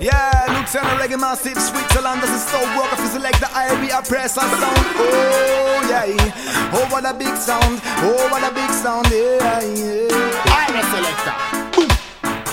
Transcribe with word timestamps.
Yeah, 0.00 0.30
a 0.48 0.96
reggae 0.96 1.20
massive 1.20 1.60
Switzerland 1.60 2.22
a 2.22 2.26
stove 2.26 2.74
work 2.74 2.90
if 2.92 3.00
you 3.00 3.06
select 3.08 3.38
the 3.38 3.46
IRB 3.46 3.92
oppressor 3.98 4.40
sound. 4.40 4.86
Oh 4.96 5.86
yeah, 5.90 6.72
oh 6.72 6.88
what 6.90 7.04
a 7.04 7.12
big 7.12 7.36
sound, 7.36 7.82
oh 7.84 8.28
what 8.30 8.42
a 8.42 8.54
big 8.54 8.70
sound, 8.70 9.06
yeah 9.10 9.60
yeah. 9.60 10.08
I'm 10.46 10.74
a 10.74 10.82
selector. 10.88 11.60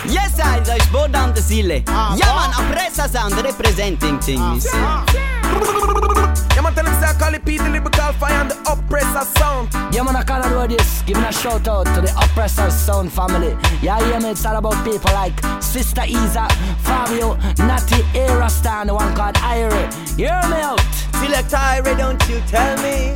Yes, 0.10 0.40
I, 0.40 0.60
da 0.60 0.76
ist 0.76 0.92
Bodan 0.92 1.34
de 1.34 1.42
Sille. 1.42 1.84
Ah, 1.88 2.16
boah. 2.18 2.36
man, 2.36 2.52
Oppressor 2.66 3.08
Sound 3.08 3.34
representing 3.42 4.20
things. 4.20 4.66
Yeah 4.66 5.97
man, 6.62 6.74
tell 6.74 6.86
him 6.86 6.94
say 7.00 7.08
I 7.08 7.14
call 7.14 7.34
it 7.34 7.46
Pete 7.46 7.62
the 7.62 7.70
lyrical 7.70 8.14
fire 8.14 8.34
and 8.34 8.52
the 8.52 8.58
oppressor 8.72 9.26
sound. 9.38 9.70
Yeah, 9.94 10.04
man, 10.04 10.16
I 10.16 10.24
can't 10.24 10.44
do 10.44 10.76
this. 10.76 11.02
Giving 11.04 11.24
a 11.24 11.32
shout 11.32 11.68
out 11.68 11.86
to 11.96 12.02
the 12.02 12.14
Oppressor 12.18 12.70
Sound 12.70 13.12
family. 13.12 13.56
Yeah, 13.82 14.00
yeah, 14.10 14.20
man, 14.20 14.32
it's 14.32 14.46
all 14.46 14.56
about 14.58 14.84
people 14.84 15.12
like 15.14 15.34
Sister 15.62 16.04
Isa, 16.06 16.48
Fabio, 16.84 17.36
Natty, 17.58 18.02
Erastan, 18.14 18.88
the 18.88 18.94
one 18.94 19.16
called 19.16 19.36
Irie. 19.36 19.88
Hear 20.18 20.42
me 20.50 20.62
out. 20.62 20.82
Select 21.16 21.54
Ira, 21.54 21.98
don't 21.98 22.22
you 22.30 22.40
tell 22.48 22.78
me 22.84 23.16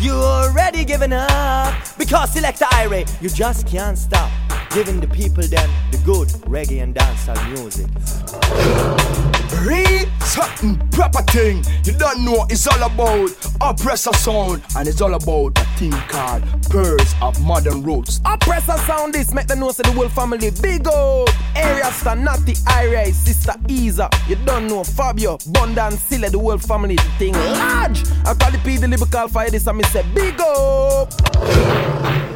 you 0.00 0.12
already 0.12 0.84
given 0.84 1.12
up. 1.12 1.74
Because 1.98 2.32
Select 2.32 2.62
Ira, 2.72 3.04
you 3.20 3.28
just 3.28 3.66
can't 3.66 3.96
stop 3.96 4.30
giving 4.70 5.00
the 5.00 5.08
people 5.08 5.44
them 5.44 5.70
the 5.90 5.98
good 5.98 6.28
reggae 6.48 6.82
and 6.82 6.94
dancehall 6.94 7.50
music. 7.52 9.39
Read 9.58 10.08
something 10.20 10.76
proper 10.90 11.22
thing. 11.22 11.64
You 11.84 11.92
don't 11.92 12.24
know 12.24 12.46
it's 12.48 12.66
all 12.66 12.82
about 12.82 13.30
oppressor 13.60 14.12
sound, 14.12 14.62
and 14.76 14.86
it's 14.86 15.00
all 15.00 15.14
about 15.14 15.58
a 15.58 15.64
thing 15.76 15.90
called 15.90 16.44
Pearls 16.70 17.14
of 17.20 17.40
Modern 17.44 17.82
Roots. 17.82 18.20
Oppressor 18.24 18.78
sound 18.78 19.14
this 19.14 19.34
make 19.34 19.48
the 19.48 19.56
know 19.56 19.70
say 19.72 19.82
the 19.82 19.92
whole 19.92 20.08
family 20.08 20.50
big 20.62 20.86
up. 20.86 21.28
Area 21.56 21.90
star 21.92 22.16
Natty 22.16 22.54
Irie, 22.68 23.12
sister 23.12 23.54
Isa. 23.68 24.08
You 24.28 24.36
don't 24.44 24.68
know 24.68 24.84
Fabio, 24.84 25.38
Bunda 25.48 25.86
and 25.86 25.98
Sile, 25.98 26.30
the 26.30 26.38
whole 26.38 26.58
family 26.58 26.96
thing 27.18 27.32
large. 27.32 28.04
I 28.24 28.34
call 28.34 28.54
it 28.54 28.62
Pete 28.64 28.80
the 28.80 28.88
lyrical 28.88 29.28
fire 29.28 29.50
this 29.50 29.66
and 29.66 29.78
me 29.78 29.84
say 29.84 30.04
big 30.14 30.40
up. 30.40 32.29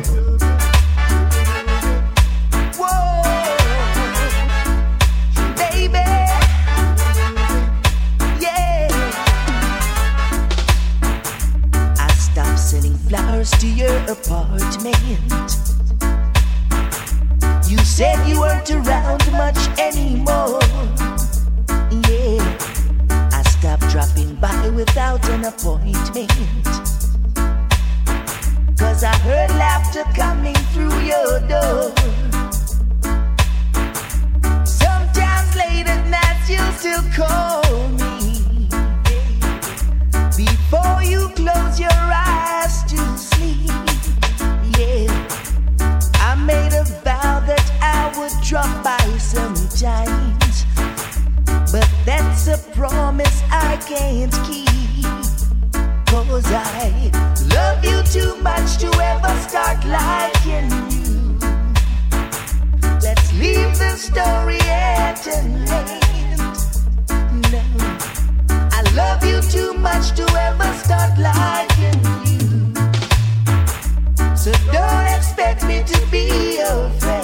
Flowers 13.45 13.51
to 13.61 13.69
your 13.69 13.97
apartment. 14.11 14.97
You 17.69 17.79
said 17.79 18.27
you 18.29 18.41
weren't 18.41 18.71
around 18.71 19.31
much 19.33 19.59
anymore. 19.79 20.61
Yeah, 22.09 22.59
I 23.33 23.43
stopped 23.47 23.89
dropping 23.91 24.37
by 24.37 24.69
without 24.71 25.29
an 25.31 25.45
appointment. 25.45 26.31
Cause 28.79 29.05
I 29.05 29.17
heard 29.19 29.51
laughter 29.51 30.05
coming 30.15 30.55
through 30.73 30.99
your 31.01 31.41
door. 31.49 31.93
Sometimes 34.65 35.57
late 35.57 35.87
at 35.87 36.07
night 36.09 36.49
you'll 36.49 36.73
still 36.73 37.03
call 37.13 37.89
me. 37.89 38.14
Before 40.37 41.01
you 41.03 41.29
close 41.37 41.79
your 41.79 41.91
eyes 41.93 42.83
to 42.91 42.99
sleep. 43.17 43.71
Yeah. 44.77 45.07
I 46.15 46.35
made 46.35 46.73
a 46.73 46.85
vow 47.05 47.39
that 47.47 47.65
I 47.81 48.13
would 48.19 48.33
drop 48.43 48.83
by 48.83 48.99
sometimes. 49.19 50.65
But 51.71 51.89
that's 52.05 52.49
a 52.49 52.59
promise 52.73 53.43
I 53.53 53.77
can't 53.87 54.35
keep. 54.45 54.65
Cause 56.35 56.51
I 56.51 57.13
love 57.55 57.85
you 57.85 58.03
too 58.03 58.35
much 58.43 58.79
to 58.79 58.89
ever 58.89 59.39
start 59.39 59.85
liking 59.87 60.69
you. 60.91 61.39
Let's 63.01 63.33
leave 63.35 63.79
the 63.79 63.95
story 63.97 64.59
at 64.63 65.25
an 65.29 65.69
end. 65.69 66.04
Love 68.95 69.25
you 69.25 69.41
too 69.43 69.75
much 69.75 70.13
to 70.13 70.23
ever 70.39 70.73
start 70.79 71.19
liking 71.19 71.99
you. 72.25 72.75
So 74.37 74.53
don't 74.71 75.07
expect 75.17 75.65
me 75.67 75.83
to 75.83 76.07
be 76.13 76.59
your 76.59 76.91
friend. 77.01 77.24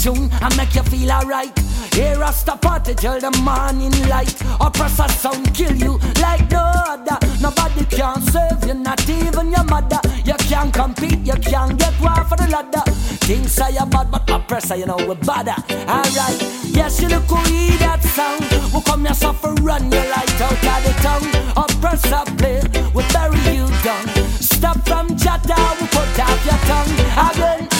Tune 0.00 0.30
and 0.40 0.56
make 0.56 0.74
you 0.74 0.82
feel 0.84 1.12
alright. 1.12 1.56
Here 1.92 2.22
I 2.22 2.30
stop 2.30 2.62
party 2.62 2.94
till 2.94 3.20
the 3.20 3.30
morning 3.42 3.92
light. 4.08 4.34
Oppressor 4.60 5.08
sound 5.08 5.54
kill 5.54 5.74
you 5.76 5.98
like 6.20 6.50
no 6.50 6.72
other. 6.88 7.18
Nobody 7.40 7.84
can 7.84 8.22
serve 8.22 8.64
you, 8.66 8.74
not 8.74 9.06
even 9.08 9.50
your 9.50 9.64
mother. 9.64 10.00
You 10.24 10.34
can't 10.48 10.72
compete, 10.72 11.20
you 11.20 11.34
can't 11.34 11.78
get 11.78 11.92
one 12.00 12.24
for 12.26 12.36
the 12.36 12.48
ladder. 12.48 12.84
Things 13.26 13.52
say 13.52 13.72
you 13.72 13.84
bad, 13.86 14.10
but 14.10 14.28
oppressor, 14.30 14.76
you 14.76 14.86
know 14.86 14.96
we 14.96 15.14
badder. 15.16 15.56
Alright, 15.86 16.40
yes 16.64 17.02
you 17.02 17.08
look 17.08 17.24
who 17.24 17.36
hear 17.50 17.76
that 17.78 18.02
sound. 18.02 18.44
We 18.72 18.80
come 18.82 19.04
here 19.04 19.14
suffer, 19.14 19.52
run 19.60 19.92
your 19.92 20.04
light 20.08 20.40
out 20.40 20.52
of 20.52 20.80
the 20.86 20.94
town. 21.04 21.24
Oppressor 21.56 22.24
play, 22.38 22.62
we 22.94 23.02
bury 23.12 23.40
you 23.56 23.68
down. 23.84 24.08
Stop 24.40 24.78
from 24.88 25.08
chatter, 25.18 25.60
we 25.78 25.86
put 25.88 26.18
off 26.20 26.40
your 26.46 26.60
tongue 26.68 27.34
again 27.34 27.70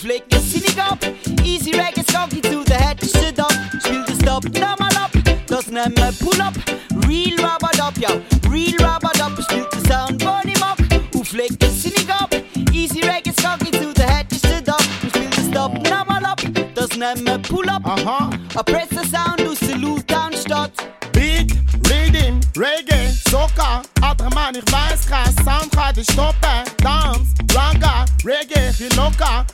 flick 0.00 0.24
is 0.34 0.44
sitting 0.44 0.78
up. 0.78 0.98
Easy 1.44 1.72
reggae 1.72 2.04
skunky 2.04 2.40
to 2.42 2.64
the 2.64 2.74
head, 2.74 2.98
stood 3.02 3.38
up. 3.38 3.52
Chill 3.84 4.02
the 4.06 4.14
stop, 4.14 4.44
normal 4.44 4.96
up. 4.96 5.12
Doesn't 5.46 5.76
have 5.76 5.94
my 5.96 6.10
pull 6.22 6.40
up. 6.40 6.54
Real 7.06 7.36
rubber 7.36 7.74
up, 7.82 7.96
yo. 7.98 8.22
Real 8.48 8.76
rubber 8.78 9.12
up. 9.20 9.38
Still 9.42 9.68
the 9.70 9.80
sound, 9.88 10.18
burn 10.18 10.48
him 10.48 10.62
up. 10.62 10.78
Who 11.12 11.22
flick 11.22 11.62
is 11.62 11.82
sitting 11.82 12.10
up. 12.10 12.32
Easy 12.72 13.00
reggae 13.02 13.34
skunky 13.40 13.70
to 13.72 13.92
the 13.92 14.06
head, 14.06 14.32
stood 14.32 14.68
up. 14.68 14.80
Still 14.80 15.30
the 15.36 15.42
stop, 15.50 15.72
normal 15.72 16.26
up. 16.26 16.40
Doesn't 16.74 17.02
have 17.02 17.22
my 17.22 17.36
pull 17.36 17.68
up. 17.68 17.82
Uh 17.84 18.02
huh. 18.02 18.38
I 18.58 18.62
press 18.62 18.88
the 18.88 19.04
sound. 19.04 19.39
Reggae, 22.56 23.12
Soca, 23.30 23.82
andere 24.02 24.30
manier, 24.30 24.62
weiß 24.70 25.06
Sound 25.44 25.70
gaat 25.72 25.96
ich 25.96 26.10
stoppen. 26.10 26.64
Dance, 26.82 27.30
Ranga, 27.54 28.04
Reggae, 28.24 28.72
wie 28.78 28.88
locker, 28.96 29.44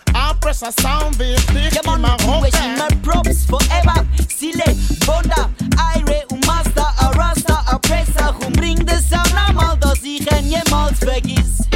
Pressure 0.47 0.73
Sound 0.81 1.19
wird 1.19 1.41
dich 1.51 1.75
yeah, 1.75 1.95
immer 1.95 2.17
hoch. 2.23 2.47
immer 2.47 2.89
Props, 3.03 3.45
forever, 3.47 4.05
Sile, 4.39 4.77
Bonda, 5.05 5.51
Aire 5.77 6.25
und 6.31 6.47
Master, 6.47 6.87
Arasta, 6.99 7.65
Apressa, 7.67 8.29
und 8.47 8.57
bring 8.57 8.87
das 8.87 9.09
Sound 9.11 9.35
einmal, 9.49 9.77
dass 9.79 10.03
ich 10.05 10.21
ihn 10.21 10.51
jemals 10.51 11.01
vergis. 11.01 11.67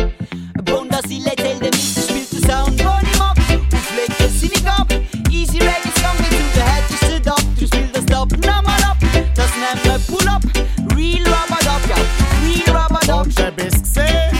Bonda, 0.64 1.00
Sile, 1.08 1.34
Tele, 1.34 1.59
je 13.30 13.50
besque 13.50 14.39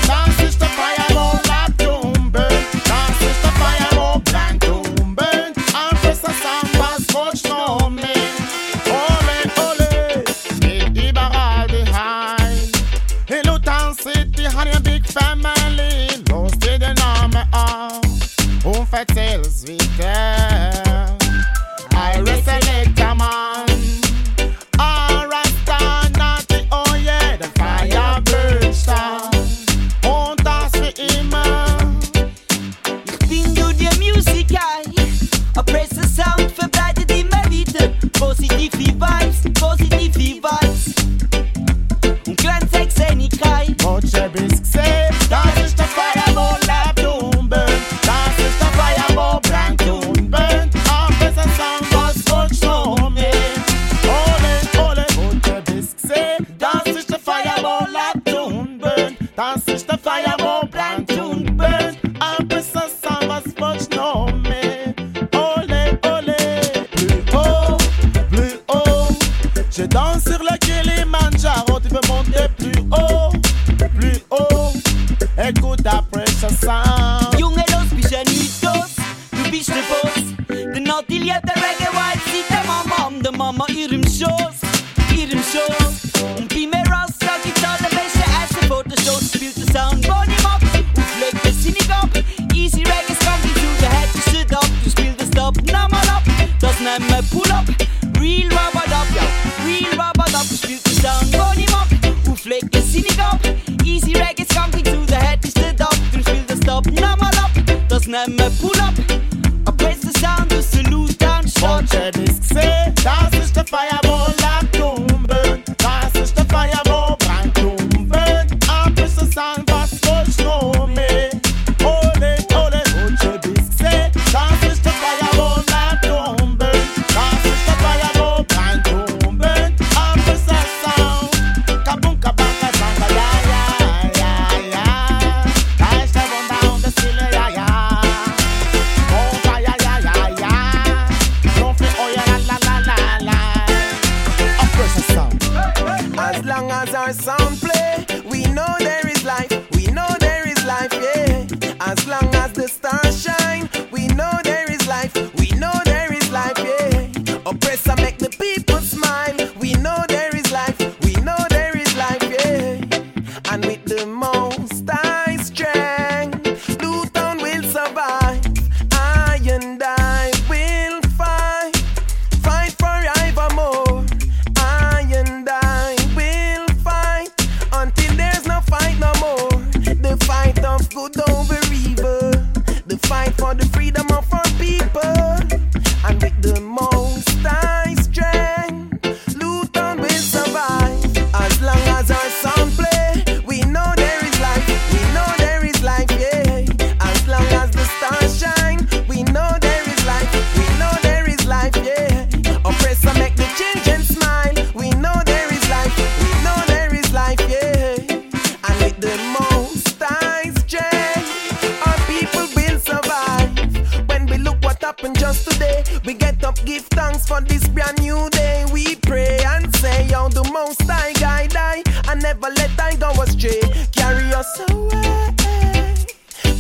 We 216.05 216.15
get 216.15 216.43
up, 216.45 216.57
give 216.65 216.87
thanks 216.87 217.27
for 217.27 217.41
this 217.41 217.67
brand 217.69 218.01
new 218.01 218.29
day. 218.31 218.65
We 218.73 218.97
pray 218.97 219.39
and 219.47 219.75
say, 219.77 220.09
Oh, 220.15 220.29
the 220.29 220.45
most 220.53 220.83
I 220.89 221.13
guide 221.15 221.55
I, 221.57 221.83
I 222.09 222.15
never 222.15 222.49
let 222.49 222.71
I 222.81 222.97
go 222.97 223.11
astray. 223.23 223.61
Carry 223.93 224.33
us 224.33 224.61
away 224.71 225.95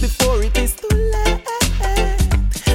before 0.00 0.42
it 0.42 0.56
is 0.58 0.74
too 0.74 0.88
late. 0.94 1.44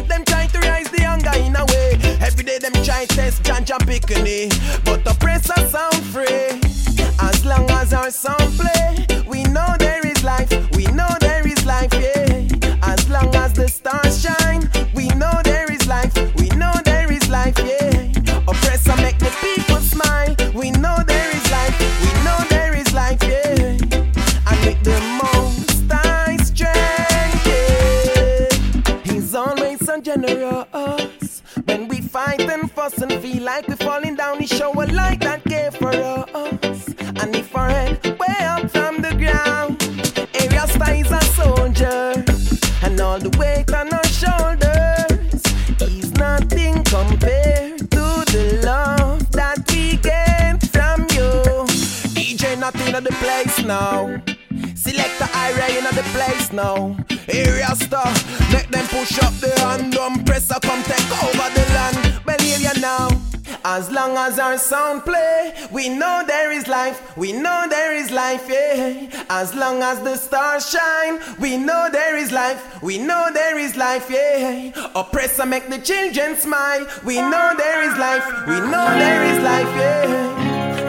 Them 0.07 0.25
try 0.25 0.47
to 0.47 0.59
rise 0.59 0.89
the 0.89 1.03
anger 1.03 1.37
in 1.37 1.55
a 1.55 1.65
way. 1.65 1.99
Every 2.21 2.43
day 2.43 2.57
them 2.57 2.73
try 2.83 3.05
to 3.05 3.15
test 3.15 3.43
Janja 3.43 3.77
Pickney, 3.85 4.49
but 4.83 5.03
the 5.03 5.15
press 5.19 5.45
sound 5.71 6.03
free. 6.13 6.59
As 7.19 7.45
long 7.45 7.69
as 7.71 7.93
our 7.93 8.09
sound 8.11 8.44
now. 53.65 54.21
Select 54.75 55.17
the 55.19 55.29
area 55.35 55.79
in 55.79 55.83
the 55.95 56.03
place 56.13 56.51
now. 56.53 56.95
Area 57.27 57.75
star, 57.75 58.13
make 58.51 58.69
them 58.69 58.85
push 58.87 59.17
up 59.21 59.33
the 59.39 59.51
hand, 59.59 59.93
pressure 60.25 60.59
come 60.61 60.83
take 60.83 61.11
over 61.23 61.49
the 61.53 61.65
land. 61.73 62.21
Believe 62.25 62.61
you 62.61 62.81
now. 62.81 63.09
As 63.63 63.89
long 63.89 64.15
as 64.15 64.37
our 64.37 64.57
sound 64.57 65.03
play, 65.03 65.53
we 65.71 65.89
know 65.89 66.23
there 66.27 66.51
is 66.51 66.67
life, 66.67 67.17
we 67.17 67.31
know 67.31 67.65
there 67.67 67.95
is 67.95 68.11
life, 68.11 68.45
yeah. 68.47 69.25
As 69.29 69.55
long 69.55 69.81
as 69.81 69.99
the 70.01 70.15
stars 70.17 70.69
shine, 70.69 71.19
we 71.39 71.57
know 71.57 71.89
there 71.91 72.15
is 72.15 72.31
life, 72.31 72.81
we 72.83 72.99
know 72.99 73.29
there 73.33 73.57
is 73.57 73.75
life, 73.75 74.07
yeah. 74.09 74.71
Oppressor 74.93 75.47
make 75.47 75.67
the 75.69 75.79
children 75.79 76.35
smile, 76.35 76.85
we 77.03 77.15
know 77.15 77.53
there 77.57 77.89
is 77.89 77.97
life, 77.97 78.25
we 78.47 78.59
know 78.59 78.87
there 78.99 79.23
is 79.23 79.43
life, 79.43 79.75
yeah. 79.75 80.44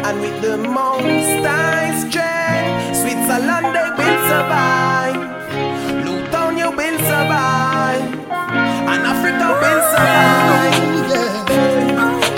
And 0.06 0.20
with 0.20 0.40
the 0.40 0.56
most 0.56 1.42
high 1.44 1.90
strength, 1.98 2.94
Switzerland 2.94 3.74
they 3.74 3.90
will 3.98 4.18
survive. 4.30 5.18
Luton 6.06 6.58
you 6.62 6.70
will 6.70 6.98
survive, 7.10 8.06
and 8.90 9.02
Africa 9.12 9.48
will 9.62 9.82
survive. 9.90 10.78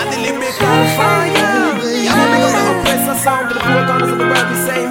And 0.01 0.09
the 0.11 0.17
lyrical 0.25 0.79
fire, 0.97 1.29
yeah, 2.09 3.13
sound 3.21 3.51
the 3.51 3.59
the. 3.61 4.05
We 4.49 4.55
say. 4.65 4.89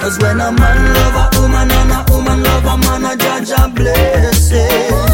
Cause 0.00 0.18
when 0.20 0.40
a 0.40 0.52
man 0.52 0.78
love 0.94 1.16
a 1.16 1.40
woman 1.40 1.70
and 1.70 1.92
a 1.92 2.00
woman 2.12 2.42
love 2.42 2.66
a 2.66 2.76
man, 2.84 3.04
a 3.12 3.16
judge 3.16 3.50
a 3.50 3.68
blessing. 3.68 5.07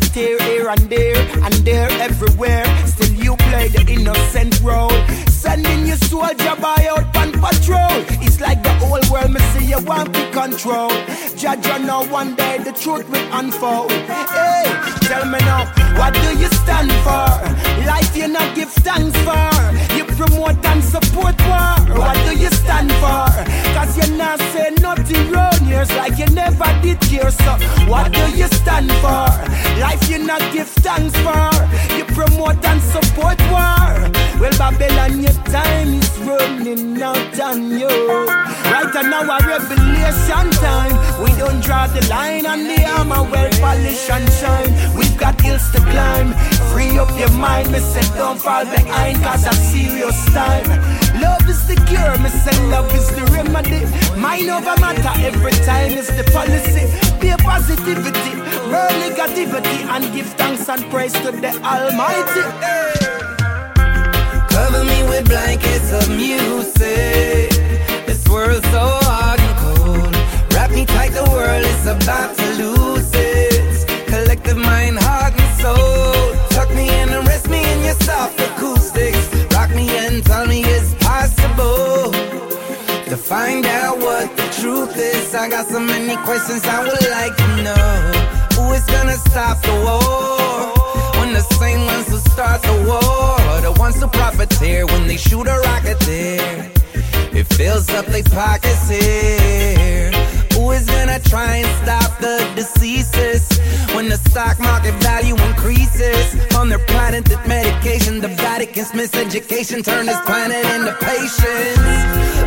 To 0.00 0.12
tear 0.12 0.38
here 0.42 0.68
and 0.68 0.90
there 0.90 1.16
and 1.42 1.54
there 1.64 1.88
everywhere. 2.02 2.64
Still 2.86 3.14
you 3.14 3.34
play 3.48 3.68
the 3.68 3.82
innocent 3.88 4.60
role. 4.60 4.92
Sending 5.28 5.86
your 5.86 5.96
soldier 5.96 6.54
by 6.60 6.86
out 6.90 7.16
on 7.16 7.32
patrol. 7.32 7.96
It's 8.20 8.38
like 8.38 8.62
the 8.62 8.74
whole 8.74 9.00
world 9.10 9.32
me 9.32 9.40
see 9.52 9.64
you 9.64 9.80
want 9.84 10.12
to 10.12 10.30
control. 10.32 10.90
Judge 11.36 11.66
you 11.66 11.78
know 11.86 12.04
one 12.08 12.34
day 12.34 12.58
the 12.58 12.72
truth 12.72 13.08
will 13.08 13.28
unfold. 13.32 13.90
Hey, 14.36 14.64
tell 15.08 15.24
me 15.24 15.38
now, 15.38 15.64
what 15.98 16.12
do 16.12 16.28
you 16.40 16.48
stand 16.66 16.92
for? 17.06 17.26
Life 17.86 18.16
you 18.16 18.28
not 18.28 18.54
give 18.56 18.70
thanks 18.70 19.16
for. 19.26 19.46
You 19.96 20.04
promote 20.04 20.64
and 20.66 20.82
support 20.82 21.36
war. 21.46 21.74
What 22.00 22.16
do 22.26 22.36
you 22.36 22.50
stand 22.50 22.90
for? 23.02 23.26
Cause 23.74 23.92
you 23.98 24.16
not 24.16 24.40
say 24.52 24.70
nothing 24.80 25.30
wrong 25.30 25.60
years 25.64 25.90
like 25.96 26.18
you 26.18 26.26
never 26.26 26.68
did 26.82 27.00
care. 27.00 27.30
So 27.30 27.52
what 27.86 28.12
do 28.12 28.24
you 28.36 28.48
stand 28.48 28.90
for? 29.02 29.26
Life 29.80 30.08
you 30.10 30.18
not 30.18 30.42
give 30.52 30.68
thanks 30.84 31.14
for. 31.24 31.46
You 31.96 32.04
promote 32.18 32.64
and 32.64 32.82
support 32.82 33.38
war. 33.52 34.25
Well, 34.40 34.52
Babylon, 34.58 35.20
your 35.20 35.32
time 35.48 35.94
is 35.94 36.18
running 36.18 37.00
out 37.00 37.40
on 37.40 37.70
you. 37.70 37.88
Right 38.68 38.92
now, 38.94 39.22
a 39.22 39.38
revelation 39.46 40.50
time. 40.60 40.92
We 41.24 41.30
don't 41.38 41.62
draw 41.62 41.86
the 41.86 42.06
line 42.08 42.44
on 42.44 42.64
the 42.64 42.84
armor, 42.84 43.22
well 43.30 43.50
polish 43.60 44.10
and 44.10 44.30
shine. 44.32 44.70
We've 44.94 45.16
got 45.16 45.40
hills 45.40 45.70
to 45.72 45.80
climb. 45.80 46.34
Free 46.70 46.98
up 46.98 47.08
your 47.18 47.30
mind, 47.32 47.72
me 47.72 47.78
say 47.78 48.04
don't 48.14 48.38
fall 48.38 48.64
behind, 48.64 49.22
cause 49.22 49.46
a 49.46 49.54
serious 49.54 50.24
time. 50.26 50.68
Love 51.22 51.48
is 51.48 51.66
the 51.66 51.76
cure, 51.88 52.18
me 52.18 52.28
say 52.28 52.56
love 52.68 52.92
is 52.94 53.08
the 53.16 53.24
remedy. 53.32 53.86
Mind 54.20 54.50
over 54.50 54.78
matter 54.78 55.14
every 55.24 55.56
time 55.64 55.92
is 55.92 56.08
the 56.08 56.24
policy. 56.36 56.84
Be 57.20 57.30
a 57.30 57.38
positivity, 57.38 58.34
burn 58.68 58.92
negativity, 59.00 59.78
and 59.88 60.12
give 60.12 60.26
thanks 60.34 60.68
and 60.68 60.84
praise 60.90 61.14
to 61.24 61.32
the 61.32 61.52
Almighty. 61.64 63.15
Cover 64.56 64.84
me 64.84 65.02
with 65.02 65.28
blankets 65.28 65.92
of 65.92 66.08
music. 66.08 67.50
This 68.08 68.26
world's 68.26 68.66
so 68.70 68.84
hard 69.04 69.38
and 69.38 69.54
cold. 69.60 70.14
Wrap 70.54 70.70
me 70.70 70.86
tight, 70.86 71.12
the 71.12 71.28
world 71.30 71.62
is 71.62 71.84
about 71.86 72.34
to 72.38 72.46
lose 72.62 73.10
its 73.12 73.84
collective 74.08 74.56
mind, 74.56 74.96
heart, 74.98 75.34
and 75.38 75.52
soul. 75.60 76.32
Tuck 76.48 76.70
me 76.74 76.88
in 76.88 77.10
and 77.10 77.28
rest 77.28 77.50
me 77.50 77.60
in 77.70 77.84
your 77.84 77.98
soft 78.08 78.40
acoustics. 78.40 79.28
Rock 79.54 79.68
me 79.74 79.90
and 80.04 80.24
tell 80.24 80.46
me 80.46 80.62
it's 80.64 80.94
possible 81.04 82.10
to 83.10 83.16
find 83.18 83.66
out 83.66 83.98
what 83.98 84.34
the 84.38 84.48
truth 84.58 84.96
is. 84.96 85.34
I 85.34 85.50
got 85.50 85.66
so 85.66 85.80
many 85.80 86.16
questions 86.24 86.64
I 86.64 86.80
would 86.80 87.06
like 87.18 87.36
to 87.36 87.48
know. 87.66 87.92
Who 88.56 88.72
is 88.72 88.86
gonna 88.86 89.18
stop 89.28 89.60
the 89.60 89.76
war? 89.84 91.20
When 91.20 91.34
the 91.34 91.44
same 91.60 91.84
ones 91.84 92.08
who 92.08 92.16
start 92.32 92.62
the 92.62 92.76
war 92.88 93.35
are 93.56 93.62
the 93.62 93.72
ones 93.80 94.00
who 94.00 94.06
profiteer 94.08 94.86
when 94.86 95.06
they 95.06 95.16
shoot 95.16 95.46
a 95.46 95.58
rocket 95.68 95.98
there. 96.00 96.70
It 97.32 97.44
fills 97.54 97.88
up 97.90 98.06
their 98.06 98.22
pockets 98.24 98.88
here. 98.88 100.10
Who 100.54 100.70
is 100.72 100.86
gonna 100.86 101.18
try 101.20 101.56
and 101.62 101.68
stop 101.82 102.18
the 102.20 102.36
diseases 102.54 103.48
when 103.94 104.08
the 104.08 104.16
stock 104.16 104.58
market 104.60 104.94
value 105.02 105.36
increases 105.48 106.24
on 106.54 106.68
their 106.68 106.78
patented 106.86 107.38
medication? 107.46 108.20
The 108.20 108.28
Vatican's 108.28 108.92
miseducation 108.92 109.84
turned 109.84 110.08
this 110.08 110.20
planet 110.22 110.64
into 110.74 110.92
patience. 111.00 111.98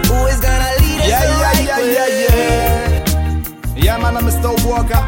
Who 0.10 0.18
is 0.28 0.40
gonna 0.40 0.72
lead 0.82 1.00
us 1.02 1.08
Yeah, 1.10 1.26
the 1.26 1.32
yeah, 1.32 1.48
right 1.48 1.66
yeah, 1.66 1.78
way? 1.78 1.94
yeah, 1.94 2.10
yeah. 2.26 3.84
Yeah, 3.86 3.98
man, 3.98 4.18
I'm 4.18 4.26
Mr. 4.26 4.50
Walker. 4.66 5.02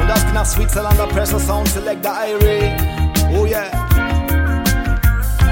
Und 0.00 0.06
das 0.08 0.24
nach 0.34 0.46
Switzerlander 0.46 1.06
Pressure 1.08 1.40
Sound 1.40 1.68
Select 1.68 2.04
der 2.04 2.14
Irie. 2.28 2.76
Oh 3.32 3.44
yeah. 3.46 3.87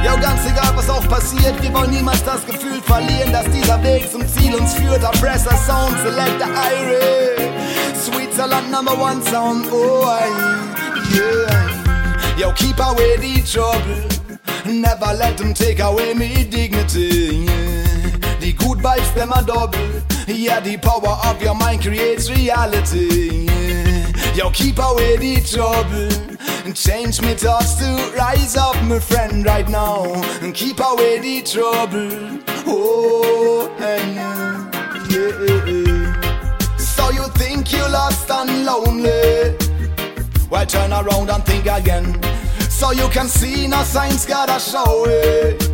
Ja, 0.06 0.14
ganz 0.14 0.46
egal, 0.46 0.70
was 0.76 0.88
auch 0.88 1.08
passiert, 1.08 1.60
wir 1.60 1.74
wollen 1.74 1.90
niemals 1.90 2.22
das 2.22 2.46
Gefühl 2.46 2.80
verlieren, 2.80 3.32
dass 3.32 3.44
dieser 3.50 3.82
Weg 3.82 4.08
zum 4.08 4.24
Ziel 4.28 4.54
uns 4.54 4.74
führt. 4.74 5.02
Der 5.02 5.08
Pressure 5.18 5.56
Sound 5.66 5.98
Select 5.98 6.40
der 6.40 6.46
Irie. 6.46 7.50
Switzerland 7.92 8.70
number 8.70 8.92
one 8.92 9.20
sound. 9.20 9.66
Oh, 9.72 10.06
yeah. 11.12 12.38
Yo, 12.38 12.52
keep 12.52 12.78
away 12.78 13.16
the 13.16 13.42
trouble. 13.42 14.06
Never 14.64 15.12
let 15.12 15.36
them 15.38 15.52
take 15.52 15.80
away 15.80 16.14
me 16.14 16.44
dignity. 16.44 17.44
Yeah. 17.44 18.38
The 18.38 18.52
good 18.52 18.78
vibes, 18.78 19.12
them 19.14 19.32
are 19.32 19.42
double. 19.42 19.80
Yeah, 20.28 20.60
the 20.60 20.76
power 20.76 21.18
of 21.24 21.42
your 21.42 21.56
mind 21.56 21.82
creates 21.82 22.30
reality. 22.30 23.48
Yeah. 23.48 24.34
Yo, 24.36 24.50
keep 24.50 24.78
away 24.78 25.16
the 25.16 25.40
trouble. 25.40 26.25
And 26.66 26.74
change 26.74 27.22
me 27.22 27.34
thoughts 27.34 27.74
to 27.74 28.12
rise 28.18 28.56
up, 28.56 28.74
my 28.82 28.98
friend, 28.98 29.46
right 29.46 29.68
now. 29.68 30.02
And 30.42 30.52
keep 30.52 30.80
away 30.80 31.20
the 31.20 31.40
trouble. 31.42 32.42
Oh, 32.66 33.72
and 33.78 34.14
yeah, 34.16 34.68
yeah. 35.08 36.76
So 36.76 37.10
you 37.10 37.22
think 37.38 37.70
you're 37.70 37.88
lost 37.88 38.28
and 38.32 38.64
lonely? 38.64 39.56
Well, 40.50 40.66
turn 40.66 40.92
around 40.92 41.30
and 41.30 41.44
think 41.44 41.66
again. 41.66 42.20
So 42.68 42.90
you 42.90 43.08
can 43.10 43.28
see 43.28 43.68
no 43.68 43.84
signs 43.84 44.26
gotta 44.26 44.58
show 44.58 45.04
it. 45.06 45.70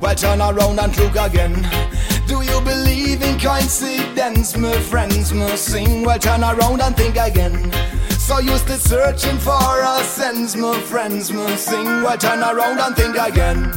Well, 0.00 0.14
turn 0.14 0.40
around 0.40 0.80
and 0.80 0.96
look 0.96 1.16
again. 1.16 1.60
Do 2.26 2.40
you 2.40 2.62
believe 2.62 3.22
in 3.22 3.38
coincidence, 3.38 4.56
my 4.56 4.72
friends 4.80 5.34
must 5.34 5.66
sing? 5.66 6.04
Well, 6.04 6.18
turn 6.18 6.42
around 6.42 6.80
and 6.80 6.96
think 6.96 7.16
again. 7.18 7.70
So 8.26 8.40
you 8.40 8.58
still 8.58 8.76
searching 8.76 9.38
for 9.38 9.82
a 9.82 10.02
sense, 10.02 10.56
my 10.56 10.76
friends 10.80 11.30
must 11.30 11.64
sing. 11.64 11.84
Well, 11.84 12.18
turn 12.18 12.40
around 12.40 12.80
and 12.80 12.96
think 12.96 13.16
again. 13.16 13.70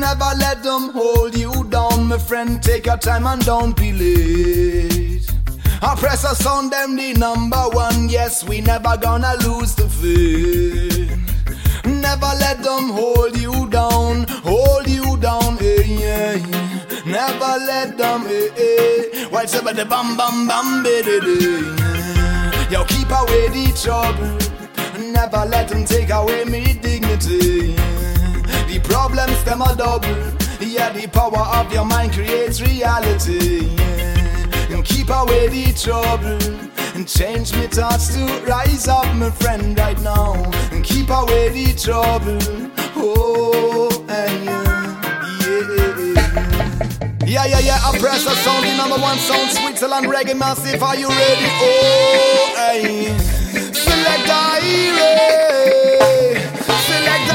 Never 0.00 0.30
let 0.36 0.64
them 0.64 0.90
hold 0.90 1.36
you 1.36 1.52
down, 1.70 2.08
my 2.08 2.18
friend. 2.18 2.60
Take 2.60 2.86
your 2.86 2.96
time 2.96 3.24
and 3.28 3.44
don't 3.44 3.76
be 3.76 3.92
late. 3.92 5.30
Oppressor 5.82 6.34
sound, 6.34 6.72
them 6.72 6.96
the 6.96 7.12
number 7.12 7.62
one. 7.70 8.08
Yes, 8.08 8.42
we 8.42 8.60
never 8.60 8.96
gonna 8.96 9.34
lose 9.44 9.76
the 9.76 9.88
faith. 9.88 11.16
Never 11.84 12.32
let 12.40 12.60
them 12.64 12.90
hold 12.90 13.38
you 13.38 13.68
down, 13.70 14.26
hold 14.42 14.88
you 14.88 15.16
down, 15.18 15.58
eh, 15.60 15.82
yeah. 15.84 16.36
Never 17.06 17.64
let 17.70 17.96
them, 17.96 18.26
eh, 18.26 18.48
eh. 18.58 19.26
While 19.28 19.46
somebody 19.46 19.84
bam 19.84 20.16
bam 20.16 20.48
bam, 20.48 20.82
baby, 20.82 21.95
Yo, 22.68 22.84
keep 22.84 23.08
away 23.10 23.48
the 23.48 23.72
trouble. 23.80 24.36
Never 25.12 25.48
let 25.48 25.68
them 25.68 25.84
take 25.84 26.10
away 26.10 26.44
me 26.44 26.74
dignity. 26.74 27.74
The 28.66 28.80
problems 28.82 29.44
them 29.44 29.62
are 29.62 29.76
double. 29.76 30.08
Yeah, 30.60 30.90
the 30.90 31.06
power 31.06 31.46
of 31.58 31.72
your 31.72 31.84
mind 31.84 32.12
creates 32.12 32.60
reality. 32.60 33.68
And 34.68 34.84
keep 34.84 35.10
away 35.10 35.46
the 35.48 35.72
trouble. 35.74 36.42
And 36.96 37.06
change 37.06 37.54
me 37.54 37.68
thoughts 37.68 38.14
to 38.14 38.26
rise 38.44 38.88
up, 38.88 39.14
my 39.14 39.30
friend, 39.30 39.78
right 39.78 40.00
now. 40.00 40.34
And 40.72 40.82
keep 40.82 41.08
away 41.08 41.50
the 41.50 41.72
trouble. 41.78 42.72
Oh, 42.96 44.04
and 44.08 44.44
yeah. 44.44 44.65
Yeah, 47.26 47.44
yeah, 47.44 47.58
yeah, 47.58 47.90
Oppressor 47.90 48.30
sound, 48.30 48.64
the 48.64 48.76
number 48.76 48.96
one 48.98 49.18
sound, 49.18 49.50
Switzerland 49.50 50.06
Reggae 50.06 50.38
Massive, 50.38 50.80
are 50.80 50.94
you 50.94 51.08
ready? 51.08 51.46
Oh, 51.58 52.54
hey. 52.54 53.18
Select 53.72 54.28
Irie, 54.30 54.94
select. 56.86 57.26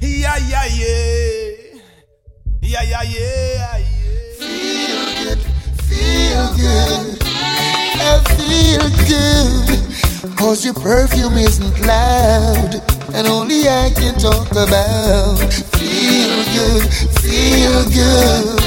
Yeah, 0.00 0.36
yeah, 0.48 0.64
yeah. 0.72 1.80
Yeah, 2.62 2.82
yeah, 2.82 3.02
yeah, 3.02 3.76
yeah. 3.76 3.78
Feel 4.38 5.04
good, 5.22 5.40
feel 5.84 6.46
good. 6.56 7.18
I 8.00 8.24
feel 8.38 8.88
good. 9.06 10.36
Cause 10.38 10.64
your 10.64 10.72
perfume 10.72 11.36
isn't 11.36 11.78
loud. 11.86 12.97
And 13.14 13.26
only 13.26 13.68
I 13.68 13.90
can 13.94 14.14
talk 14.18 14.50
about. 14.50 15.38
Feel 15.78 16.44
good, 16.52 16.84
feel 17.22 17.84
good. 17.88 18.62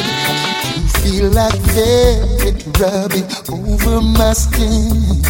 You 0.75 0.87
feel 1.01 1.29
like 1.31 1.59
velvet 1.75 2.65
rubbing 2.79 3.27
over 3.49 4.01
my 4.01 4.33
skin. 4.33 5.21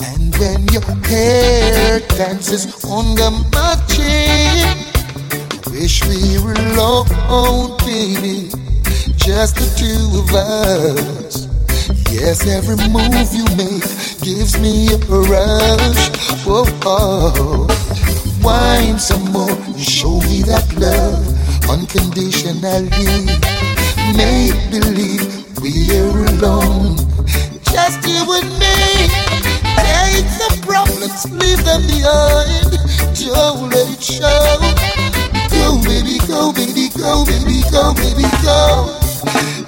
And 0.00 0.34
when 0.38 0.66
your 0.68 0.82
hair 1.06 2.00
dances 2.16 2.84
under 2.84 3.30
my 3.52 3.76
chin. 3.88 4.76
Wish 5.70 6.02
we 6.06 6.38
were 6.42 6.54
alone, 6.54 7.76
baby. 7.78 8.50
Just 9.16 9.56
the 9.56 9.68
two 9.76 10.18
of 10.20 10.34
us. 10.34 11.46
Yes, 12.10 12.46
every 12.48 12.76
move 12.88 13.32
you 13.32 13.44
make 13.56 13.84
gives 14.22 14.58
me 14.58 14.88
a 14.92 14.96
rush. 14.96 16.08
Whoa, 16.44 16.64
oh. 16.84 17.87
Wine 18.42 18.98
some 18.98 19.32
more, 19.32 19.50
and 19.50 19.78
show 19.80 20.20
me 20.20 20.42
that 20.42 20.66
love 20.78 21.20
unconditionally. 21.68 23.26
Make 24.16 24.56
believe 24.70 25.26
we're 25.60 26.24
alone, 26.36 26.96
just 27.62 28.00
you 28.06 28.24
and 28.32 28.50
me. 28.58 29.08
Take 29.76 30.28
the 30.38 30.48
problems, 30.64 31.24
leave 31.30 31.62
them 31.64 31.82
behind. 31.86 32.78
Don't 33.18 33.70
let 33.70 33.90
it 33.92 34.02
show. 34.02 34.58
Go, 35.52 35.76
baby, 35.84 36.18
go, 36.26 36.52
baby, 36.52 36.88
go, 36.96 37.24
baby, 37.26 37.60
go, 37.70 37.92
baby, 37.94 38.28
go. 38.42 38.96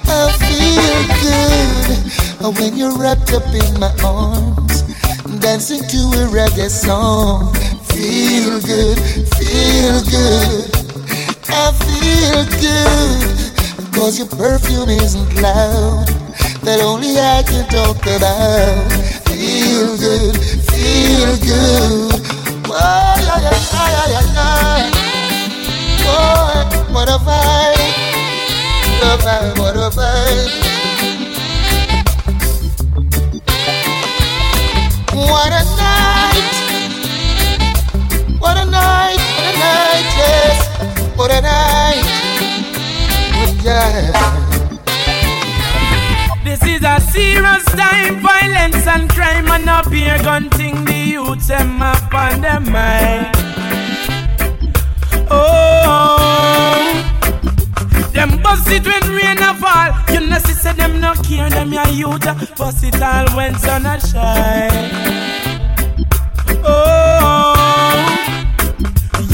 I 0.07 0.31
feel 0.41 0.99
good 1.21 2.57
when 2.57 2.75
you're 2.75 2.97
wrapped 2.97 3.33
up 3.33 3.45
in 3.53 3.79
my 3.79 3.93
arms, 4.03 4.81
dancing 5.39 5.83
to 5.87 5.97
a 6.17 6.27
reggae 6.31 6.69
song. 6.69 7.53
Feel 8.01 8.57
good, 8.61 8.97
feel 9.37 10.01
good. 10.09 10.65
I 11.53 11.71
feel 11.85 12.45
good, 12.57 13.93
cause 13.93 14.17
your 14.17 14.27
perfume 14.27 14.89
isn't 14.89 15.35
loud, 15.39 16.07
that 16.63 16.81
only 16.81 17.19
I 17.19 17.43
can 17.45 17.63
talk 17.69 18.01
about. 18.01 18.91
Feel 19.29 19.97
good, 20.01 20.35
feel 20.73 21.37
good. 21.45 22.25
Oh, 22.65 23.13
yeah, 23.21 23.37
yeah, 23.37 23.53
yeah, 23.69 24.07
yeah, 24.09 24.25
yeah. 24.33 24.89
Boy, 26.01 26.57
what 26.91 27.07
a 27.07 27.21
vibe, 27.21 27.85
what 28.97 29.13
a 29.13 29.21
vibe, 29.21 29.59
what 29.59 29.75
a 29.77 29.89
vibe. 29.93 30.49
What 35.13 35.53
a 35.53 35.63
night, 35.77 36.60
what 38.41 38.57
a 38.57 38.65
night, 38.65 39.21
what 39.37 39.45
a 39.45 39.53
night, 39.59 40.07
yes. 40.17 40.57
What 41.15 41.31
a 41.31 41.41
night, 41.41 42.05
yeah. 43.63 44.11
This 46.43 46.63
is 46.63 46.83
a 46.83 46.99
serious 46.99 47.63
time, 47.65 48.19
violence 48.19 48.87
and 48.87 49.07
crime, 49.09 49.47
and 49.47 49.69
up 49.69 49.91
here 49.91 50.17
gun 50.23 50.49
thing 50.49 50.83
the 50.85 50.93
youths 50.93 51.47
them 51.47 51.81
up 51.81 52.13
on 52.13 52.41
their 52.41 52.59
mind. 52.59 53.35
Oh, 55.29 56.91
them 58.11 58.41
bust 58.41 58.67
it 58.69 58.85
when 58.85 59.03
rain 59.15 59.37
a 59.37 59.53
fall. 59.53 59.93
You 60.11 60.27
know, 60.27 60.39
see, 60.39 60.53
say 60.53 60.73
them 60.73 60.99
no 60.99 61.13
care, 61.13 61.49
them 61.49 61.71
ya 61.71 61.87
youth. 61.89 62.25
Bust 62.57 62.83
it 62.83 63.01
all 63.01 63.29
when 63.37 63.53
sun 63.59 63.85
a 63.85 63.99
shine. 63.99 64.91
Oh 66.65 67.20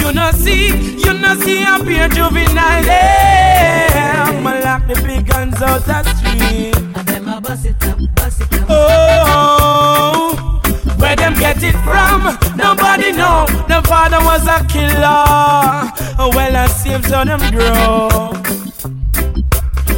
you 0.07 0.13
know 0.13 0.31
see, 0.31 0.67
you 0.97 1.13
know 1.13 1.35
see 1.35 1.63
up 1.63 1.85
here 1.85 2.07
juvenile. 2.07 2.85
Yeah, 2.85 4.25
I'ma 4.27 4.59
lock 4.63 4.87
the 4.87 4.95
big 5.05 5.27
guns 5.27 5.61
out 5.61 5.83
the 5.83 6.03
street. 6.15 6.73
Them 7.05 7.27
a 7.27 7.41
bust 7.41 7.65
it 7.65 7.83
up, 7.85 7.99
bust 8.15 8.41
it 8.41 8.53
up. 8.53 8.67
Oh, 8.69 10.59
where 10.97 11.15
them 11.15 11.33
get 11.33 11.61
it 11.61 11.75
from? 11.83 12.37
Nobody 12.55 13.11
know. 13.11 13.45
The 13.67 13.81
father 13.85 14.19
was 14.19 14.47
a 14.47 14.65
killer. 14.67 15.25
Oh, 16.19 16.31
well, 16.33 16.55
I 16.55 16.67
saved 16.67 17.05
so 17.05 17.25
them 17.25 17.39
grow. 17.51 18.07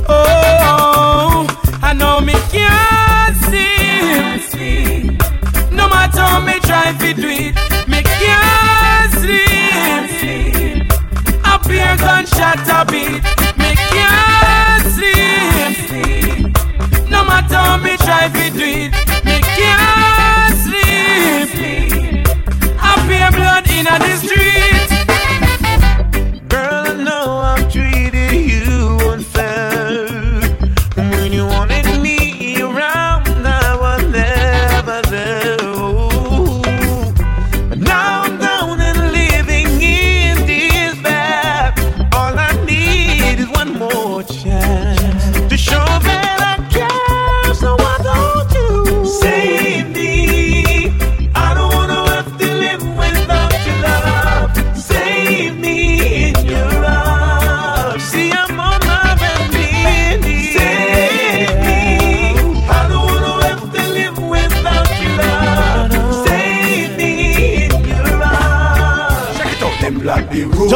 Oh, 0.09 1.47
I 1.83 1.93
know 1.93 2.19
me 2.19 2.33
can't 2.51 3.37
see. 3.45 5.17
No 5.71 5.87
matter 5.87 6.21
how 6.21 6.39
me 6.39 6.59
try 6.61 6.93
to 6.93 7.13
do 7.13 7.27
it, 7.27 7.55
me 7.87 8.01
can't. 8.01 8.88
Here 11.79 11.95
gunshot 11.95 12.67
a 12.67 12.83
beat, 12.91 13.23
me 13.57 13.71
can't 13.93 14.85
sleep. 14.95 16.51
No 17.09 17.23
matter 17.23 17.55
how 17.55 17.77
me 17.77 17.95
try 17.95 18.27
to 18.27 18.45
do 18.51 18.67
it, 18.83 18.91
me 19.23 19.39
can't 19.57 20.57
sleep. 20.65 21.49
Here 23.09 23.31
blood 23.31 23.65
in 23.71 23.85
the 23.85 24.15
street. 24.17 24.78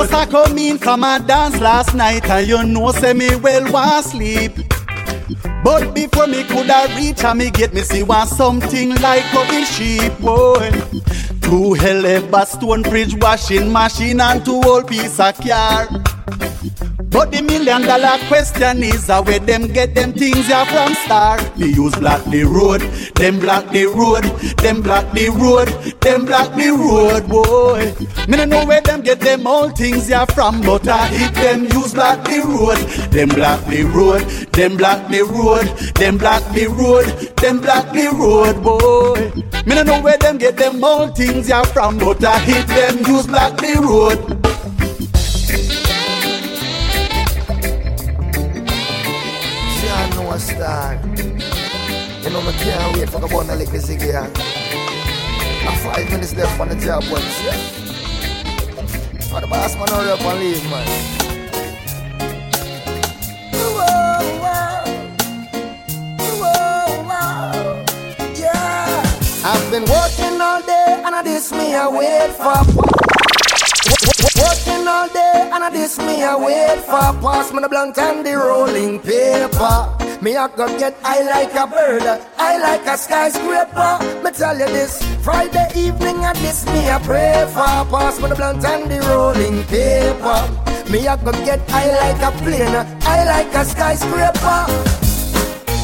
Just 0.03 0.15
I 0.15 0.25
come 0.25 0.57
in 0.57 0.77
from 0.79 1.01
a 1.05 1.17
dance 1.25 1.61
last 1.61 1.95
night 1.95 2.29
and 2.29 2.45
you 2.45 2.61
know 2.61 2.91
say 2.91 3.13
me 3.13 3.37
well 3.37 3.71
want 3.71 4.05
sleep. 4.05 4.51
But 5.63 5.95
before 5.95 6.27
me 6.27 6.43
coulda 6.43 6.93
reach 6.97 7.23
and 7.23 7.39
me 7.39 7.49
get 7.49 7.73
me 7.73 7.83
see 7.83 8.03
want 8.03 8.29
something 8.29 8.95
like 8.95 9.23
a 9.33 9.65
sheep 9.65 10.11
boy. 10.19 10.71
Two 11.43 11.75
hell 11.75 12.05
ever 12.05 12.45
stone 12.45 12.81
bridge 12.81 13.15
washing 13.15 13.71
machine 13.71 14.19
and 14.19 14.43
two 14.43 14.61
old 14.65 14.89
piece 14.89 15.21
of 15.21 15.39
car. 15.39 15.87
But 17.13 17.31
the 17.31 17.41
million 17.41 17.83
dollar 17.83 18.17
question 18.27 18.83
is 18.83 19.09
uh, 19.09 19.23
where 19.23 19.39
them 19.39 19.67
get 19.71 19.95
them 19.95 20.11
things 20.11 20.49
ya 20.49 20.65
from 20.65 20.95
star. 20.95 21.39
They 21.55 21.67
use 21.67 21.95
block 21.95 22.25
the 22.25 22.43
road, 22.43 22.81
them 23.23 23.39
block 23.39 23.69
the 23.69 23.85
road, 23.85 24.25
them 24.57 24.81
block 24.81 25.09
the 25.13 25.29
road, 25.29 25.69
them 26.01 26.25
block 26.25 26.53
the 26.55 26.71
road, 26.71 27.25
boy. 27.29 27.95
Me 28.27 28.35
no 28.35 28.43
know 28.43 28.65
where 28.65 28.81
them 28.81 28.99
get 28.99 29.21
them 29.21 29.47
all 29.47 29.69
things 29.69 30.09
ya 30.09 30.25
from, 30.25 30.59
but 30.59 30.85
I 30.89 31.07
hit 31.07 31.33
them 31.35 31.63
use 31.71 31.93
block 31.93 32.25
the 32.25 32.41
road, 32.41 32.79
them 33.13 33.29
block 33.29 33.63
the 33.63 33.83
road, 33.83 34.23
them 34.51 34.75
block 34.75 35.07
the 35.07 35.21
road, 35.23 35.65
them 35.95 36.17
block 36.17 36.43
the 36.53 36.67
road, 36.67 37.05
them 37.37 37.61
block 37.61 37.93
the 37.93 38.09
road, 38.11 38.61
boy. 38.61 39.31
Me 39.65 39.75
no 39.75 39.83
know 39.83 40.01
where 40.01 40.17
them 40.17 40.37
get 40.37 40.57
them 40.57 40.83
all 40.83 41.07
things 41.07 41.47
ya 41.47 41.63
from, 41.63 41.97
but 41.99 42.21
I 42.25 42.39
hit 42.39 42.67
them 42.67 42.97
use 43.07 43.25
block 43.25 43.55
the 43.55 43.79
road. 43.79 44.19
See, 49.79 50.59
I 50.59 51.22
know 52.33 52.41
me 52.41 52.51
can't 52.53 52.97
wait 52.97 53.09
for 53.09 53.21
the 53.21 53.27
bun 53.27 53.47
lick 53.59 53.69
this 53.69 53.89
again. 53.89 54.31
I 54.35 55.77
five 55.83 56.09
minutes 56.11 56.35
left 56.35 56.59
on 56.59 56.69
the 56.69 56.75
job 56.75 57.03
once, 57.11 57.43
yeah. 57.43 57.57
For 59.29 59.39
the 59.39 59.47
boss 59.47 59.75
man, 59.75 59.87
hurry 59.87 60.11
up 60.11 60.21
and 60.21 60.39
leave, 60.39 60.63
man. 60.69 61.19
Been 69.73 69.85
working 69.85 70.39
all 70.39 70.61
day 70.61 71.01
and 71.03 71.15
I 71.15 71.23
this 71.23 71.51
me 71.51 71.73
I 71.73 71.87
wait 71.87 72.29
for 72.33 72.61
Working 74.39 74.87
all 74.87 75.07
day 75.09 75.49
and 75.51 75.63
I 75.63 75.69
this 75.71 75.97
me 75.97 76.23
I 76.23 76.35
wait 76.35 76.79
for 76.81 77.19
Pass 77.19 77.51
me 77.51 77.59
the 77.59 77.69
blunt 77.69 77.97
and 77.97 78.23
the 78.23 78.37
rolling 78.37 78.99
paper 78.99 80.02
Me 80.23 80.37
I 80.37 80.47
go 80.55 80.65
get 80.79 80.95
I 81.03 81.21
like 81.23 81.53
a 81.53 81.67
bird 81.67 82.03
I 82.37 82.57
like 82.57 82.87
a 82.87 82.97
skyscraper 82.97 84.23
Me 84.23 84.31
tell 84.31 84.57
you 84.57 84.67
this 84.67 85.03
Friday 85.21 85.67
evening 85.75 86.23
I 86.23 86.31
this 86.35 86.65
me 86.65 86.89
I 86.89 86.97
pray 86.99 87.43
for 87.49 87.83
Pass 87.91 88.21
me 88.21 88.29
the 88.29 88.35
blunt 88.35 88.63
and 88.63 88.89
the 88.89 89.01
rolling 89.09 89.65
paper 89.65 90.39
Me 90.89 91.05
I 91.05 91.17
go 91.17 91.33
get 91.43 91.59
I 91.67 91.91
like 91.99 92.21
a 92.23 92.31
plane 92.41 92.73
I 93.01 93.25
like 93.25 93.53
a 93.53 93.65
skyscraper 93.65 94.93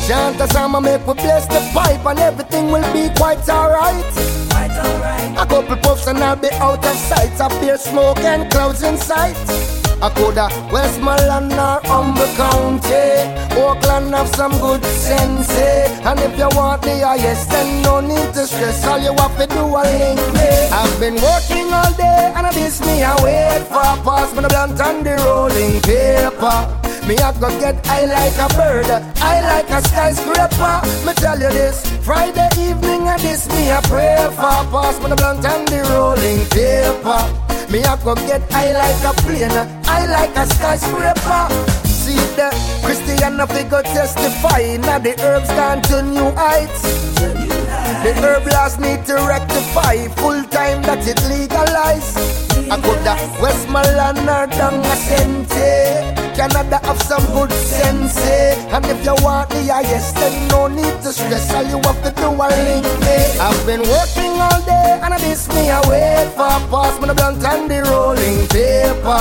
Chant 0.07 0.39
a 0.39 0.47
song, 0.53 0.81
make 0.83 1.05
we 1.05 1.13
bless 1.15 1.45
the 1.47 1.59
pipe 1.73 2.05
and 2.05 2.19
everything 2.19 2.71
will 2.71 2.93
be 2.93 3.13
quite 3.15 3.47
alright. 3.47 4.05
Quite 4.49 4.71
alright. 4.71 5.37
A 5.37 5.45
couple 5.45 5.75
puffs 5.75 6.07
and 6.07 6.17
I'll 6.17 6.35
be 6.35 6.49
out 6.53 6.83
of 6.83 6.95
sight. 6.95 7.39
Up 7.39 7.51
here 7.61 7.77
smoke 7.77 8.17
and 8.19 8.49
clouds 8.49 8.81
in 8.81 8.97
sight. 8.97 9.78
I 10.01 10.09
coulda 10.15 10.47
Westmoreland 10.71 11.51
or 11.53 11.79
Humboldt 11.83 12.31
County. 12.37 13.59
Oakland 13.59 14.13
have 14.15 14.29
some 14.35 14.51
good 14.59 14.83
sense. 14.85 15.49
eh. 15.51 16.01
And 16.09 16.19
if 16.21 16.37
you 16.39 16.47
want 16.55 16.81
the 16.83 16.99
highest, 17.05 17.49
then 17.49 17.81
no 17.83 17.99
need 17.99 18.33
to 18.33 18.47
stress. 18.47 18.85
All 18.87 18.99
you 18.99 19.13
have 19.13 19.37
to 19.37 19.45
do 19.47 19.59
a 19.59 19.83
link 19.83 20.21
me. 20.33 20.49
I've 20.71 20.99
been 20.99 21.15
working 21.15 21.67
all 21.73 21.91
day 21.93 22.31
and 22.35 22.47
I 22.47 22.51
miss 22.55 22.79
me. 22.79 23.03
I 23.03 23.13
wait 23.23 23.63
for 23.67 23.83
a 23.83 23.95
pass 24.05 24.33
me 24.33 24.41
the 24.41 24.47
blunt 24.47 24.79
and 24.79 25.05
the 25.05 25.15
rolling 25.25 25.81
paper. 25.81 26.57
Me 27.07 27.17
I 27.17 27.31
go 27.39 27.49
get 27.59 27.75
I 27.87 28.05
like 28.05 28.37
a 28.37 28.47
bird, 28.55 28.85
I 29.19 29.41
like 29.41 29.69
a 29.71 29.81
skyscraper. 29.81 30.75
Me 31.05 31.13
tell 31.15 31.39
you 31.39 31.49
this, 31.49 31.83
Friday 32.05 32.47
evening 32.57 33.07
and 33.07 33.19
this 33.21 33.47
me 33.49 33.71
I 33.71 33.81
pray 33.81 34.27
for. 34.31 34.59
Pass 34.71 34.97
me 35.01 35.09
the 35.09 35.15
blunt 35.17 35.43
and 35.43 35.67
the 35.67 35.81
rolling 35.91 36.45
paper. 36.55 37.58
Me 37.71 37.83
I 37.83 38.03
go 38.03 38.15
get 38.15 38.41
I 38.51 38.71
like 38.73 39.03
a 39.05 39.13
plane, 39.21 39.51
I 39.85 40.07
like 40.07 40.35
a 40.35 40.45
skyscraper. 40.55 41.79
See 41.85 42.17
the 42.35 42.49
Christian 42.83 43.39
of 43.39 43.49
go 43.69 43.83
testify. 43.83 44.77
Now 44.77 44.97
the 44.97 45.13
herbs 45.21 45.49
gone 45.49 45.83
to 45.83 46.01
new 46.01 46.31
heights. 46.31 46.81
The 48.01 48.13
herb 48.23 48.47
laws 48.47 48.79
need 48.79 49.05
to 49.05 49.15
rectify. 49.27 50.07
Full 50.17 50.43
time 50.45 50.81
that 50.83 51.05
it 51.05 51.21
legalize. 51.29 52.17
I 52.71 52.81
could 52.81 53.05
have 53.05 53.41
Westmoreland 53.41 54.27
or 54.27 54.45
a 54.45 54.95
Sente. 54.95 56.18
Canada 56.39 56.79
have 56.87 57.01
some 57.01 57.25
good 57.35 57.51
sense. 57.51 58.15
eh. 58.23 58.55
And 58.71 58.85
if 58.85 59.03
you 59.03 59.13
want 59.19 59.49
the 59.49 59.59
highest, 59.67 60.15
then 60.15 60.47
no 60.47 60.67
need 60.67 60.95
to 61.03 61.11
stress. 61.11 61.51
All 61.53 61.63
you 61.67 61.83
have 61.83 61.99
to 61.99 62.11
do 62.15 62.31
is 62.31 62.57
link 62.63 62.87
me. 63.03 63.17
I've 63.43 63.59
been 63.67 63.83
working 63.83 64.39
all 64.39 64.61
day 64.63 65.03
and 65.03 65.13
miss 65.19 65.49
me. 65.49 65.69
I 65.69 65.83
wait 65.91 66.31
for 66.39 66.55
pass 66.71 66.95
me 67.01 67.07
the 67.07 67.13
blunt 67.13 67.43
and 67.43 67.69
the 67.69 67.83
rolling 67.91 68.47
paper. 68.47 69.19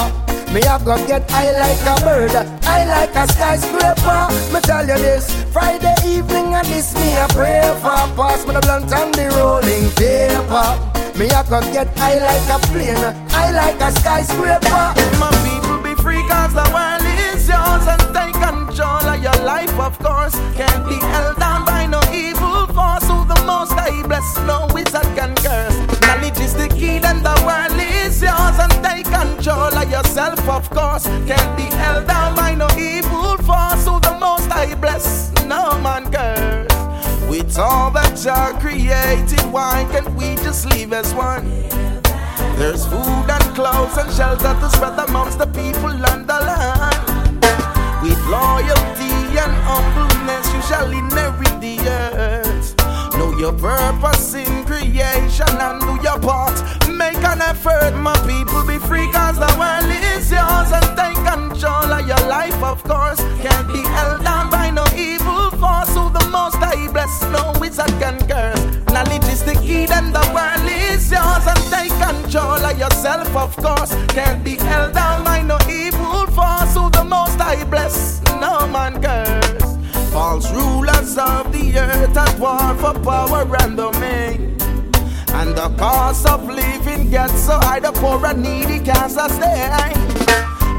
Me 0.55 0.63
I 0.63 0.79
got 0.85 1.03
get 1.09 1.29
high 1.29 1.51
like 1.59 1.83
a 1.91 1.99
bird, 2.07 2.35
I 2.63 2.87
like 2.87 3.15
a 3.17 3.27
skyscraper. 3.33 4.23
Me 4.55 4.61
tell 4.61 4.87
you 4.87 4.99
this, 5.03 5.27
Friday 5.53 5.97
evening 6.07 6.55
and 6.55 6.67
this 6.69 6.95
me 6.95 7.17
a 7.19 7.27
pray 7.35 7.67
for. 7.83 7.99
Pass 8.15 8.47
me 8.47 8.55
the 8.55 8.61
blunt 8.61 8.93
and 8.95 9.13
the 9.13 9.27
rolling 9.35 9.91
paper. 9.99 10.71
Me 11.19 11.27
I 11.35 11.43
got 11.51 11.67
get 11.75 11.91
high 11.99 12.23
like 12.23 12.47
a 12.47 12.59
plane, 12.71 13.05
I 13.35 13.51
like 13.51 13.81
a 13.83 13.91
skyscraper. 13.99 14.87
My 15.19 15.35
people 15.43 15.83
be 15.83 16.01
free 16.01 16.23
cause 16.31 16.55
the 16.55 16.63
world 16.73 17.08
yours 17.49 17.87
and 17.89 18.03
take 18.15 18.35
control 18.35 19.05
of 19.09 19.23
your 19.23 19.39
life, 19.45 19.73
of 19.81 19.99
course. 19.99 20.35
Can't 20.55 20.85
be 20.89 20.97
held 20.97 21.37
down 21.39 21.65
by 21.65 21.87
no 21.87 22.01
evil 22.13 22.67
force. 22.77 23.07
Who 23.09 23.25
the 23.25 23.41
most 23.47 23.73
I 23.73 24.03
bless, 24.07 24.29
no 24.47 24.69
wizard 24.73 25.09
can 25.17 25.35
curse. 25.37 25.77
Knowledge 26.03 26.39
is 26.41 26.55
the 26.55 26.69
key, 26.69 26.99
then 26.99 27.23
the 27.23 27.37
world 27.47 27.81
is 27.81 28.21
yours 28.23 28.59
and 28.65 28.73
take 28.85 29.07
control 29.07 29.73
of 29.75 29.91
yourself, 29.91 30.41
of 30.49 30.69
course. 30.71 31.07
Can't 31.27 31.57
be 31.57 31.65
held 31.83 32.07
down 32.07 32.37
by 32.37 32.55
no 32.55 32.69
evil 32.77 33.37
force. 33.49 33.85
Who 33.87 33.99
the 34.01 34.17
most 34.21 34.51
I 34.53 34.75
bless, 34.75 35.33
no 35.45 35.79
man 35.81 36.13
curse. 36.13 36.69
With 37.29 37.59
all 37.59 37.91
that 37.93 38.17
Jah 38.17 38.59
created, 38.61 39.45
why 39.53 39.87
can't 39.91 40.11
we 40.15 40.37
just 40.37 40.67
live 40.67 40.93
as 40.93 41.15
one? 41.15 41.45
There's 42.59 42.85
food 42.87 43.29
and 43.31 43.45
clothes 43.55 43.97
and 43.97 44.11
shelter 44.13 44.55
to 44.61 44.69
spread 44.71 44.99
amongst 45.09 45.39
the 45.39 45.47
people 45.47 45.91
and 45.91 46.27
the 46.27 46.41
land. 46.49 46.98
Loyalty 48.29 49.09
and 49.41 49.55
humbleness, 49.65 50.53
you 50.53 50.61
shall 50.63 50.91
inherit 50.91 51.61
the 51.61 51.79
earth. 51.89 52.75
Know 53.17 53.37
your 53.39 53.53
purpose 53.55 54.35
in 54.35 54.65
creation 54.65 55.49
and 55.49 55.81
do 55.81 55.99
your 56.03 56.19
part. 56.21 56.55
Make 56.89 57.25
an 57.25 57.41
effort, 57.41 57.97
my 57.97 58.15
people, 58.29 58.67
be 58.67 58.79
free, 58.79 59.11
cause 59.13 59.39
the 59.39 59.51
world 59.59 59.91
is 60.15 60.31
yours. 60.31 60.71
And 60.73 60.89
take 60.95 61.17
control 61.25 61.91
of 61.91 62.07
your 62.07 62.21
life, 62.29 62.63
of 62.63 62.83
course. 62.85 63.19
Can't 63.41 63.67
be 63.73 63.81
held 63.81 64.23
down 64.23 64.51
by 64.51 64.71
no 64.71 64.85
evil 64.95 65.51
force. 65.53 65.95
Who 65.95 66.11
the 66.11 66.29
most 66.31 66.57
I 66.57 66.87
bless, 66.93 67.23
no 67.33 67.55
wizard 67.59 67.89
can 67.99 68.19
curse. 68.29 68.63
Knowledge 68.93 69.25
is 69.25 69.43
the 69.43 69.55
key, 69.55 69.87
then 69.87 70.13
the 70.13 70.25
world 70.35 70.69
is 70.69 71.11
yours. 71.11 71.47
And 71.47 71.63
take 71.73 71.97
control 71.99 72.61
of 72.61 72.79
yourself, 72.79 73.35
of 73.35 73.57
course. 73.57 73.95
Can't 74.09 74.45
be 74.45 74.57
held 74.57 74.93
down 74.93 75.25
by 75.25 75.41
no 75.43 75.59
evil 75.71 76.27
force. 76.27 76.75
Who 76.75 76.91
the 76.91 77.05
most 77.05 77.41
I 77.41 77.65
bless, 77.65 78.18
man 78.73 79.01
curse. 79.03 79.77
False 80.13 80.51
rulers 80.53 81.17
of 81.19 81.53
the 81.53 81.79
earth 81.79 82.17
at 82.17 82.39
war 82.39 82.75
for 82.77 82.99
power 83.01 83.47
and 83.63 83.77
domain. 83.77 84.57
And 85.35 85.57
the 85.57 85.73
cost 85.79 86.27
of 86.27 86.49
living 86.49 87.11
gets 87.11 87.45
so 87.45 87.59
high, 87.59 87.81
the 87.81 87.93
poor 87.93 88.25
and 88.27 88.43
needy 88.43 88.81
can't 88.81 89.11
sustain. 89.11 89.71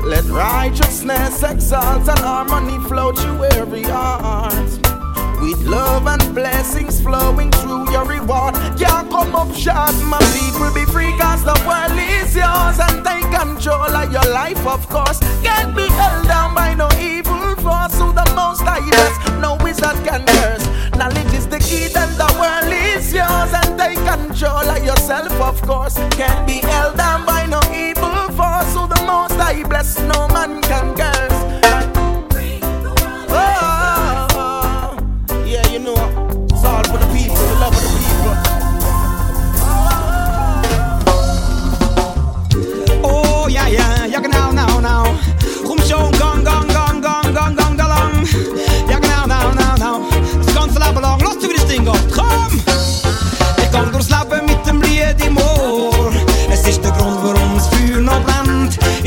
Let 0.06 0.26
righteousness 0.26 1.44
exalt 1.44 2.08
and 2.08 2.20
harmony 2.20 2.80
flow 2.88 3.12
through 3.12 3.44
every 3.46 3.84
heart. 3.84 4.89
Love 5.70 6.08
and 6.08 6.34
blessings 6.34 7.00
flowing 7.00 7.52
through 7.52 7.92
your 7.92 8.04
reward. 8.04 8.56
Can't 8.76 9.08
come 9.10 9.36
up 9.36 9.54
short, 9.54 9.94
my 10.04 10.18
people 10.34 10.74
be 10.74 10.84
free, 10.92 11.16
cause 11.20 11.44
the 11.44 11.54
world 11.68 11.94
is 11.94 12.36
yours. 12.36 12.80
And 12.80 13.06
take 13.06 13.30
control 13.30 13.96
of 13.96 14.12
your 14.12 14.26
life, 14.34 14.66
of 14.66 14.88
course. 14.90 15.20
Can't 15.44 15.76
be 15.76 15.88
held 15.88 16.26
down 16.26 16.56
by 16.56 16.74
no 16.74 16.90
evil 17.00 17.56
force. 17.58 17.94
Who 18.00 18.12
the 18.14 18.26
most 18.36 18.64
I 18.64 18.80
bless, 18.82 19.16
no 19.40 19.58
wizard 19.64 20.04
can 20.04 20.26
curse. 20.26 20.66
Knowledge 20.98 21.34
is 21.34 21.48
the 21.48 21.60
key, 21.60 21.88
then 21.88 22.10
the 22.18 22.30
world 22.42 22.74
is 22.74 23.14
yours. 23.14 23.54
And 23.54 23.78
take 23.78 24.02
control 24.10 24.68
of 24.76 24.84
yourself, 24.84 25.32
of 25.34 25.62
course. 25.62 25.96
Can't 26.18 26.48
be 26.48 26.66
held 26.66 26.98
down 26.98 27.28
by 27.28 27.46
no 27.46 27.62
evil 27.72 28.18
force. 28.34 28.74
Who 28.74 28.88
the 28.88 29.04
most 29.06 29.38
I 29.40 29.64
bless, 29.70 30.00
no 30.00 30.28
man 30.30 30.64
can 30.64 30.96
curse. 30.96 31.19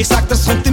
Brennt. 0.08 0.66
Ich 0.66 0.71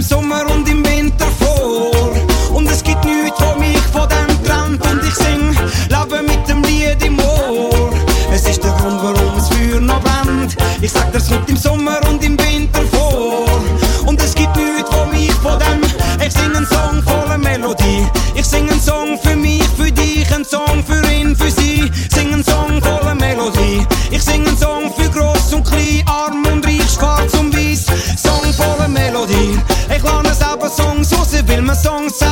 mir 31.70 31.76
Songs 31.76 32.29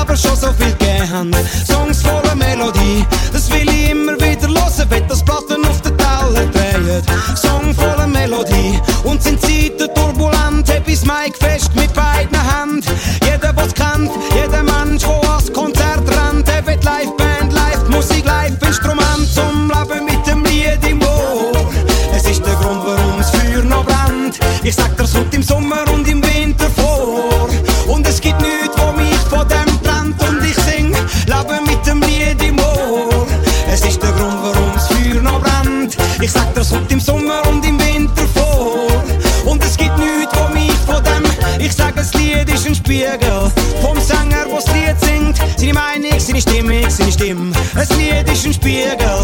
Ein 48.48 48.54
Lied 48.62 49.17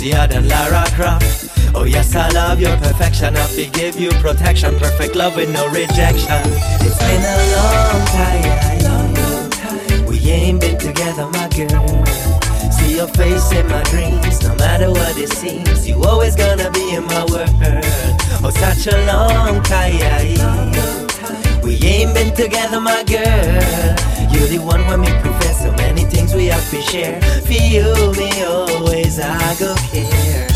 sexier 0.00 0.28
than 0.28 0.48
Lara 0.48 0.84
Croft. 0.94 1.74
Oh 1.74 1.84
yes, 1.84 2.14
I 2.14 2.28
love 2.30 2.60
your 2.60 2.76
perfection. 2.78 3.36
I 3.36 3.46
forgive 3.46 3.98
you 3.98 4.10
protection, 4.20 4.78
perfect 4.78 5.14
love 5.14 5.36
with 5.36 5.52
no 5.52 5.68
rejection. 5.68 6.42
It's 6.80 6.98
been 6.98 7.22
a 7.22 7.36
long 7.56 8.06
time, 8.06 8.82
long, 8.84 9.14
long 9.14 9.50
time. 9.50 10.06
We 10.06 10.18
ain't 10.30 10.60
been 10.60 10.78
together, 10.78 11.26
my 11.28 11.48
girl. 11.48 12.04
See 12.72 12.96
your 12.96 13.08
face 13.08 13.52
in 13.52 13.66
my 13.68 13.82
dreams, 13.84 14.42
no 14.42 14.54
matter 14.56 14.90
what 14.90 15.16
it 15.18 15.30
seems. 15.32 15.88
You 15.88 16.02
always 16.02 16.34
gonna 16.34 16.70
be 16.70 16.94
in 16.94 17.04
my 17.04 17.24
world. 17.26 17.50
Oh, 18.42 18.50
such 18.50 18.92
a 18.92 19.06
long 19.06 19.62
time. 19.62 21.09
We 21.62 21.76
ain't 21.84 22.14
been 22.14 22.34
together, 22.34 22.80
my 22.80 23.02
girl. 23.04 23.96
You're 24.32 24.48
the 24.48 24.60
one 24.64 24.86
when 24.86 25.00
me 25.00 25.08
prefer 25.20 25.52
so 25.52 25.72
many 25.72 26.04
things 26.04 26.34
we 26.34 26.46
have 26.46 26.68
to 26.70 26.80
share. 26.80 27.20
You, 27.48 28.12
me 28.18 28.42
always 28.44 29.20
I 29.20 29.54
go 29.58 29.74
care. 29.92 30.48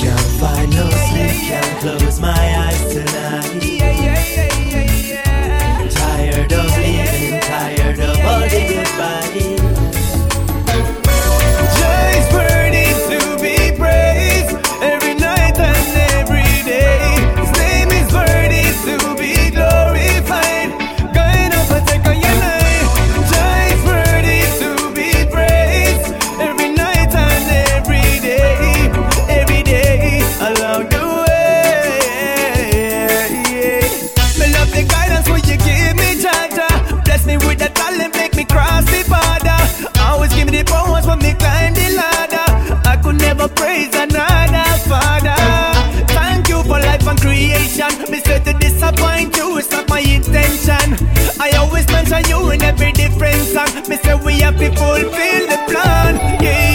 Can't 0.00 0.20
find 0.40 0.70
no 0.70 0.88
sleep, 0.90 1.48
can't 1.48 1.80
close 1.80 2.20
my 2.20 2.28
eyes 2.30 2.92
tonight. 2.92 3.77
Every 52.62 52.92
different 52.92 53.42
song. 53.46 53.68
Me 53.88 53.96
say 53.96 54.14
we 54.14 54.40
have 54.40 54.56
to 54.58 54.68
fulfill 54.70 55.46
the 55.46 55.58
plan. 55.68 56.42
Yeah. 56.42 56.67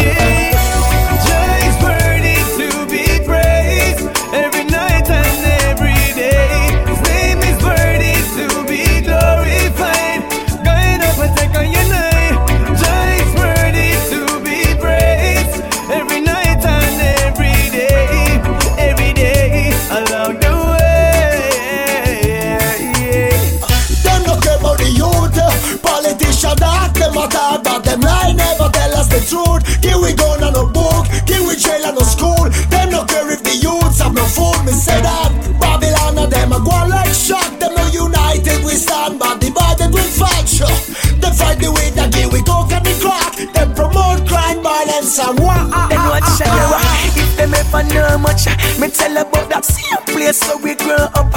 Violence 45.03 45.19
and 45.19 45.39
war. 45.39 45.53
Then 45.89 45.99
what 46.07 46.23
ah, 46.23 46.35
shall 46.37 46.53
you 46.53 46.65
ah. 46.65 46.79
rock? 46.79 47.17
If 47.17 47.37
them 47.37 47.53
ever 47.53 47.83
know 47.93 48.17
much, 48.17 48.45
me 48.79 48.89
tell 48.89 49.17
about 49.17 49.49
that 49.49 49.65
same 49.65 50.03
place 50.05 50.41
where 50.47 50.57
we 50.57 50.75
grew 50.75 50.93
up. 50.93 51.31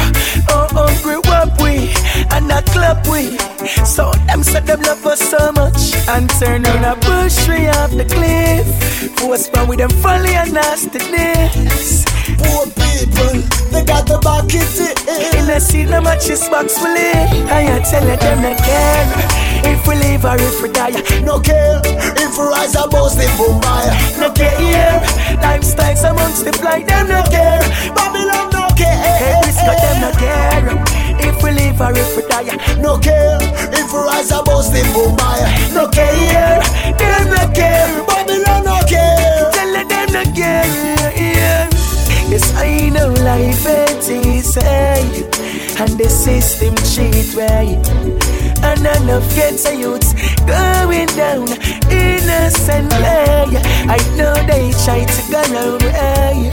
Oh, 0.48 0.68
oh, 0.72 1.00
grew 1.02 1.20
up 1.32 1.60
we, 1.60 1.92
and 2.30 2.50
a 2.50 2.62
club 2.72 3.06
we. 3.10 3.36
So 3.84 4.10
them 4.26 4.42
said 4.42 4.66
them 4.66 4.82
love 4.82 5.04
us 5.06 5.20
so 5.20 5.52
much, 5.52 5.94
and 6.08 6.28
turn 6.38 6.66
on 6.66 6.84
a 6.84 6.96
bush 7.00 7.48
we 7.48 7.66
off 7.68 7.90
the 7.90 8.04
cliff. 8.04 8.66
Force 9.18 9.48
from 9.48 9.68
with 9.68 9.78
them 9.78 9.90
folly 9.90 10.34
and 10.34 10.52
nastiness. 10.52 12.05
Poor 12.34 12.66
people, 12.74 13.38
they 13.70 13.84
got 13.86 14.02
the 14.10 14.18
back 14.18 14.50
it 14.50 14.98
In 15.38 15.48
a 15.48 15.60
see 15.60 15.84
no 15.84 16.00
matches 16.00 16.48
box 16.48 16.74
will 16.82 16.90
I 16.90 17.78
tell 17.86 18.02
them 18.02 18.42
not 18.42 18.58
care 18.58 19.06
If 19.62 19.86
we 19.86 19.94
live 19.94 20.24
or 20.24 20.34
if 20.34 20.60
we 20.60 20.68
die 20.74 20.90
No 21.22 21.38
care 21.38 21.80
If 21.84 22.36
we 22.36 22.44
rise 22.50 22.74
above 22.74 23.14
the 23.14 23.30
Mumbai 23.38 24.18
No 24.18 24.32
care 24.32 24.58
here 24.58 24.98
Lifestyles 25.38 26.02
amongst 26.02 26.44
the 26.44 26.52
fly 26.52 26.82
Them 26.82 27.08
no 27.08 27.22
care 27.30 27.62
Babylon 27.94 28.50
no 28.50 28.66
care 28.74 28.98
Hey, 29.22 29.40
this 29.46 29.62
got 29.62 29.78
them 29.78 30.00
no 30.02 30.10
care 30.18 31.06
if 31.18 31.42
we 31.42 31.50
live 31.50 31.80
or 31.80 31.92
if 31.92 32.16
we 32.16 32.22
die. 32.28 32.56
No 32.80 32.98
care 32.98 33.38
if 33.40 33.92
we 33.92 33.98
rise 33.98 34.30
above 34.30 34.70
the 34.72 34.82
Mumbai. 34.94 35.74
No 35.74 35.88
care, 35.88 36.60
them 36.98 37.30
no 37.30 37.52
care, 37.52 38.04
Babylon 38.06 38.64
no 38.64 38.78
care. 38.86 39.50
Tell 39.52 39.88
them 39.88 40.12
no 40.12 40.22
care. 40.34 41.12
Yeah. 41.16 41.75
Yes, 42.30 42.52
I 42.56 42.88
know 42.90 43.08
life 43.24 43.66
ain't 43.66 44.08
easy, 44.26 44.60
And 45.80 45.92
the 45.98 46.08
system 46.08 46.74
cheat 46.92 47.34
way. 47.34 47.80
And 48.62 48.86
I 48.86 48.98
know 49.04 49.20
kids 49.34 49.64
and 49.66 49.78
youths 49.78 50.12
going 50.46 51.08
down 51.14 51.48
innocently. 51.90 52.98
way. 52.98 53.62
I 53.88 53.98
know 54.16 54.34
they 54.46 54.72
try 54.84 55.04
to 55.04 55.22
go 55.30 55.40
around 55.52 55.82
way. 55.82 56.50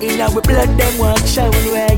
In 0.00 0.20
our 0.20 0.40
blood 0.40 0.70
them 0.78 0.98
walk 0.98 1.20
show 1.26 1.50
way. 1.72 1.96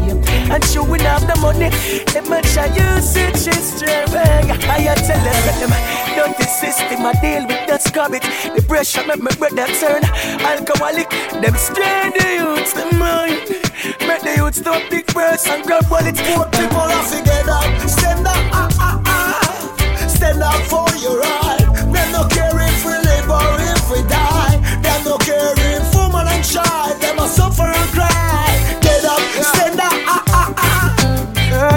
And 0.52 0.62
showing 0.64 1.00
have 1.00 1.26
the 1.26 1.36
money, 1.40 1.70
they 2.12 2.20
might 2.28 2.44
try 2.44 2.66
use 2.66 3.16
it 3.16 3.36
straight 3.36 4.08
way. 4.12 4.52
I 4.68 4.94
tell 4.94 5.22
them 5.24 5.38
that 5.48 5.56
them 5.60 5.72
dirty 6.14 6.44
system, 6.44 7.06
I 7.06 7.12
deal 7.20 7.46
with 7.46 7.66
that 7.68 7.80
scabbit. 7.80 8.22
The 8.54 8.62
pressure 8.62 9.06
make 9.06 9.22
my 9.22 9.32
brother 9.32 9.66
turn 9.80 10.04
alcoholic. 10.44 11.08
Them 11.40 11.56
strain 11.56 12.12
the 12.12 12.28
youths, 12.36 12.72
the 12.74 12.84
mind. 12.96 13.40
Make 14.06 14.22
the 14.22 14.34
youths 14.36 14.58
stop 14.58 14.82
big 14.90 15.06
birds 15.14 15.46
and 15.48 15.64
grab 15.64 15.88
bullets. 15.88 16.20
Poor 16.20 16.44
people 16.52 16.84
are 16.84 17.06
together. 17.08 17.88
Stand 17.88 18.26
up, 18.26 18.36
ah, 18.52 18.68
ah, 18.78 19.02
ah. 19.06 20.06
Stand 20.08 20.42
up 20.42 20.60
for 20.68 20.86
your 21.00 21.20
right. 21.20 21.41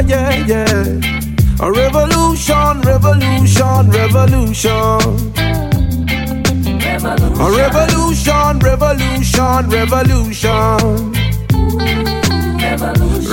Yeah, 0.08 0.46
yeah. 0.46 1.00
A 1.60 1.72
revolution, 1.72 2.82
revolution, 2.82 3.90
revolution. 3.92 5.34
A 7.38 7.52
revolution, 7.52 8.60
revolution, 8.60 9.70
revolution. 9.70 11.14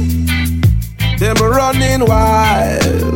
them 1.18 1.36
running 1.36 2.04
wild. 2.06 3.14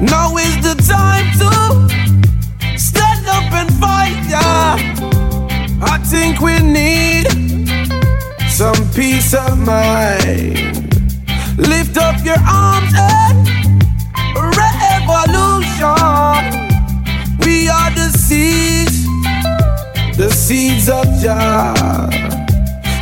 Now 0.00 0.36
is 0.36 0.56
the 0.62 0.74
time 0.86 1.26
to 1.40 1.87
up 3.82 3.90
and 3.90 4.24
fight, 4.24 4.28
yeah. 4.28 4.76
I 5.80 5.98
think 5.98 6.40
we 6.40 6.58
need 6.60 7.26
some 8.48 8.76
peace 8.94 9.34
of 9.34 9.58
mind. 9.58 10.56
Lift 11.58 11.96
up 11.98 12.24
your 12.24 12.38
arms 12.46 12.92
and 12.96 13.48
revolution. 14.56 15.96
We 17.44 17.68
are 17.68 17.90
the 17.90 18.10
seeds, 18.16 19.04
the 20.16 20.30
seeds 20.30 20.88
of 20.88 21.06
Jah. 21.20 21.74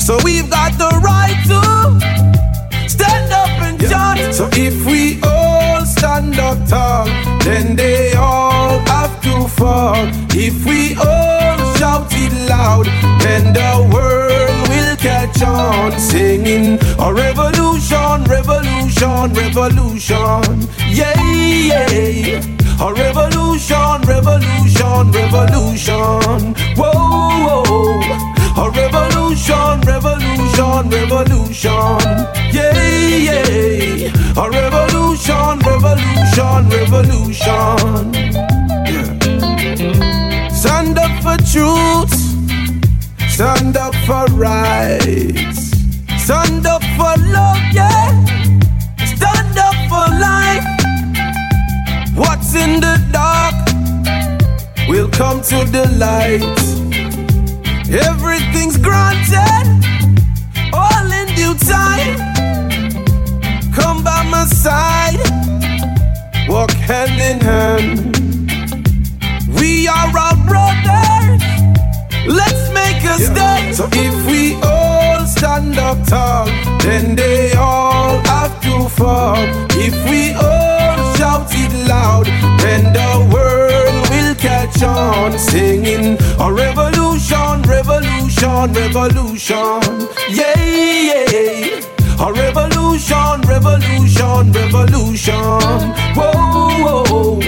So 0.01 0.19
we've 0.25 0.49
got 0.51 0.73
the 0.79 0.91
right 1.03 1.37
to 1.47 1.61
stand 2.89 3.33
up 3.33 3.63
and 3.63 3.81
chant. 3.81 4.35
So 4.35 4.49
if 4.53 4.85
we 4.87 5.21
all 5.23 5.85
stand 5.85 6.39
up 6.39 6.69
tall, 6.69 7.07
then 7.41 7.77
they 7.77 8.13
all 8.15 8.16
have 8.16 8.16
to 8.16 8.16
fall. 9.57 10.07
If 10.33 10.65
we 10.65 10.95
all 10.97 11.59
shout 11.77 12.09
it 12.13 12.33
loud, 12.49 12.87
then 13.21 13.53
the 13.53 13.73
world 13.93 14.69
will 14.69 14.97
catch 14.97 15.43
on. 15.43 15.99
Singing 15.99 16.79
a 16.99 17.13
revolution, 17.13 18.25
revolution, 18.25 19.33
revolution. 19.33 20.69
Yeah, 20.89 21.17
yeah. 21.71 22.43
A 22.81 22.93
revolution, 22.93 24.03
revolution, 24.13 25.13
revolution. 25.13 26.55
Whoa, 26.77 26.93
whoa. 27.47 28.01
A 28.63 28.71
revolution, 28.71 29.81
revolution, 29.81 30.91
revolution. 30.91 32.01
Yeah, 32.53 32.77
yeah. 33.29 34.43
A 34.43 34.51
revolution, 34.51 35.59
revolution, 35.65 36.69
revolution. 36.69 38.66
Stand 40.67 40.99
up 40.99 41.23
for 41.23 41.37
truth. 41.53 42.13
Stand 43.31 43.77
up 43.77 43.95
for 44.05 44.25
rights. 44.35 45.71
Stand 46.19 46.67
up 46.67 46.83
for 46.99 47.15
love, 47.31 47.63
yeah. 47.73 48.11
Stand 49.15 49.57
up 49.57 49.77
for 49.89 50.07
life. 50.19 50.67
What's 52.17 52.57
in 52.57 52.81
the 52.81 52.97
dark 53.13 53.55
will 54.89 55.09
come 55.09 55.41
to 55.43 55.65
the 55.71 55.87
light. 56.05 56.43
Everything's 57.89 58.77
granted, 58.77 59.67
all 60.73 61.13
in 61.13 61.29
due 61.37 61.55
time. 61.55 62.17
Come 63.73 64.03
by 64.03 64.25
my 64.29 64.45
side, 64.47 65.21
walk 66.49 66.73
hand 66.73 67.21
in 67.21 67.41
hand. 67.41 68.16
We 69.87 69.91
are 69.91 70.37
brothers. 70.45 71.43
Let's 72.27 72.69
make 72.75 73.05
a 73.05 73.19
stand. 73.23 73.77
So 73.77 73.89
if 73.93 74.27
we 74.27 74.57
all 74.61 75.25
stand 75.27 75.79
up 75.79 76.05
tall, 76.09 76.47
then 76.81 77.15
they 77.15 77.53
all 77.53 78.19
have 78.27 78.61
to 78.63 78.89
fall. 78.89 79.39
If 79.79 79.95
we 80.11 80.33
all 80.33 81.15
shout 81.15 81.47
it 81.53 81.73
loud, 81.87 82.27
then 82.59 82.93
the 82.99 83.33
world 83.33 84.11
will 84.11 84.35
catch 84.35 84.83
on. 84.83 85.39
Singing 85.39 86.19
a 86.41 86.53
revolution, 86.53 87.63
revolution, 87.63 88.73
revolution. 88.73 90.09
Yeah, 90.29 90.59
yeah. 91.31 92.27
A 92.27 92.33
revolution, 92.33 93.41
revolution, 93.47 94.51
revolution. 94.51 95.95
Whoa, 96.19 96.75
whoa. 96.83 97.41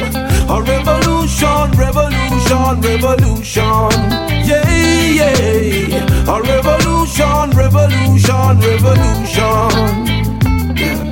A 0.51 0.63
revolution, 0.63 1.71
revolution, 1.73 2.28
revolution. 2.55 3.91
Yeah, 4.45 4.69
yeah. 5.19 6.35
A 6.35 6.41
revolution, 6.41 7.51
revolution, 7.57 8.61
revolution. 8.61 9.71
Yeah. 10.77 11.05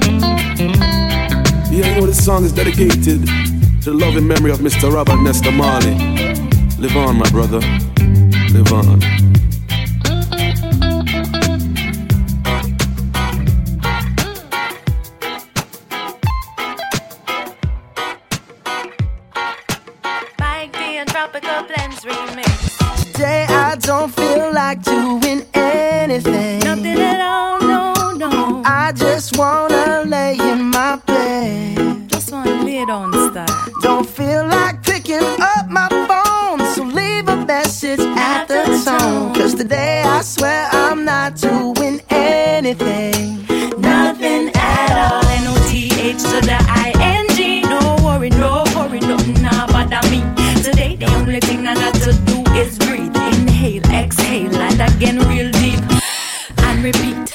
yeah, 1.71 1.95
you 1.95 2.01
know 2.01 2.07
this 2.07 2.25
song 2.25 2.45
is 2.45 2.53
dedicated 2.53 3.27
to 3.83 3.91
the 3.91 3.95
loving 3.95 4.27
memory 4.27 4.51
of 4.51 4.61
Mr. 4.61 4.93
Robert 4.93 5.21
Nesta 5.23 5.51
Marley. 5.51 5.95
Live 6.79 6.97
on, 6.97 7.17
my 7.19 7.29
brother. 7.31 7.61
Live 8.53 8.73
on. 8.73 9.16
Like 24.67 24.83
doing 24.83 25.47
anything. 25.55 26.59
Nothing 26.59 26.99
at 26.99 27.21
all, 27.21 27.61
no, 27.61 27.93
no. 28.17 28.63
I 28.65 28.91
just 28.97 29.39
wanna 29.39 30.03
lay 30.05 30.37
in 30.51 30.71
my 30.71 30.97
bed. 31.07 32.09
Just 32.09 32.33
wanna 32.33 32.65
lay 32.65 32.85
the 32.85 33.31
star. 33.31 33.47
Don't 33.83 34.09
feel 34.09 34.45
like 34.49 34.83
picking 34.83 35.27
up 35.53 35.69
my 35.71 35.89
phone, 36.09 36.59
so 36.75 36.83
leave 36.83 37.29
a 37.29 37.37
message 37.47 38.01
at 38.31 38.49
the 38.49 38.63
tone. 38.85 39.35
Cause 39.35 39.55
today 39.55 40.03
I 40.05 40.21
swear 40.23 40.69
I'm 40.73 41.05
not 41.05 41.37
doing 41.37 41.76
and 54.79 54.95
again 54.95 55.19
real 55.29 55.51
deep. 55.53 55.81
And 56.59 56.83
repeat, 56.85 57.35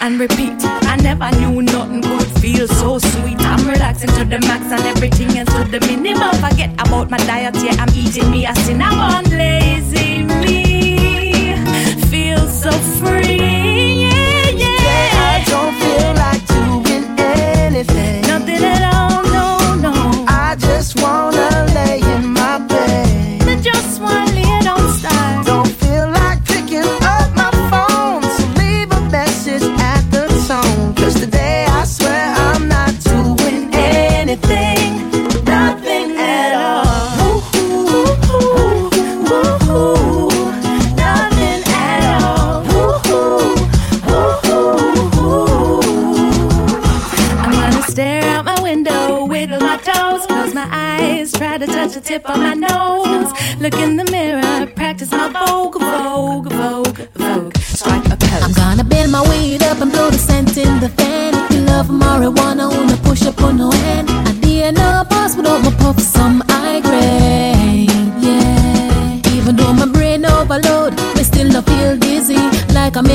and 0.00 0.18
repeat. 0.18 0.58
I 0.90 0.96
never 0.96 1.30
knew 1.38 1.62
nothing 1.62 2.02
could 2.02 2.26
feel 2.40 2.66
so 2.66 2.98
sweet. 2.98 3.40
I'm 3.40 3.66
relaxing 3.68 4.10
to 4.10 4.24
the 4.24 4.38
max 4.40 4.64
and 4.72 4.82
everything 4.82 5.38
else 5.38 5.52
to 5.54 5.64
the 5.64 5.80
minimum. 5.86 6.34
Forget 6.36 6.72
about 6.74 7.10
my 7.10 7.18
diet, 7.18 7.54
yeah, 7.56 7.76
I'm 7.78 7.94
eating 7.94 8.30
me 8.30 8.46
a 8.46 8.54
cinnamon. 8.56 9.24
Lazy 9.30 10.13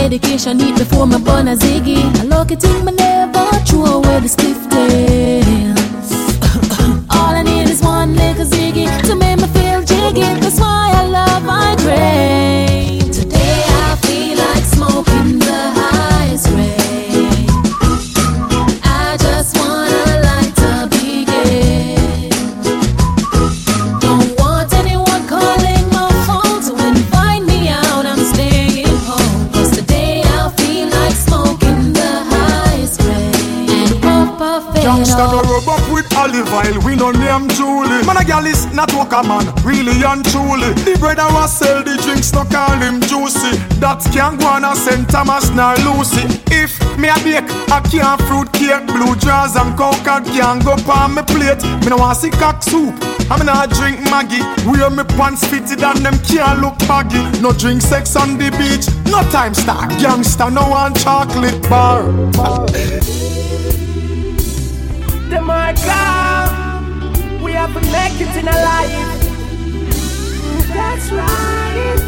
medication 0.10 0.58
need 0.58 0.76
before 0.76 1.06
my 1.06 1.20
burn 1.20 1.48
a 1.48 1.56
ziggy. 1.56 2.02
I 2.20 2.24
lucky 2.24 2.56
thing 2.56 2.84
me 2.84 2.92
never 2.94 3.46
threw 3.68 3.86
away 3.86 4.20
the 4.22 4.28
stiff 4.28 4.59
Gal 38.30 38.46
is 38.46 38.72
not 38.76 38.94
work 38.94 39.12
a 39.12 39.24
man, 39.26 39.42
really 39.66 40.06
and 40.06 40.24
truly. 40.30 40.70
The 40.86 40.96
brother 41.00 41.26
was 41.34 41.50
sell 41.50 41.82
the 41.82 41.98
drinks, 41.98 42.32
no 42.32 42.46
call 42.46 42.78
him 42.78 43.02
juicy. 43.02 43.58
That 43.82 44.06
can 44.14 44.38
go 44.38 44.46
on 44.46 44.64
a 44.64 44.76
St. 44.76 45.10
Thomas 45.10 45.50
nor 45.50 45.74
Lucy. 45.82 46.30
If 46.54 46.78
me 47.02 47.10
a 47.10 47.18
bake 47.26 47.50
I 47.74 47.82
can't 47.90 48.22
fruit 48.30 48.54
cake, 48.54 48.86
blue 48.86 49.18
jars 49.18 49.58
and 49.58 49.74
coke 49.74 50.06
can 50.06 50.62
go 50.62 50.78
on 50.94 51.18
me 51.18 51.24
plate. 51.26 51.66
Me 51.82 51.90
no 51.90 51.98
want 51.98 52.22
see 52.22 52.30
cock 52.30 52.62
soup. 52.62 52.94
I 53.34 53.40
me 53.42 53.50
not 53.50 53.74
drink 53.74 53.98
Maggie. 54.14 54.46
Wear 54.62 54.94
me 54.94 55.04
pants 55.18 55.42
fitted 55.50 55.82
and 55.82 55.98
them 56.06 56.22
can't 56.22 56.62
look 56.62 56.78
baggy. 56.86 57.26
No 57.42 57.50
drink 57.52 57.82
sex 57.82 58.16
on 58.16 58.38
the 58.38 58.54
beach, 58.62 58.86
no 59.10 59.26
time 59.34 59.56
star. 59.56 59.90
Gangster 59.98 60.52
no 60.54 60.70
one 60.70 60.94
chocolate 60.94 61.58
bar. 61.68 62.06
The 65.34 65.42
more 65.42 65.74
come, 65.82 66.49
we 67.42 67.54
have 67.54 67.74
to 67.74 67.82
make 67.92 68.20
it 68.20 68.36
in 68.36 68.48
our 68.48 68.64
life. 68.64 68.92
That's 70.74 71.12
right. 71.12 72.00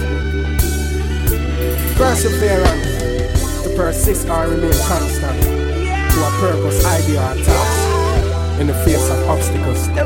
Perseverance, 1.96 3.64
to 3.64 3.70
persist 3.76 4.28
or 4.30 4.48
remain 4.48 4.74
constant 4.88 5.42
to 5.42 6.20
a 6.20 6.32
purpose, 6.40 6.86
idea, 6.86 7.22
or 7.22 7.36
task 7.44 8.60
in 8.60 8.68
the 8.68 8.74
face 8.86 9.10
of 9.10 9.30
obstacles. 9.30 9.88
The 9.90 10.04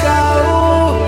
come, 0.00 1.06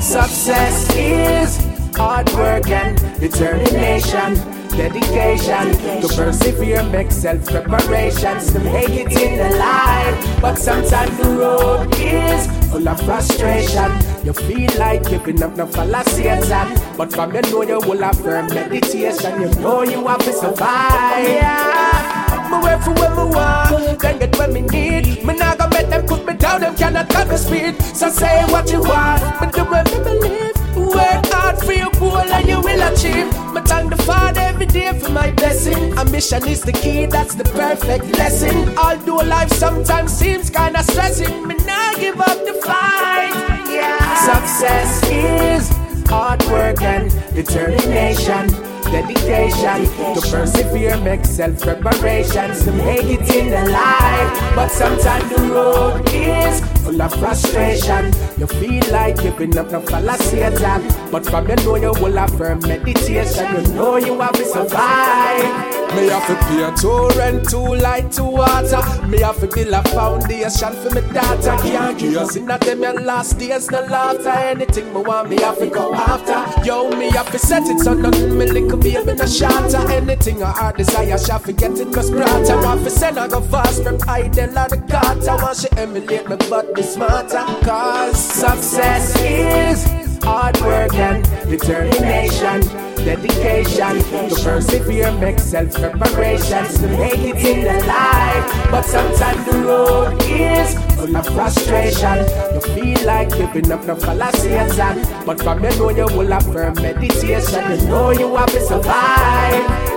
success 0.00 0.94
is 0.94 1.58
hard 1.96 2.30
work 2.34 2.68
and 2.68 2.98
determination. 3.20 4.61
Dedication 4.76 6.00
to 6.00 6.08
persevere, 6.08 6.82
make 6.84 7.10
self 7.12 7.44
preparations 7.46 8.52
to 8.52 8.58
make 8.60 8.88
it 8.88 9.12
in 9.12 9.38
the 9.38 9.56
life. 9.58 10.40
But 10.40 10.56
sometimes 10.56 11.16
the 11.18 11.28
road 11.28 11.94
is 11.98 12.46
full 12.70 12.88
of 12.88 12.98
frustration. 13.02 13.92
You 14.24 14.32
feel 14.32 14.70
like 14.78 15.08
giving 15.08 15.42
up, 15.42 15.56
no 15.56 15.66
follow 15.66 16.02
Satan. 16.04 16.74
But 16.96 17.12
from 17.12 17.34
you 17.34 17.42
know 17.42 17.62
you 17.62 17.80
will 17.80 18.02
have 18.02 18.18
firm 18.18 18.46
meditation. 18.46 19.42
You 19.42 19.50
know 19.60 19.82
you 19.82 20.06
have 20.06 20.24
to 20.24 20.32
survive. 20.32 21.28
Yeah. 21.28 22.48
Me 22.50 22.58
work 22.62 22.82
for 22.82 22.92
what 22.92 23.10
me 23.16 23.34
want, 23.34 24.00
then 24.00 24.18
get 24.18 24.38
what 24.38 24.52
me 24.52 24.62
need. 24.62 25.24
Me 25.24 25.34
not 25.34 25.58
gonna 25.58 25.72
let 25.74 25.90
them 25.90 26.06
put 26.06 26.26
me 26.26 26.34
down, 26.34 26.60
them 26.62 26.74
cannot 26.76 27.08
cut 27.10 27.28
the 27.28 27.36
speed. 27.36 27.80
So 27.94 28.08
say 28.08 28.42
what 28.46 28.70
you 28.72 28.80
want, 28.80 29.22
but 29.38 29.52
do 29.52 29.64
what 29.64 29.90
me 29.92 29.98
believe. 30.02 30.61
Work 30.88 31.26
hard 31.32 31.58
for 31.58 31.72
your 31.72 31.90
goal 31.92 32.16
and 32.16 32.48
you 32.48 32.60
will 32.60 32.82
achieve. 32.92 33.26
Me 33.54 33.60
thank 33.62 33.90
the 33.90 34.02
Father 34.02 34.40
every 34.40 34.66
day 34.66 34.98
for 34.98 35.10
my 35.10 35.30
blessing. 35.32 35.96
Ambition 35.98 36.46
is 36.48 36.62
the 36.62 36.72
key, 36.72 37.06
that's 37.06 37.34
the 37.34 37.44
perfect 37.44 38.04
lesson. 38.18 38.76
Although 38.78 39.22
life 39.28 39.52
sometimes 39.52 40.12
seems 40.12 40.50
kinda 40.50 40.82
stressing, 40.82 41.46
me 41.46 41.54
not 41.66 41.96
give 41.96 42.20
up 42.20 42.38
the 42.46 42.54
fight. 42.64 43.34
Yeah. 43.68 43.98
Success 44.32 45.02
is 45.08 45.68
hard 46.08 46.42
work 46.44 46.82
and 46.82 47.10
determination. 47.34 48.61
Dedication 48.92 49.86
to 50.14 50.20
persevere, 50.20 51.00
make 51.00 51.24
self 51.24 51.58
preparations 51.60 52.62
to 52.64 52.72
make 52.72 53.04
it 53.04 53.34
in 53.34 53.48
the 53.48 53.70
life. 53.70 54.54
But 54.54 54.68
sometimes 54.68 55.30
the 55.30 55.42
road 55.50 56.08
is 56.12 56.60
full 56.82 57.00
of 57.00 57.14
frustration. 57.14 58.12
You 58.36 58.46
feel 58.46 58.84
like 58.92 59.16
giving 59.16 59.56
up, 59.56 59.70
no 59.70 59.80
follow 59.80 60.16
Satan. 60.16 60.82
But 61.10 61.24
from 61.24 61.48
you 61.48 61.56
know 61.56 61.76
you 61.76 61.92
will 62.02 62.16
have 62.18 62.36
firm 62.36 62.60
meditation, 62.60 63.64
you 63.66 63.74
know 63.74 63.96
you 63.96 64.20
have 64.20 64.32
to 64.32 64.44
survive. 64.44 65.82
Me 65.94 66.08
have 66.08 66.26
to 66.26 66.34
pay 66.46 66.62
a 66.62 66.74
tour 66.74 67.10
rent, 67.16 67.48
too 67.50 67.74
light 67.76 68.10
to 68.12 68.24
water. 68.24 68.80
Me 69.08 69.20
have 69.20 69.38
to 69.40 69.46
build 69.46 69.68
a 69.68 69.82
foundation 69.90 70.72
for 70.72 70.90
me 70.90 71.02
daughter. 71.12 71.54
Can't 71.62 71.98
give 71.98 72.36
in 72.36 72.46
them 72.46 72.82
your 72.82 73.00
last 73.00 73.38
days, 73.38 73.70
no 73.70 73.82
laughter. 73.82 74.30
Anything 74.30 74.86
me 74.94 75.00
want, 75.02 75.28
me 75.28 75.40
have 75.42 75.58
to 75.58 75.66
go 75.66 75.92
after. 75.92 76.66
Yo, 76.66 76.90
me 76.96 77.10
have 77.10 77.30
to 77.30 77.38
set 77.38 77.64
it 77.68 77.78
so 77.80 77.92
nothing 77.92 78.38
me 78.38 78.46
little 78.46 78.81
baby 78.82 79.14
no 79.14 79.26
shatter. 79.26 79.90
Anything 79.92 80.42
I 80.42 80.50
heart 80.50 80.76
desire, 80.76 81.18
shall 81.18 81.38
forget 81.38 81.72
it 81.78 81.92
cause 81.94 82.10
brought 82.10 82.50
I 82.50 82.64
want 82.64 82.84
to 82.84 82.90
send 82.90 83.18
I 83.18 83.28
go 83.28 83.40
fast 83.40 83.82
from 83.82 83.98
idle 84.08 84.58
or 84.58 84.68
the 84.68 84.84
cart. 84.90 85.26
I 85.28 85.42
want 85.42 85.58
she 85.58 85.68
emulate 85.76 86.28
me 86.28 86.36
but 86.50 86.74
be 86.74 86.82
smarter. 86.82 87.44
Cause 87.64 88.18
success 88.18 89.16
is 89.20 90.11
hard 90.22 90.60
work 90.60 90.94
and 90.94 91.24
determination. 91.48 92.60
Dedication 93.04 93.98
to 93.98 94.42
persevere, 94.44 95.10
make 95.18 95.38
self 95.40 95.74
preparations 95.74 96.78
to 96.78 96.86
make 96.86 97.18
it 97.18 97.36
in 97.44 97.64
the 97.64 97.86
life. 97.86 98.70
But 98.70 98.82
sometimes 98.82 99.44
the 99.44 99.58
road 99.58 100.22
is 100.22 100.74
full 100.94 101.16
of 101.16 101.26
frustration. 101.26 102.18
You 102.54 102.60
feel 102.74 103.06
like 103.06 103.30
giving 103.30 103.72
up, 103.72 103.84
no 103.84 103.96
follow 103.96 104.30
Satan. 104.32 105.02
But 105.26 105.42
from 105.42 105.64
you 105.64 105.70
know 105.70 105.90
you 105.90 106.06
will 106.16 106.30
have 106.30 106.44
firm 106.52 106.74
meditation. 106.74 107.80
You 107.80 107.86
know 107.88 108.10
you 108.12 108.36
have 108.36 108.52
to 108.52 108.60
survive. 108.60 109.91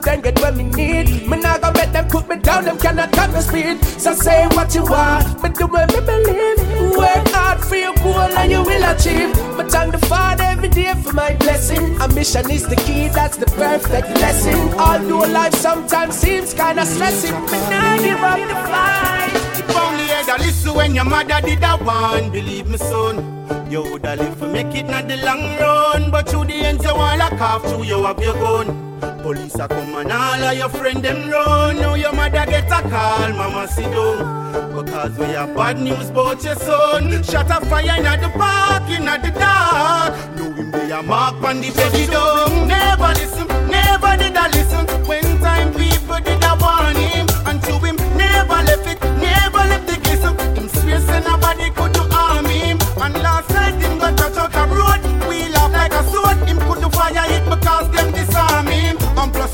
Then 0.00 0.20
get 0.20 0.38
what 0.40 0.56
me 0.56 0.64
need. 0.64 1.28
Me 1.28 1.36
not 1.40 1.60
gonna 1.60 1.78
let 1.78 1.92
them 1.92 2.08
put 2.08 2.28
me 2.28 2.36
down, 2.36 2.64
them 2.64 2.78
cannot 2.78 3.12
cut 3.12 3.32
me 3.32 3.40
speed. 3.40 3.84
So 3.84 4.14
say 4.14 4.46
what 4.48 4.74
you 4.74 4.84
want, 4.84 5.42
me 5.42 5.50
do 5.50 5.66
what 5.66 5.92
me 5.92 6.00
believe. 6.00 6.96
Work 6.96 7.28
hard 7.28 7.60
for 7.60 7.76
your 7.76 7.94
goal 7.94 8.32
and 8.38 8.50
you 8.50 8.62
will 8.62 8.84
achieve. 8.84 9.30
Me 9.56 9.64
thank 9.64 9.92
the 9.92 10.06
Father 10.06 10.44
every 10.44 10.68
day 10.68 10.94
for 11.02 11.12
my 11.12 11.34
blessing. 11.36 12.00
Ambition 12.00 12.50
is 12.50 12.66
the 12.66 12.76
key, 12.76 13.08
that's 13.08 13.36
the 13.36 13.46
perfect 13.46 14.08
lesson. 14.20 14.58
Although 14.78 15.30
life 15.32 15.54
sometimes 15.54 16.14
seems 16.16 16.54
kinda 16.54 16.84
stressing, 16.86 17.34
me 17.34 17.58
not 17.70 17.98
give 18.00 18.22
up 18.22 18.40
the 18.48 18.58
fight. 18.70 19.32
If 19.60 19.76
only 19.76 20.08
a 20.10 20.38
listen 20.38 20.74
when 20.74 20.94
your 20.94 21.04
mother 21.04 21.40
did 21.40 21.60
that 21.60 21.82
one, 21.82 22.30
believe 22.30 22.68
me, 22.68 22.78
son. 22.78 23.38
You 23.70 23.82
woulda 23.82 24.16
live 24.16 24.38
to 24.40 24.48
make 24.48 24.74
it 24.74 24.88
not 24.88 25.08
the 25.08 25.16
long 25.18 25.42
run, 25.58 26.10
but 26.10 26.28
through 26.28 26.46
the 26.46 26.54
ends 26.54 26.84
you 26.84 26.94
wanna 26.94 27.28
off 27.40 27.62
through 27.68 27.84
you 27.84 28.02
have 28.04 28.18
your 28.18 28.34
gun. 28.34 28.87
Police 29.00 29.56
a 29.56 29.68
come 29.68 29.94
and 29.96 30.12
all 30.12 30.42
of 30.42 30.56
your 30.56 30.68
friend 30.68 31.02
them 31.02 31.30
run. 31.30 31.76
Now 31.76 31.94
your 31.94 32.12
mother 32.12 32.46
get 32.46 32.66
a 32.66 32.88
call, 32.88 33.32
mama 33.32 33.68
sit 33.68 33.84
down. 33.84 34.38
Because 34.74 35.18
we 35.18 35.26
have 35.26 35.54
bad 35.54 35.80
news 35.80 36.08
about 36.10 36.42
your 36.42 36.54
son. 36.56 37.22
Shot 37.22 37.50
a 37.50 37.64
fire 37.66 37.96
in 37.96 38.20
the 38.20 38.30
park, 38.34 38.88
in 38.90 39.04
the 39.04 39.30
dark. 39.38 40.36
Know 40.36 40.52
him 40.52 40.70
be 40.70 40.90
a 40.90 41.02
mark 41.02 41.42
on 41.42 41.60
the 41.60 41.70
baby 41.70 42.10
down. 42.10 42.68
Never 42.68 43.08
listen, 43.18 43.46
never 43.70 44.16
did 44.16 44.36
I 44.36 44.48
listen. 44.48 44.86
When 45.06 45.38
time 45.40 45.72
people 45.74 46.20
did 46.20 46.42
I 46.42 46.54
warn 46.58 46.96
him. 46.96 47.26
And 47.46 47.62
to 47.64 47.78
him, 47.78 47.96
never 48.16 48.62
left 48.68 48.86
it, 48.86 49.00
never 49.02 49.58
left 49.58 49.86
the 49.86 49.96
glisten. 50.00 50.38
Him 50.56 50.68
swear 50.68 51.00
say 51.00 51.20
nobody 51.20 51.70
could 51.70 51.97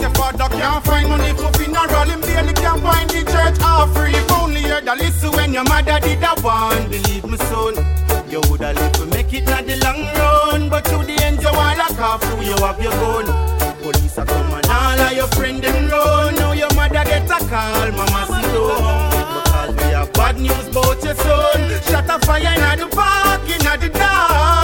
your 0.05 0.13
father 0.15 0.49
can't 0.57 0.85
find 0.85 1.09
money 1.09 1.33
for 1.33 1.51
funeral. 1.57 2.09
Him 2.13 2.21
barely 2.21 2.53
can 2.53 2.79
find 2.83 3.09
the 3.09 3.21
church 3.25 3.59
offering. 3.63 4.15
If 4.15 4.31
only 4.33 4.61
you 4.61 4.69
heard 4.69 4.87
a 4.87 4.95
listen 4.95 5.33
when 5.33 5.55
your 5.55 5.65
mother 5.65 5.99
did 6.01 6.21
that 6.21 6.41
one. 6.43 6.85
Believe 6.91 7.25
me, 7.25 7.39
son. 7.49 7.75
You 8.29 8.41
woulda 8.49 8.73
lived 8.75 8.95
to 8.97 9.07
make 9.07 9.33
it 9.33 9.45
not 9.47 9.65
the 9.67 9.77
long 9.85 10.03
run. 10.21 10.69
But 10.69 10.85
to 10.91 10.99
the 11.09 11.17
end 11.25 11.41
you 11.41 11.53
want 11.53 11.79
lock 11.79 11.99
off 11.99 12.21
through 12.23 12.45
you 12.45 12.57
have 12.65 12.81
your 12.85 12.93
gun. 13.01 13.27
Police 13.81 14.19
a 14.19 14.25
come 14.27 14.53
and 14.53 14.67
all 14.69 15.01
of 15.01 15.13
your 15.17 15.29
friend 15.29 15.63
them 15.65 15.89
run. 15.89 16.35
Now 16.37 16.53
your 16.53 16.73
mother 16.75 17.05
get 17.09 17.31
a 17.37 17.39
call, 17.49 17.89
mama 17.97 18.23
down. 18.29 19.09
Because 19.11 19.73
we 19.77 19.89
have 19.97 20.13
bad 20.13 20.37
news 20.39 20.69
about 20.69 21.03
your 21.03 21.17
son. 21.17 21.61
Shot 21.89 22.11
a 22.13 22.17
fire 22.27 22.53
in 22.73 22.79
the 22.79 22.89
park, 22.93 23.43
in 23.49 23.81
the 23.81 23.89
dark. 23.89 24.64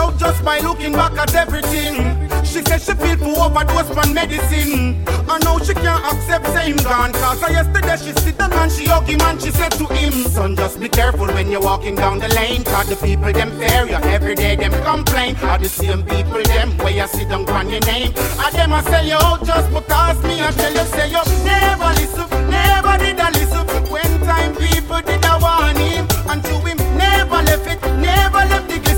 Out 0.00 0.18
just 0.18 0.42
by 0.44 0.58
looking 0.60 0.92
back 0.92 1.12
at 1.18 1.34
everything. 1.34 1.94
She 2.44 2.62
said 2.64 2.80
she 2.80 2.94
feel 2.94 3.16
to 3.16 3.30
overdose 3.44 3.90
on 4.00 4.14
medicine. 4.14 5.04
I 5.28 5.38
know 5.44 5.58
she 5.58 5.74
can't 5.74 6.04
accept 6.12 6.46
same 6.56 6.76
gone. 6.78 7.12
Cause 7.12 7.40
yesterday 7.42 7.96
she 7.96 8.12
sit 8.24 8.38
down 8.38 8.52
and 8.52 8.72
she 8.72 8.86
hug 8.86 9.06
him 9.06 9.20
and 9.20 9.40
she 9.40 9.50
said 9.50 9.72
to 9.72 9.86
him, 9.86 10.12
Son, 10.34 10.56
just 10.56 10.80
be 10.80 10.88
careful 10.88 11.26
when 11.26 11.50
you're 11.50 11.60
walking 11.60 11.94
down 11.94 12.18
the 12.18 12.28
lane. 12.28 12.64
Cause 12.64 12.88
the 12.88 12.96
people 12.96 13.32
them 13.32 13.50
fear 13.58 13.86
you. 13.86 14.00
Every 14.16 14.34
day 14.34 14.56
them 14.56 14.72
complain. 14.84 15.36
Are 15.50 15.58
the 15.58 15.68
same 15.68 16.02
people 16.02 16.42
them 16.42 16.76
where 16.78 16.94
you 16.94 17.06
sit 17.06 17.28
down 17.28 17.48
on 17.50 17.68
your 17.68 17.84
name. 17.92 18.12
I 18.38 18.50
them 18.52 18.72
I 18.72 18.82
sell 18.82 19.04
you 19.04 19.20
out 19.28 19.44
just 19.44 19.68
because 19.68 20.18
me 20.24 20.42
I 20.42 20.50
tell 20.52 20.72
you 20.72 20.86
say 20.94 21.08
you 21.10 21.22
never 21.44 21.90
listen, 22.00 22.26
never 22.50 22.94
did 23.02 23.20
I 23.20 23.30
listen. 23.30 23.66
When 23.92 24.10
time 24.24 24.54
people 24.56 25.00
did 25.02 25.24
I 25.24 25.36
want 25.38 25.78
him. 25.78 26.06
And 26.30 26.42
to 26.44 26.54
him 26.66 26.78
never 26.96 27.42
left 27.48 27.66
it, 27.66 27.80
never 27.98 28.42
left 28.50 28.68
the 28.70 28.89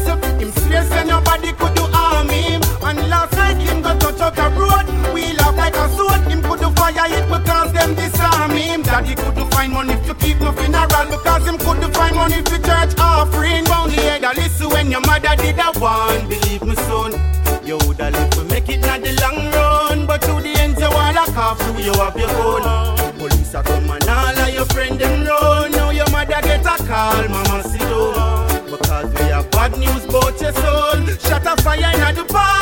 nobody 1.32 1.52
could 1.52 1.74
do 1.74 1.82
harm 1.92 2.28
him. 2.28 2.60
And 2.82 3.08
last 3.08 3.32
night 3.34 3.56
him 3.56 3.82
got 3.82 4.00
touch 4.00 4.20
out 4.20 4.38
a 4.38 4.48
road. 4.58 5.14
We 5.14 5.32
laugh 5.34 5.56
like 5.56 5.74
a 5.74 5.88
sword. 5.96 6.20
Him 6.30 6.42
could 6.42 6.60
do 6.60 6.70
fire 6.72 7.06
it 7.08 7.26
because 7.28 7.72
them 7.72 7.94
disarm 7.94 8.50
him. 8.50 8.82
Daddy 8.82 9.14
could 9.14 9.34
do 9.34 9.44
find 9.46 9.72
money 9.72 9.94
if 9.94 10.06
you 10.06 10.14
keep 10.14 10.40
no 10.40 10.52
funeral 10.52 11.06
because 11.10 11.46
him 11.46 11.58
could 11.58 11.80
do 11.80 11.88
find 11.92 12.16
money 12.16 12.36
if 12.36 12.50
you 12.50 12.58
church 12.58 12.94
offering. 12.98 13.68
Only 13.70 13.96
head 13.96 14.24
a 14.24 14.34
listen 14.34 14.68
when 14.70 14.90
your 14.90 15.00
mother 15.02 15.34
did 15.36 15.58
a 15.58 15.72
one. 15.78 16.28
Believe 16.28 16.64
me, 16.64 16.74
son. 16.74 17.12
You 17.64 17.78
woulda 17.78 18.10
live 18.10 18.30
to 18.30 18.44
make 18.44 18.68
it 18.68 18.80
not 18.80 19.00
the 19.02 19.12
long 19.22 19.50
run, 19.52 20.06
but 20.06 20.20
to 20.22 20.34
the 20.42 20.52
end 20.58 20.76
you 20.78 20.90
wanna 20.90 21.24
cough 21.32 21.60
through 21.60 21.84
you 21.84 21.92
have 21.94 22.16
your 22.16 22.26
gun. 22.26 23.12
Police 23.18 23.54
a 23.54 23.62
come 23.62 23.88
and 23.88 24.08
all 24.08 24.38
of 24.38 24.52
your 24.52 24.64
friend 24.66 24.98
them 24.98 25.24
run. 25.24 25.70
Now 25.70 25.90
your 25.90 26.10
mother 26.10 26.40
get 26.42 26.66
a 26.66 26.76
call, 26.84 27.28
mama 27.28 27.51
fire 31.62 32.08
in 32.08 32.14
the 32.16 32.24
park, 32.24 32.61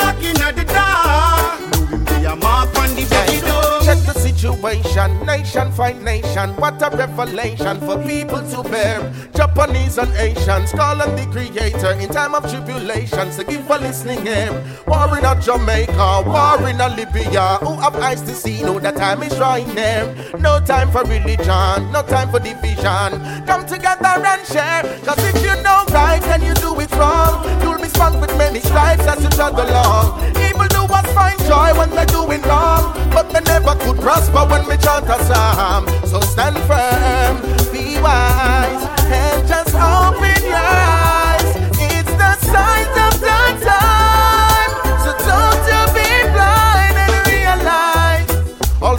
situation, 4.41 5.27
nation 5.27 5.71
fight 5.73 6.01
nation. 6.01 6.51
What 6.57 6.81
a 6.81 6.97
revelation 6.97 7.79
for 7.81 8.03
people 8.03 8.41
to 8.53 8.63
bear. 8.71 9.13
Japanese 9.35 9.99
and 9.99 10.11
Asians 10.15 10.73
call 10.73 11.03
on 11.03 11.15
the 11.15 11.27
creator 11.31 11.93
in 12.01 12.09
time 12.09 12.35
of 12.35 12.51
tribulation. 12.51 13.31
So 13.33 13.45
give 13.45 13.69
a 13.69 13.79
listening 13.79 14.27
ear. 14.27 14.51
War 14.87 15.19
in 15.19 15.27
a 15.27 15.39
Jamaica, 15.39 16.23
war 16.25 16.69
in 16.69 16.81
a 16.81 16.89
Libya. 16.89 17.59
Who 17.61 17.75
have 17.81 17.97
eyes 17.97 18.23
to 18.23 18.35
see 18.35 18.63
know 18.63 18.79
that 18.81 18.97
time 18.97 19.23
is 19.23 19.39
right 19.39 19.67
there. 19.75 20.07
No 20.39 20.59
time 20.61 20.91
for 20.91 21.03
religion, 21.05 21.93
no 21.93 22.03
time 22.03 22.31
for 22.31 22.41
division. 22.41 23.11
Come 23.45 23.67
together 23.67 24.25
and 24.25 24.47
share. 24.47 24.83
Cause 25.05 25.23
if 25.23 25.37
you 25.45 25.55
know 25.63 25.85
right 25.93 26.23
and 26.33 26.43
you 26.43 26.55
do 26.55 26.81
it 26.81 26.91
wrong, 26.93 27.45
you'll 27.63 27.79
be 27.79 27.89
spanked 27.89 28.21
with 28.23 28.35
many 28.39 28.61
stripes 28.61 29.07
as 29.07 29.23
you 29.23 29.29
jog 29.31 29.59
along. 29.59 30.31
Doers 30.71 31.13
find 31.13 31.39
joy 31.51 31.77
when 31.77 31.91
they're 31.91 32.07
doing 32.07 32.43
wrong, 32.43 32.95
but 33.11 33.29
they 33.31 33.41
never 33.41 33.75
could 33.83 33.99
prosper 33.99 34.30
when 34.33 34.67
we 34.67 34.77
chant 34.77 35.07
a 35.09 35.19
psalm. 35.25 35.87
So 36.07 36.21
stand 36.21 36.57
firm, 36.69 37.41
be 37.73 37.99
wise, 38.01 38.85
and 39.11 39.47
just 39.49 39.75
open 39.75 40.43
your 40.45 40.57
eyes. 40.57 41.57
It's 41.79 42.13
the 42.23 42.35
signs 42.53 42.97
of 43.07 43.21
the 43.21 43.70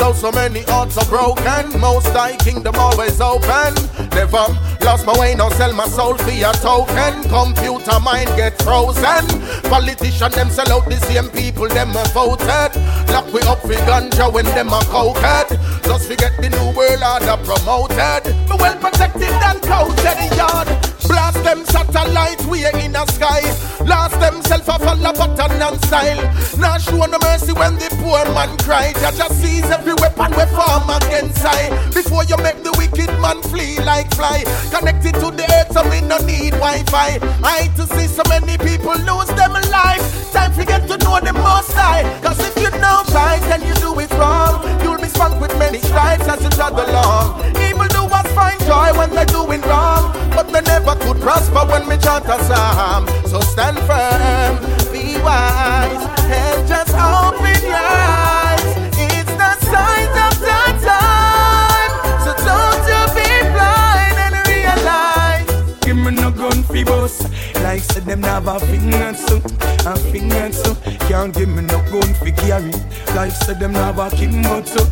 Although 0.02 0.18
so 0.18 0.32
many 0.32 0.64
hearts 0.64 0.98
are 0.98 1.06
broken, 1.06 1.80
most 1.80 2.12
thy 2.12 2.36
kingdom 2.38 2.74
always 2.76 3.22
open. 3.22 3.76
Never 4.10 4.48
lost 4.82 5.06
my 5.06 5.14
way, 5.20 5.36
no 5.36 5.48
sell 5.50 5.74
my 5.74 5.86
soul 5.86 6.18
for 6.18 6.32
a 6.32 6.52
token. 6.54 7.22
Computer 7.30 8.00
mind 8.00 8.30
get 8.36 8.60
frozen. 8.64 9.24
Politician 9.70 10.32
them 10.32 10.50
sell 10.50 10.72
out 10.72 10.90
the 10.90 10.98
same 11.06 11.30
people 11.30 11.68
them 11.68 11.92
a 11.92 12.04
voted. 12.18 12.74
Lock 13.14 13.32
we 13.32 13.42
up 13.42 13.64
with 13.64 13.78
ganja 13.86 14.34
when 14.34 14.46
them 14.46 14.70
a 14.70 14.80
cokehead. 14.90 15.50
Just 15.84 16.08
forget 16.08 16.36
the 16.42 16.50
new 16.50 16.76
world 16.76 17.04
order 17.04 17.38
promoted. 17.46 18.34
Well 18.50 18.78
protected 18.80 19.30
and 19.30 19.62
coated 19.62 20.36
yard. 20.36 21.01
Blast 21.12 21.44
them 21.44 21.66
satellites 21.66 22.46
way 22.46 22.64
in 22.86 22.94
the 22.94 23.06
sky. 23.08 23.44
Lost 23.84 24.18
themself 24.22 24.68
a 24.70 24.80
fall 24.80 25.06
a 25.06 25.12
pattern 25.12 25.62
and 25.62 25.78
style. 25.84 26.24
Now 26.58 26.78
show 26.78 27.04
no 27.04 27.20
mercy 27.20 27.52
when 27.52 27.76
the 27.76 27.90
poor 28.00 28.24
man 28.32 28.56
cry. 28.60 28.94
Jah 29.02 29.12
just 29.12 29.42
sees 29.42 29.68
every 29.70 29.94
weapon 29.96 30.32
we 30.32 30.46
form 30.56 30.88
against 30.88 31.44
I. 31.44 31.68
Before 31.92 32.24
you 32.24 32.38
make 32.38 32.64
the 32.64 32.72
wicked 32.80 33.12
man 33.20 33.42
flee 33.52 33.76
like 33.84 34.08
fly. 34.16 34.44
Connected 34.72 35.16
to 35.20 35.28
the 35.36 35.44
earth 35.52 35.74
so 35.76 35.84
we 35.92 36.00
no 36.00 36.18
need 36.24 36.56
Wi-Fi. 36.64 37.20
I 37.44 37.68
to 37.76 37.84
see 37.92 38.08
so 38.08 38.24
many 38.30 38.58
people 38.58 38.96
lose 39.04 39.28
them 39.36 39.52
life. 39.68 40.32
Time 40.32 40.54
to 40.56 40.64
get 40.64 40.88
to 40.88 40.96
know 41.04 41.20
them 41.20 41.36
most 41.36 41.74
high. 41.74 42.08
Cause 42.22 42.40
if 42.40 42.56
you 42.56 42.72
know 42.80 43.04
right 43.12 43.44
and 43.52 43.64
you 43.68 43.76
do 43.84 44.00
it 44.00 44.12
wrong, 44.16 44.64
you'll 44.82 44.96
be 44.96 45.10
spanked 45.12 45.42
with 45.42 45.52
many 45.60 45.80
stripes 45.80 46.28
as 46.28 46.42
you 46.42 46.50
jog 46.52 46.80
along. 46.80 47.44
Evil 47.60 47.88
doers 47.92 48.32
find 48.32 48.60
joy 48.64 48.96
when 48.98 49.10
they're 49.12 49.26
doing 49.26 49.62
wrong, 49.68 50.14
but 50.32 50.48
they 50.54 50.62
never 50.62 50.96
could 51.02 51.20
prosper 51.22 51.66
when 51.72 51.88
we 51.88 51.98
chant 51.98 52.26
a 52.26 52.38
psalm. 52.44 53.08
So 53.28 53.40
stand 53.42 53.78
firm, 53.90 54.54
be 54.92 55.18
wise, 55.22 56.04
and 56.30 56.68
just 56.68 56.94
open 56.96 57.62
your 57.64 57.88
eyes. 57.88 58.64
It's 58.98 59.34
the 59.42 59.54
signs 59.72 60.16
of 60.28 60.36
the 60.48 60.62
time, 60.86 61.92
so 62.24 62.32
don't 62.48 62.84
you 62.92 63.02
be 63.18 63.30
blind 63.54 64.18
and 64.26 64.36
realize. 64.48 65.80
Give 65.82 65.98
me 65.98 66.12
no 66.12 66.32
gun 66.32 66.64
fi 66.64 66.84
bust 66.84 67.30
Like 67.64 67.82
say 67.82 68.02
them 68.02 68.24
have 68.24 68.48
a 68.48 68.60
finger 68.60 69.14
so 69.14 69.38
A 69.86 69.96
finger 70.12 70.52
so 70.52 70.76
Can't 71.22 71.36
give 71.36 71.50
me 71.50 71.62
no 71.62 71.78
gun 71.92 72.14
fi 72.16 72.32
carry. 72.32 72.72
Like 73.14 73.32
say 73.32 73.54
them 73.54 73.76
have 73.76 74.00
a 74.00 74.10
kimotso 74.10 74.84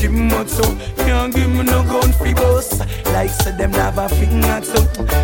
Kimotso 0.00 0.64
Can't 0.96 1.34
give 1.34 1.50
me 1.50 1.62
no 1.62 1.82
gun 1.82 2.10
fi 2.14 2.32
bust 2.32 2.80
Like 3.12 3.28
say 3.28 3.54
them 3.54 3.74
a 3.74 4.08
finger 4.08 4.62
so 4.62 4.80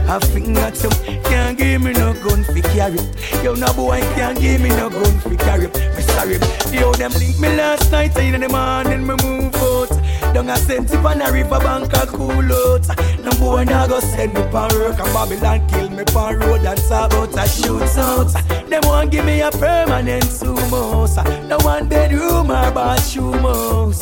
A 0.07 0.21
finger 0.21 0.71
so. 0.75 0.91
Can't 1.31 1.57
give 1.57 1.81
me 1.81 1.93
no 1.93 2.13
gun 2.13 2.45
fi 2.45 2.61
carry. 2.61 2.99
Yo 3.43 3.55
no 3.55 3.73
boy 3.73 4.01
can't 4.17 4.39
give 4.39 4.61
me 4.61 4.69
no 4.69 4.91
gun 4.91 5.19
fi 5.21 5.35
carry. 5.37 5.69
Me 5.69 6.03
sorry 6.03 6.39
Yo 6.71 6.93
them 6.93 7.13
link 7.13 7.41
me 7.41 7.57
last 7.57 7.91
night 7.91 8.15
In 8.19 8.39
the 8.39 8.49
morning 8.51 9.07
me 9.07 9.15
move 9.25 9.55
out 9.57 9.94
Down 10.35 10.51
a 10.51 10.57
senti 10.57 10.97
pan 10.97 11.23
a 11.23 11.31
river 11.31 11.61
bank 11.61 11.93
a 11.93 12.07
cool 12.09 12.53
out. 12.53 12.89
No 13.23 13.31
boy 13.39 13.63
nah 13.63 13.87
go 13.87 14.01
send 14.01 14.35
me 14.35 14.43
pan 14.51 14.69
work 14.75 14.99
And 14.99 15.13
Babylon 15.15 15.69
kill 15.69 15.89
me 15.91 16.03
pan 16.03 16.41
road 16.41 16.67
And 16.67 16.79
talk 16.89 17.13
about 17.13 17.31
a 17.31 17.47
shootout. 17.47 18.69
Them 18.69 18.83
want 18.85 19.13
give 19.13 19.25
me 19.25 19.43
a 19.43 19.51
permanent 19.53 20.25
sumos 20.25 21.17
No 21.49 21.57
one 21.59 21.89
bedroom 21.89 22.51
or 22.51 22.71
bathroom 22.73 23.45
house. 23.45 24.01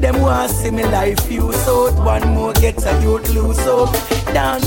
Them 0.00 0.20
want 0.20 0.50
see 0.50 0.72
me 0.72 0.82
life 0.82 1.30
use 1.30 1.68
out. 1.68 1.94
One 2.04 2.28
more 2.34 2.52
get 2.54 2.84
a 2.84 3.00
youth 3.00 3.32
lose 3.32 3.60
out. 3.60 3.92
Down 4.34 4.60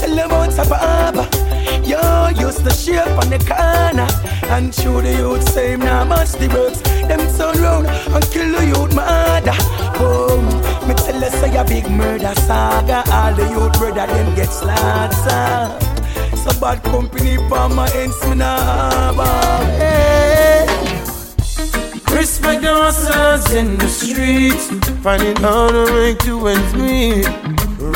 Tell 0.00 0.16
them 0.16 0.28
about 0.28 0.52
Sapa 0.52 0.74
Abba 0.74 1.51
Yo, 1.92 2.28
used 2.28 2.64
to 2.64 2.70
shape 2.70 3.18
on 3.20 3.28
the 3.28 3.38
corner. 3.44 4.08
And 4.48 4.74
show 4.74 5.02
the 5.02 5.12
youth 5.12 5.46
same 5.46 5.80
now 5.80 6.04
much 6.04 6.32
the 6.32 6.48
works. 6.48 6.80
Them 7.08 7.20
turn 7.36 7.62
round 7.62 7.86
and 7.86 8.24
kill 8.32 8.50
the 8.50 8.64
youth 8.64 8.94
mother 8.94 9.52
Oh, 10.00 10.40
me 10.88 10.94
tell 10.94 11.20
you 11.20 11.30
say 11.30 11.54
a 11.54 11.64
big 11.64 11.90
murder 11.90 12.34
saga. 12.46 13.04
All 13.12 13.34
the 13.34 13.46
youth 13.50 13.74
brother 13.78 14.06
them 14.06 14.34
get 14.34 14.48
slaughtered 14.48 15.82
So 16.38 16.58
bad 16.60 16.82
company 16.82 17.36
for 17.48 17.68
my 17.68 17.90
ends 17.94 18.18
me 18.26 18.36
hey. 19.78 20.66
Respect 22.16 22.62
the 22.62 22.72
hustlers 22.72 23.52
in 23.52 23.76
the 23.76 23.88
streets, 23.88 24.68
finding 25.02 25.36
how 25.36 25.68
to 25.68 25.92
make 25.92 26.18
two 26.20 26.46
ends 26.46 26.74
meet. 26.74 27.26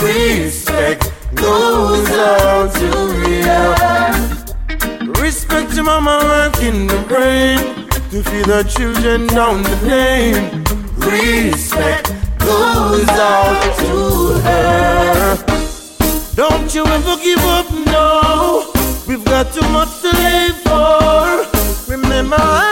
Respect 0.02 1.05
goes 1.36 2.10
out 2.10 2.74
to 2.74 2.88
real. 3.20 3.74
Respect 5.22 5.74
your 5.74 5.84
mama 5.84 6.18
working 6.22 6.86
the 6.86 6.98
brain 7.08 7.58
to 8.10 8.22
feed 8.22 8.46
the 8.46 8.62
children 8.64 9.26
down 9.28 9.62
the 9.62 9.76
lane. 9.86 10.64
Respect 10.96 12.12
goes 12.38 13.08
out 13.08 13.76
to 13.78 14.40
her. 14.46 15.36
Don't 16.34 16.74
you 16.74 16.84
ever 16.84 17.16
give 17.22 17.44
up, 17.58 17.70
no. 17.86 18.72
We've 19.08 19.24
got 19.24 19.52
too 19.52 19.68
much 19.70 20.00
to 20.02 20.10
live 20.10 20.56
for. 20.66 21.92
Remember, 21.92 22.65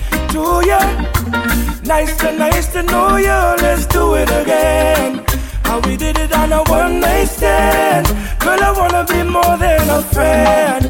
let's 0.00 0.24
do 0.26 0.54
it 0.54 0.70
again. 0.70 0.70
How 0.70 0.70
we 0.70 0.76
did 0.76 0.96
it 0.96 0.96
on 0.96 0.98
a 0.98 1.00
one 1.00 1.00
night 1.00 1.26
stand. 1.26 1.36
Girl, 1.60 1.60
I 1.62 1.70
a 1.80 1.80
friend 1.80 1.80
to 1.80 1.80
you. 1.80 1.80
Nice 1.88 2.16
to 2.20 2.32
nice 2.32 2.72
to 2.72 2.82
know 2.82 3.16
you. 3.16 3.38
Let's 3.62 3.86
do 3.86 4.14
it 4.14 4.30
again. 4.42 5.24
How 5.64 5.80
we 5.86 5.96
did 5.96 6.16
it 6.16 6.32
on 6.32 6.52
a 6.52 6.62
one 6.70 7.00
night 7.00 7.28
stand. 7.28 8.06
Girl, 8.40 8.62
I 8.62 8.72
wanna 8.72 9.04
be 9.04 9.22
more 9.22 9.56
than 9.58 9.90
a 9.90 10.02
friend 10.14 10.82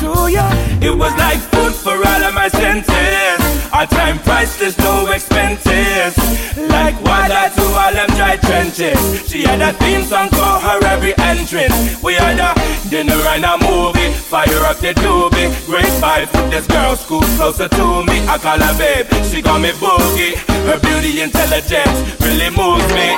to 0.00 0.10
you. 0.36 0.46
It 0.88 0.94
was 0.96 1.12
like 1.24 1.40
food 1.52 1.74
for 1.74 1.96
all 1.96 2.22
of 2.28 2.34
my 2.34 2.48
senses. 2.48 3.38
Our 3.72 3.86
time 3.86 4.18
priceless, 4.20 4.76
no 4.78 5.06
expenses. 5.10 6.75
Trenches. 8.46 8.98
She 9.28 9.42
had 9.42 9.60
a 9.60 9.72
theme 9.74 10.04
song 10.04 10.28
for 10.30 10.54
her 10.66 10.78
every 10.86 11.14
entrance. 11.18 12.02
We 12.02 12.14
had 12.14 12.38
a 12.38 12.50
dinner 12.88 13.20
and 13.34 13.44
a 13.44 13.54
movie. 13.58 14.12
Fire 14.32 14.64
up 14.70 14.78
the 14.78 14.92
doobie. 14.94 15.50
Great 15.66 15.92
vibes 16.02 16.36
this 16.50 16.66
girl, 16.66 16.96
school 16.96 17.26
closer 17.36 17.68
to 17.68 18.04
me. 18.04 18.16
I 18.26 18.38
call 18.38 18.58
her 18.58 18.74
babe, 18.78 19.06
she 19.30 19.42
call 19.42 19.58
me 19.58 19.70
boogie. 19.70 20.34
Her 20.68 20.78
beauty, 20.80 21.20
intelligence 21.20 21.96
really 22.20 22.50
moves 22.50 22.88
me. 22.96 23.08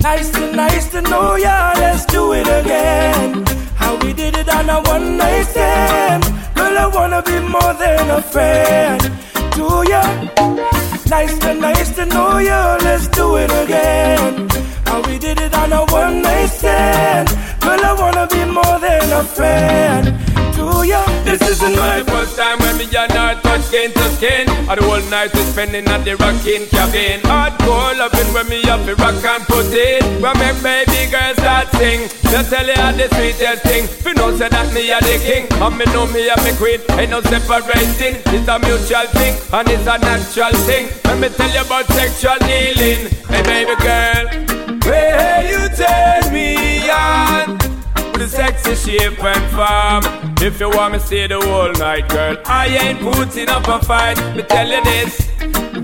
Nice 0.00 0.30
to 0.30 0.52
nice 0.52 0.90
to 0.90 1.00
know 1.02 1.36
ya. 1.36 1.72
Let's 1.76 2.04
do 2.06 2.32
it 2.32 2.48
again. 2.60 3.44
How 3.76 3.96
we 4.02 4.12
did 4.12 4.36
it 4.36 4.48
on 4.48 4.68
a 4.68 4.80
one 4.82 5.16
night 5.16 5.44
stand. 5.44 6.24
Girl, 6.54 6.76
I 6.78 6.86
wanna 6.86 7.22
be 7.22 7.38
more 7.40 7.74
than 7.74 8.10
a 8.10 8.22
friend 8.22 9.00
to 9.56 9.66
ya. 9.92 10.02
Nice 11.08 11.38
to 11.38 11.54
nice 11.54 11.90
to 11.96 12.06
know 12.06 12.38
ya. 12.38 12.78
Let's 12.82 13.08
do 13.08 13.36
it 13.36 13.50
again. 13.64 14.67
We 15.06 15.18
did 15.18 15.38
it 15.40 15.54
on 15.54 15.72
a 15.72 15.84
one 15.86 16.22
night 16.22 16.46
stand. 16.46 17.28
Girl, 17.60 17.80
I 17.84 17.92
wanna 17.92 18.26
be 18.26 18.44
more 18.44 18.78
than 18.78 19.12
a 19.12 19.22
friend 19.22 20.06
to 20.58 20.86
ya. 20.86 21.02
This 21.24 21.42
isn't 21.42 21.76
my 21.76 22.02
first 22.02 22.36
time 22.36 22.58
when 22.58 22.76
me 22.78 22.84
and 22.84 23.12
her 23.12 23.40
touch 23.42 23.62
skin 23.62 23.92
to 23.92 24.04
skin. 24.16 24.48
Or 24.68 24.76
the 24.76 24.82
whole 24.82 25.04
night 25.10 25.32
we 25.34 25.42
spending 25.42 25.86
at 25.86 26.04
the 26.04 26.16
rocking 26.16 26.66
cabin. 26.66 27.20
Hardcore 27.22 27.96
loving 27.96 28.30
when 28.34 28.48
me 28.48 28.62
up 28.68 28.84
the 28.86 28.94
rock 28.96 29.22
and 29.22 29.44
put 29.46 29.70
it. 29.70 30.02
When 30.22 30.34
make 30.38 30.58
baby 30.62 31.10
girls 31.10 31.38
start 31.38 31.68
sing. 31.78 32.08
Just 32.30 32.50
tell 32.50 32.66
you 32.66 32.74
how 32.74 32.92
the 32.92 33.06
sweetest 33.14 33.62
thing. 33.62 33.84
You 34.04 34.14
know 34.14 34.36
say 34.36 34.48
that 34.48 34.72
me 34.74 34.90
a 34.90 34.98
the 35.00 35.16
king. 35.22 35.46
And 35.62 35.78
me 35.78 35.84
know 35.94 36.06
me 36.10 36.28
are 36.28 36.42
me 36.42 36.52
queen. 36.58 36.80
Ain't 36.98 37.10
no 37.10 37.20
separating. 37.22 38.18
It's 38.34 38.48
a 38.48 38.58
mutual 38.58 39.06
thing. 39.14 39.34
And 39.52 39.68
it's 39.68 39.86
a 39.86 39.96
natural 39.98 40.54
thing. 40.66 40.90
Let 41.04 41.18
me 41.22 41.28
tell 41.28 41.50
you 41.50 41.62
about 41.62 41.86
sexual 41.94 42.38
healing. 42.48 43.12
Hey 43.30 43.42
baby 43.46 43.76
girl. 43.78 44.57
Where 44.88 45.42
you 45.52 45.68
turn 45.76 46.32
me 46.32 46.88
on 46.88 47.58
with 48.12 48.22
a 48.22 48.28
sexy 48.28 48.74
shape 48.74 49.22
and 49.22 49.44
form. 49.52 50.02
If 50.40 50.60
you 50.60 50.70
want 50.70 50.94
me 50.94 50.98
stay 50.98 51.26
the 51.26 51.40
whole 51.40 51.72
night, 51.72 52.08
girl, 52.08 52.36
I 52.46 52.68
ain't 52.68 53.00
putting 53.00 53.48
up 53.50 53.68
a 53.68 53.84
fight. 53.84 54.16
Me 54.34 54.42
tell 54.44 54.66
you 54.66 54.82
this, 54.84 55.28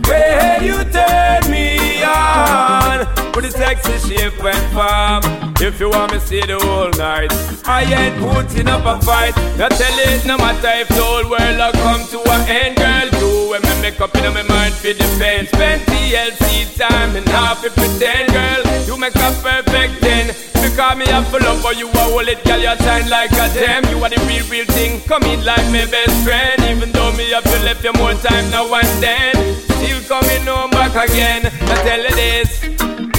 where 0.08 0.62
you 0.62 0.82
turn 0.84 1.50
me 1.50 2.02
on 2.02 3.00
with 3.34 3.44
a 3.44 3.50
sexy 3.50 3.98
shape 4.08 4.42
and 4.42 4.64
form. 4.72 5.22
If 5.60 5.80
you 5.80 5.90
want 5.90 6.12
me 6.12 6.18
stay 6.20 6.40
the 6.46 6.58
whole 6.58 6.90
night, 6.98 7.30
I 7.66 7.82
ain't 7.84 8.16
putting 8.18 8.68
up 8.68 8.86
a 8.86 9.04
fight. 9.04 9.36
I 9.36 9.68
tell 9.68 9.98
it 10.08 10.24
no 10.24 10.38
matter 10.38 10.72
if 10.80 10.88
the 10.88 11.02
whole 11.02 11.28
world 11.28 11.58
will 11.58 11.72
come 11.82 12.06
to 12.08 12.18
an 12.32 12.48
end, 12.48 12.76
girl. 12.76 13.10
Do 13.20 13.52
make 13.84 14.00
up 14.00 14.16
in 14.16 14.32
my 14.32 14.42
mind 14.42 14.72
for 14.72 14.94
defense. 14.94 15.50
Spend 15.50 15.82
TLC 15.82 16.78
time 16.78 17.16
and 17.16 17.28
half 17.28 17.62
it 17.64 17.74
pretend, 17.74 18.32
girl. 18.32 18.62
You 18.86 18.96
make 18.96 19.14
a 19.14 19.28
perfect 19.44 20.00
ten. 20.00 20.26
Because 20.64 20.96
me 20.96 21.06
have 21.12 21.28
full 21.28 21.44
up, 21.44 21.62
but 21.62 21.76
you 21.76 21.88
a 21.90 22.04
hold 22.08 22.28
it, 22.28 22.42
girl. 22.44 22.58
You 22.58 22.74
shine 22.84 23.08
like 23.10 23.32
a 23.32 23.46
gem. 23.52 23.84
You 23.92 24.02
are 24.02 24.08
the 24.08 24.20
real, 24.24 24.46
real 24.48 24.64
thing. 24.76 25.00
Come 25.02 25.24
in 25.24 25.44
like 25.44 25.66
my 25.68 25.84
best 25.84 26.16
friend. 26.24 26.58
Even 26.70 26.92
though 26.92 27.12
me 27.12 27.28
have 27.32 27.44
to 27.44 27.58
left 27.66 27.84
you 27.84 27.92
more 28.00 28.14
time 28.14 28.48
now 28.50 28.72
and 28.72 28.92
then. 29.04 29.34
Still 29.76 30.00
coming 30.08 30.46
home 30.46 30.70
back 30.70 30.94
again. 30.96 31.42
I 31.44 31.74
tell 31.84 32.02
you 32.08 32.14
this. 32.22 32.50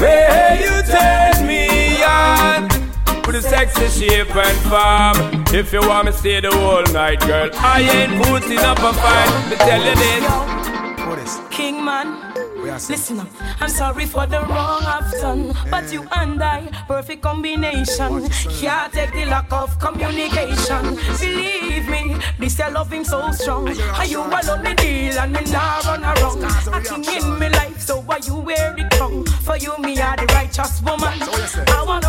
Where 0.01 0.55
you 0.65 0.75
turn 0.89 1.45
me 1.45 2.03
on 2.03 2.74
with 3.25 3.35
a 3.35 3.41
sexy 3.41 4.07
shape 4.07 4.35
and 4.35 4.57
form. 4.69 5.43
If 5.53 5.73
you 5.73 5.81
want 5.81 6.07
me 6.07 6.11
stay 6.11 6.41
the 6.41 6.51
whole 6.51 6.83
night, 6.93 7.19
girl, 7.21 7.49
I 7.53 7.81
ain't 7.81 8.23
putting 8.25 8.59
up 8.59 8.79
a 8.79 8.93
fight. 8.93 9.49
Me 9.49 9.55
tell 9.55 9.83
you 9.83 9.95
this. 9.95 11.39
King 11.49 11.83
man. 11.83 12.33
Listen 12.89 13.21
up, 13.21 13.27
I'm 13.61 13.69
sorry 13.69 14.05
for 14.05 14.25
the 14.25 14.41
wrong 14.41 14.83
I've 14.83 15.09
done, 15.21 15.53
but 15.71 15.93
you 15.93 16.05
and 16.11 16.43
I, 16.43 16.67
perfect 16.87 17.21
combination. 17.21 18.27
Can't 18.27 18.91
take 18.91 19.13
the 19.13 19.25
lack 19.25 19.49
of 19.53 19.79
communication. 19.79 20.95
Believe 21.17 21.87
me, 21.87 22.17
this 22.37 22.59
your 22.59 22.85
him 22.85 23.05
so 23.05 23.31
strong. 23.31 23.69
Are 23.69 24.05
you 24.05 24.19
alone 24.19 24.63
the 24.63 24.73
deal 24.75 25.17
and 25.19 25.31
me 25.31 25.39
not 25.51 25.85
run 25.85 26.03
around? 26.03 26.43
Acting 26.73 27.05
in 27.05 27.39
me 27.39 27.49
life, 27.49 27.79
so 27.79 28.01
why 28.01 28.19
you 28.25 28.35
wear 28.35 28.73
the 28.75 28.83
crown? 28.97 29.23
For 29.23 29.55
you, 29.55 29.77
me 29.77 29.97
are 30.01 30.17
the 30.17 30.25
righteous 30.33 30.81
woman. 30.81 31.13
I 31.21 31.83
wanna 31.87 32.04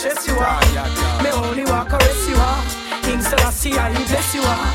stress 0.00 0.26
you 0.26 0.34
out. 0.40 1.22
Me 1.22 1.30
only 1.30 1.64
walk 1.64 1.90
caress 1.90 2.28
you 2.28 2.36
out. 2.36 2.64
King 3.02 3.20
Selassie, 3.20 3.74
I 3.76 3.92
bless 3.92 4.34
you 4.34 4.40
all. 4.40 4.72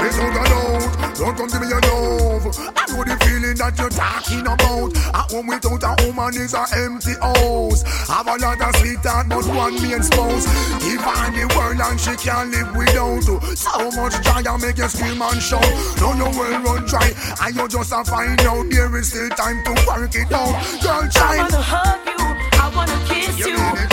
Please 0.00 0.16
don't 0.16 0.32
go 0.32 0.40
out, 0.40 1.14
don't 1.16 1.36
come 1.36 1.48
to 1.52 1.60
me 1.60 1.68
alone. 1.68 2.40
I 2.72 2.82
know 2.88 3.04
the 3.04 3.16
feeling 3.22 3.56
that 3.60 3.76
you're 3.76 3.92
talking 3.92 4.40
about. 4.40 4.88
A 5.12 5.22
home 5.28 5.46
without 5.52 5.84
a 5.84 5.92
woman 6.06 6.34
is 6.40 6.54
an 6.54 6.64
empty 6.72 7.12
house. 7.20 7.84
Have 8.08 8.26
a 8.26 8.36
lot 8.40 8.56
of 8.56 8.72
sweetheart, 8.80 9.28
but 9.28 9.44
one 9.52 9.76
main 9.84 10.02
spouse. 10.02 10.48
Give 10.80 11.04
her 11.04 11.28
the 11.36 11.44
world 11.52 11.80
and 11.84 12.00
she 12.00 12.16
can't 12.16 12.50
live 12.50 12.72
without. 12.72 13.28
So 13.52 13.92
much 14.00 14.16
joy 14.24 14.40
I 14.48 14.56
make 14.56 14.78
you 14.78 14.88
scream 14.88 15.20
and 15.20 15.42
shout. 15.44 15.60
Now 16.00 16.16
you 16.16 16.28
will 16.32 16.56
run 16.64 16.88
dry, 16.88 17.12
and 17.44 17.54
you 17.54 17.68
just 17.68 17.92
a 17.92 18.00
find 18.02 18.40
out 18.48 18.64
there 18.70 18.96
is 18.96 19.12
still 19.12 19.28
time 19.36 19.60
to 19.68 19.72
work 19.84 20.14
it 20.16 20.32
out. 20.32 20.56
Girl, 20.80 21.04
I 21.20 21.36
wanna 21.36 21.60
hug 21.60 22.00
you, 22.08 22.26
I 22.58 22.72
wanna 22.74 22.96
kiss 23.06 23.38
you. 23.38 23.60
We'll 23.60 23.91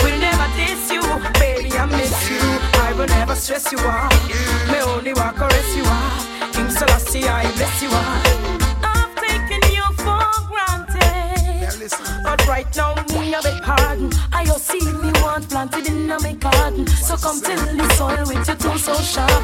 will 2.99 3.07
never 3.07 3.35
stress 3.35 3.71
you 3.71 3.79
out. 3.79 4.11
Me 4.71 4.79
only 4.81 5.13
walk 5.13 5.35
caress 5.37 5.75
you 5.75 5.83
out. 5.85 6.53
King 6.53 6.69
Selassie, 6.69 7.23
I 7.23 7.43
bless 7.55 7.81
you 7.81 7.89
out. 7.89 8.27
I've 8.83 9.15
taken 9.15 9.61
you 9.73 9.85
for 10.03 10.27
granted. 10.51 11.89
But 12.23 12.45
right 12.45 12.69
now, 12.75 12.95
me 13.13 13.33
a 13.33 13.41
beg 13.41 13.63
pardon. 13.63 14.11
I 14.33 14.43
you 14.43 14.57
see 14.59 14.83
me 14.83 15.11
one 15.21 15.43
planted 15.43 15.87
in 15.87 16.11
a 16.11 16.19
me 16.19 16.33
garden. 16.33 16.87
So 16.87 17.15
come 17.15 17.39
till 17.39 17.63
the 17.77 17.87
soil 17.95 18.25
with 18.27 18.45
your 18.45 18.57
toe 18.57 18.75
so 18.75 18.95
sharp. 18.95 19.43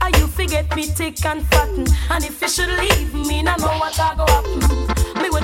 Are 0.00 0.10
ah, 0.12 0.18
you 0.18 0.28
forget 0.28 0.74
me 0.76 0.84
thick 0.84 1.24
and 1.26 1.44
fatten? 1.48 1.84
And 2.10 2.24
if 2.24 2.40
you 2.40 2.48
should 2.48 2.70
leave 2.78 3.12
me, 3.12 3.42
now 3.42 3.56
know 3.56 3.76
what 3.78 3.98
I 3.98 4.14
go 4.14 4.24
happen. 4.26 4.95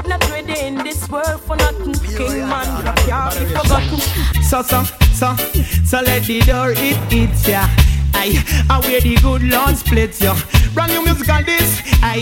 Not 0.07 0.28
ready 0.30 0.59
in 0.61 0.76
this 0.76 1.09
world 1.09 1.40
for 1.40 1.57
nothing. 1.57 1.94
King 1.94 2.48
man, 2.48 2.66
you 2.76 2.92
can't 3.07 3.38
be 3.38 3.44
forgotten. 3.55 3.98
So, 4.42 4.62
so, 4.62 4.84
so, 5.12 5.36
so 5.84 6.00
let 6.03 6.24
the 6.24 6.40
door 6.40 6.72
it 6.72 6.96
hits 7.12 7.46
ya. 7.48 7.62
Aye, 7.66 7.91
I 8.24 8.80
wear 8.86 9.00
the 9.00 9.16
good 9.16 9.42
Lord 9.42 9.76
splits 9.76 10.20
ya. 10.20 10.36
Brand 10.74 10.92
new 10.92 11.02
musical 11.02 11.42
this. 11.44 11.82
I, 12.02 12.16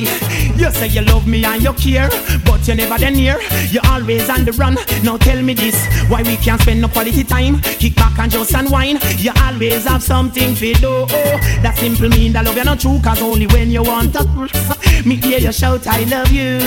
you 0.57 0.71
say 0.71 0.89
you 0.89 1.03
love 1.03 1.27
me 1.27 1.45
and 1.45 1.63
you 1.63 1.73
care, 1.75 2.09
but 2.45 2.67
you 2.67 2.75
never 2.75 2.99
then 2.99 3.15
near. 3.15 3.41
You 3.69 3.81
always 3.85 4.29
on 4.31 4.45
the 4.45 4.53
run. 4.53 4.77
Now 5.05 5.19
tell 5.19 5.41
me 5.43 5.55
this, 5.55 5.87
why 6.09 6.23
we 6.23 6.37
can't 6.37 6.61
spend 6.61 6.81
no 6.81 6.89
quality 6.89 7.23
time? 7.25 7.61
Kick 7.61 7.97
back 7.97 8.19
and 8.19 8.33
just 8.33 8.55
unwind. 8.55 9.03
You 9.19 9.33
always 9.43 9.85
have 9.85 10.03
something 10.03 10.55
to 10.55 10.73
do. 10.75 11.07
That 11.63 11.77
simple 11.79 12.09
mean 12.09 12.33
that 12.33 12.45
love 12.45 12.57
you 12.57 12.65
not 12.65 12.81
true, 12.81 12.99
cause 13.03 13.21
only 13.21 13.47
when 13.49 13.71
you 13.71 13.83
want 13.83 14.15
to. 14.15 14.25
Me 15.07 15.17
hear 15.17 15.39
you 15.39 15.53
shout, 15.53 15.87
I 15.87 16.05
love 16.05 16.31
you. 16.31 16.61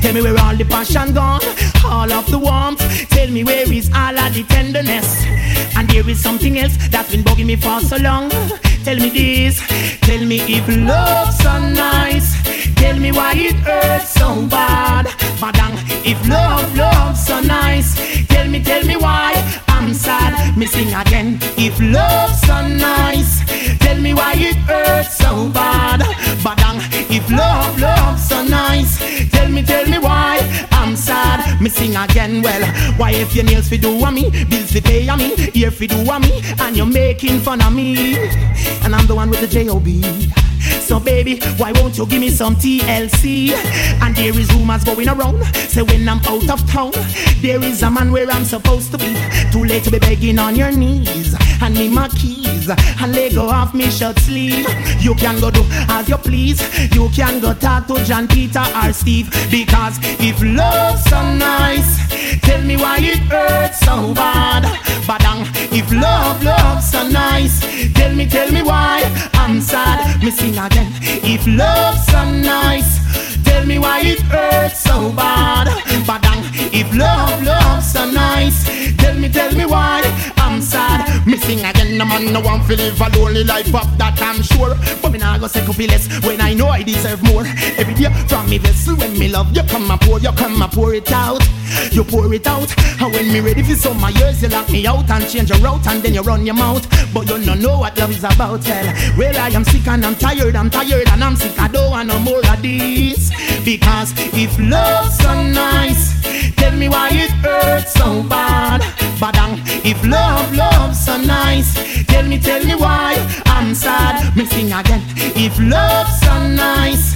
Tell 0.00 0.14
me 0.14 0.22
where 0.22 0.38
all 0.38 0.56
the 0.56 0.64
passion 0.64 1.14
gone, 1.14 1.40
all 1.84 2.12
of 2.12 2.30
the 2.30 2.38
warmth. 2.38 2.80
Tell 3.10 3.30
me 3.30 3.44
where 3.44 3.72
is 3.72 3.90
all 3.94 4.18
of 4.18 4.34
the 4.34 4.44
tenderness. 4.48 5.24
And 5.76 5.88
there 5.88 6.08
is 6.08 6.22
something 6.22 6.58
else 6.58 6.76
that's 6.90 7.10
been 7.10 7.22
bugging 7.22 7.46
me 7.46 7.56
for 7.56 7.80
so 7.80 7.96
long. 7.96 8.30
Tell 8.84 8.96
me 8.96 9.08
this, 9.10 9.60
tell 10.00 10.24
me 10.24 10.40
if 10.46 10.68
love's 10.68 11.38
so 11.38 11.58
nice. 11.58 12.28
Tell 12.74 12.98
me 12.98 13.12
why 13.12 13.32
it 13.34 13.56
hurts 13.56 14.10
so 14.10 14.46
bad. 14.46 15.06
Madam, 15.40 15.72
if 16.04 16.20
love, 16.28 16.76
love's 16.76 17.26
so 17.26 17.40
nice. 17.40 17.96
Tell 18.28 18.46
me, 18.48 18.62
tell 18.62 18.84
me 18.84 18.96
why 18.96 19.32
I'm 19.68 19.94
sad. 19.94 20.56
Me 20.56 20.66
sing 20.66 20.92
again. 20.92 21.38
If 21.56 21.80
love's 21.80 22.40
so 22.42 22.66
nice. 22.68 23.32
Tell 23.78 23.98
me 24.00 24.12
why 24.12 24.34
it 24.36 24.56
hurts 24.68 25.16
so 25.16 25.48
bad. 25.48 26.00
Madam, 26.44 26.76
if 27.10 27.30
love, 27.30 27.78
love's 27.80 28.28
so 28.28 28.44
nice. 28.44 28.98
Tell 29.30 29.48
me, 29.48 29.62
tell 29.62 29.86
me 29.86 29.98
why 29.98 30.40
I'm 30.84 30.96
sad. 30.96 31.62
Me 31.62 31.70
sing 31.70 31.96
again. 31.96 32.42
Well, 32.42 32.62
why 32.98 33.12
if 33.12 33.34
your 33.34 33.46
nails 33.46 33.70
fi 33.70 33.78
do 33.78 34.04
a 34.04 34.12
me, 34.12 34.28
bills 34.50 34.70
fi 34.70 34.80
pay 34.80 35.08
a 35.08 35.16
me, 35.16 35.34
ear 35.54 35.70
fi 35.70 35.86
do 35.86 35.96
a 35.96 36.20
me, 36.20 36.42
and 36.60 36.76
you're 36.76 36.84
making 36.84 37.40
fun 37.40 37.62
of 37.62 37.72
me, 37.72 38.18
and 38.84 38.94
I'm 38.94 39.06
the 39.06 39.14
one 39.14 39.30
with 39.30 39.40
the 39.40 39.46
J 39.46 39.70
O 39.70 39.80
B. 39.80 40.02
So 40.80 41.00
baby, 41.00 41.40
why 41.56 41.72
won't 41.72 41.96
you 41.98 42.06
give 42.06 42.20
me 42.20 42.30
some 42.30 42.56
TLC? 42.56 43.50
And 44.02 44.14
there 44.16 44.38
is 44.38 44.52
rumors 44.54 44.84
going 44.84 45.08
around. 45.08 45.42
Say 45.54 45.82
when 45.82 46.08
I'm 46.08 46.20
out 46.26 46.48
of 46.50 46.66
town, 46.70 46.92
there 47.40 47.62
is 47.62 47.82
a 47.82 47.90
man 47.90 48.12
where 48.12 48.30
I'm 48.30 48.44
supposed 48.44 48.90
to 48.92 48.98
be. 48.98 49.14
Too 49.50 49.64
late 49.64 49.84
to 49.84 49.90
be 49.90 49.98
begging 49.98 50.38
on 50.38 50.56
your 50.56 50.72
knees. 50.72 51.34
Hand 51.60 51.74
me 51.74 51.88
my 51.88 52.08
keys 52.08 52.68
and 52.68 53.12
let 53.12 53.34
go 53.34 53.48
off 53.48 53.74
me 53.74 53.90
shirt 53.90 54.18
sleeve. 54.18 54.66
You 55.00 55.14
can 55.14 55.40
go 55.40 55.50
do 55.50 55.64
as 55.88 56.08
you 56.08 56.16
please. 56.16 56.60
You 56.94 57.08
can 57.10 57.40
go 57.40 57.54
talk 57.54 57.86
to 57.88 58.02
John 58.04 58.28
Peter 58.28 58.64
or 58.82 58.92
Steve. 58.92 59.30
Because 59.50 59.98
if 60.20 60.40
love's 60.42 61.04
so 61.04 61.20
nice, 61.36 62.40
tell 62.40 62.62
me 62.62 62.76
why 62.76 62.98
it 63.00 63.18
hurts 63.30 63.80
so 63.80 64.14
bad. 64.14 64.64
Badang, 65.06 65.46
if 65.72 65.90
love, 65.92 66.42
love's 66.42 66.90
so 66.90 67.06
nice, 67.08 67.60
tell 67.92 68.14
me, 68.14 68.26
tell 68.26 68.50
me 68.50 68.62
why 68.62 69.02
I'm 69.46 69.60
sad. 69.60 70.22
Me 70.22 70.30
sing 70.30 70.56
again. 70.56 70.90
If 71.02 71.46
love's 71.46 72.06
so 72.06 72.24
nice, 72.24 72.98
tell 73.54 73.66
me 73.66 73.78
why 73.78 74.00
it 74.00 74.20
hurts 74.22 74.80
so 74.80 75.12
bad. 75.12 75.66
Badang, 76.08 76.42
if 76.72 76.88
love, 76.94 77.42
love's 77.42 77.92
so 77.92 78.04
nice, 78.10 78.58
tell 78.96 79.16
me, 79.18 79.28
tell 79.28 79.52
me 79.54 79.64
why 79.64 80.02
I'm 80.36 80.60
sad. 80.60 81.26
Missing 81.26 81.58
sing 81.58 81.64
again, 81.64 81.96
no 81.96 82.04
man 82.04 82.32
no 82.32 82.40
one 82.40 82.60
feel 82.64 82.76
live 82.76 83.00
a 83.00 83.08
lonely 83.16 83.44
life 83.44 83.74
up 83.74 83.88
that 83.96 84.20
I'm 84.20 84.42
sure. 84.42 84.74
But 85.00 85.12
me 85.12 85.18
nah 85.18 85.38
go 85.38 85.46
say 85.46 85.64
copy 85.64 85.86
less 85.86 86.04
when 86.26 86.40
I 86.40 86.52
know 86.52 86.68
I 86.68 86.82
deserve 86.82 87.22
more. 87.22 87.46
Every 87.80 87.94
day 87.94 88.10
from 88.28 88.50
me 88.50 88.58
vessel 88.58 88.96
when 88.96 89.18
me 89.18 89.28
love 89.28 89.56
you 89.56 89.62
come 89.62 89.90
and 89.90 90.00
pour, 90.00 90.18
you 90.18 90.32
come 90.32 90.60
and 90.60 90.72
pour 90.72 90.92
it 90.94 91.10
out. 91.12 91.42
You 91.90 92.04
pour 92.04 92.32
it 92.34 92.46
out, 92.46 92.70
and 93.00 93.12
when 93.12 93.32
me 93.32 93.40
ready 93.40 93.62
for 93.62 93.76
some 93.76 94.00
my 94.00 94.10
years, 94.10 94.42
you 94.42 94.48
lock 94.48 94.68
me 94.70 94.86
out 94.86 95.08
and 95.10 95.28
change 95.28 95.50
your 95.50 95.58
route, 95.58 95.86
and 95.86 96.02
then 96.02 96.14
you 96.14 96.22
run 96.22 96.44
your 96.44 96.54
mouth. 96.54 96.84
But 97.14 97.28
you 97.28 97.44
don't 97.44 97.60
know 97.60 97.78
what 97.78 97.96
love 97.98 98.10
is 98.10 98.24
about, 98.24 98.66
well. 98.66 98.94
Well, 99.16 99.36
I 99.38 99.48
am 99.48 99.64
sick 99.64 99.86
and 99.86 100.04
I'm 100.04 100.16
tired, 100.16 100.56
I'm 100.56 100.70
tired 100.70 101.08
and 101.08 101.24
I'm 101.24 101.36
sick. 101.36 101.58
I 101.58 101.68
don't 101.68 101.90
want 101.90 102.08
no 102.08 102.18
more 102.18 102.38
of 102.38 102.62
this. 102.62 103.30
Because 103.64 104.12
if 104.32 104.58
love's 104.58 105.18
so 105.18 105.32
nice, 105.42 106.20
tell 106.56 106.72
me 106.76 106.88
why 106.88 107.08
it 107.12 107.30
hurts 107.42 107.92
so 107.94 108.22
bad. 108.22 108.80
Badang, 109.20 109.58
if 109.84 109.98
love, 110.06 110.54
love's 110.54 111.04
so 111.04 111.16
nice, 111.16 111.74
tell 112.06 112.26
me, 112.26 112.38
tell 112.38 112.62
me 112.64 112.74
why 112.74 113.14
I'm 113.46 113.74
sad. 113.74 114.36
Me 114.36 114.44
sing 114.46 114.72
again. 114.72 115.02
If 115.36 115.58
love's 115.58 116.20
so 116.20 116.34
nice, 116.48 117.14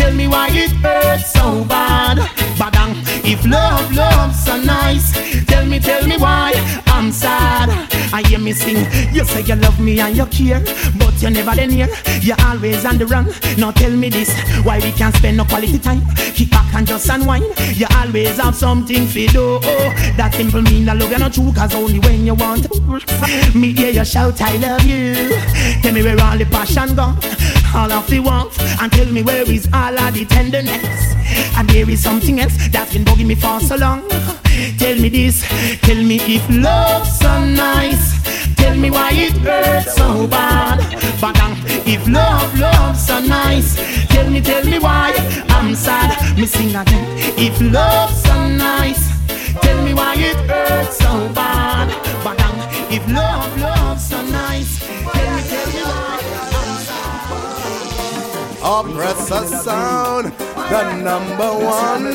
tell 0.00 0.14
me 0.14 0.26
why 0.26 0.48
it 0.50 0.72
hurts 0.82 1.32
so 1.32 1.64
bad. 1.64 2.18
Badang, 2.58 2.94
if 3.24 3.44
love, 3.46 3.92
love's 3.92 4.44
so 4.44 4.56
nice, 4.56 5.12
tell 5.46 5.66
me, 5.66 5.78
tell 5.78 6.06
me 6.06 6.16
why 6.16 6.52
I'm 6.86 7.12
sad. 7.12 7.68
I 8.12 8.22
hear 8.26 8.38
me 8.38 8.52
sing, 8.52 8.84
you 9.14 9.24
say 9.24 9.42
you 9.42 9.54
love 9.54 9.78
me 9.78 10.00
and 10.00 10.16
you 10.16 10.26
care, 10.26 10.60
but 10.98 11.14
you 11.22 11.30
never 11.30 11.54
then 11.54 11.70
near. 11.70 11.88
You're 12.20 12.40
always 12.46 12.84
on 12.84 12.98
the 12.98 13.06
run. 13.06 13.26
Now 13.56 13.70
tell 13.70 13.92
me 13.92 14.08
this, 14.08 14.30
why 14.64 14.78
we 14.80 14.90
can't 14.92 15.14
spend 15.14 15.36
no 15.36 15.44
quality 15.44 15.78
time? 15.78 16.02
Kick 16.34 16.50
back 16.50 16.74
and 16.74 16.86
just 16.86 17.08
unwind. 17.08 17.44
You 17.76 17.86
always 17.96 18.38
have 18.38 18.56
something 18.56 19.06
for 19.06 19.26
do. 19.32 19.60
Oh, 19.62 19.94
that 20.16 20.34
simple 20.34 20.62
mean 20.62 20.86
that 20.86 20.96
love 20.96 21.12
you 21.12 21.18
not 21.18 21.34
true, 21.34 21.52
cause 21.52 21.74
only 21.74 22.00
when 22.00 22.26
you 22.26 22.34
want. 22.34 22.66
Me 23.54 23.72
hear 23.72 23.92
you 23.92 24.04
shout, 24.04 24.40
I 24.40 24.56
love 24.56 24.84
you. 24.84 25.14
Tell 25.82 25.92
me 25.92 26.02
where 26.02 26.20
all 26.20 26.36
the 26.36 26.46
passion 26.46 26.96
gone, 26.96 27.16
all 27.74 27.92
of 27.92 28.06
the 28.08 28.18
warmth, 28.18 28.58
and 28.82 28.90
tell 28.92 29.06
me 29.06 29.22
where 29.22 29.48
is 29.50 29.68
all 29.72 29.89
of 29.98 30.14
the 30.14 30.24
tenderness. 30.24 31.14
And 31.56 31.68
there 31.68 31.88
is 31.88 32.02
something 32.02 32.40
else 32.40 32.56
that's 32.70 32.92
been 32.92 33.04
bugging 33.04 33.26
me 33.26 33.34
for 33.34 33.60
so 33.60 33.76
long. 33.76 34.08
Tell 34.78 34.96
me 34.96 35.08
this, 35.08 35.46
tell 35.80 36.02
me 36.02 36.16
if 36.20 36.48
love's 36.50 37.18
so 37.18 37.44
nice. 37.44 38.20
Tell 38.56 38.76
me 38.76 38.90
why 38.90 39.10
it 39.12 39.32
hurts 39.38 39.94
so 39.94 40.26
bad. 40.26 40.78
But 41.20 41.40
um, 41.40 41.54
if 41.86 42.06
love, 42.08 42.58
love's 42.58 43.06
so 43.06 43.20
nice. 43.20 43.76
Tell 44.08 44.28
me, 44.30 44.40
tell 44.40 44.64
me 44.64 44.78
why 44.78 45.12
I'm 45.48 45.74
sad. 45.74 46.38
Me 46.38 46.46
sing 46.46 46.74
again. 46.74 47.06
If 47.38 47.60
love's 47.60 48.22
so 48.22 48.48
nice. 48.48 49.02
Tell 49.62 49.82
me 49.84 49.94
why 49.94 50.14
it 50.16 50.36
hurts 50.48 50.98
so 50.98 51.28
bad. 51.34 51.88
But 52.24 52.40
um, 52.42 52.56
if 52.90 53.06
love, 53.08 53.60
love's 53.60 53.79
Oppressor 58.62 59.46
sound, 59.46 60.32
the 60.36 60.92
number 61.02 61.50
one. 61.64 62.10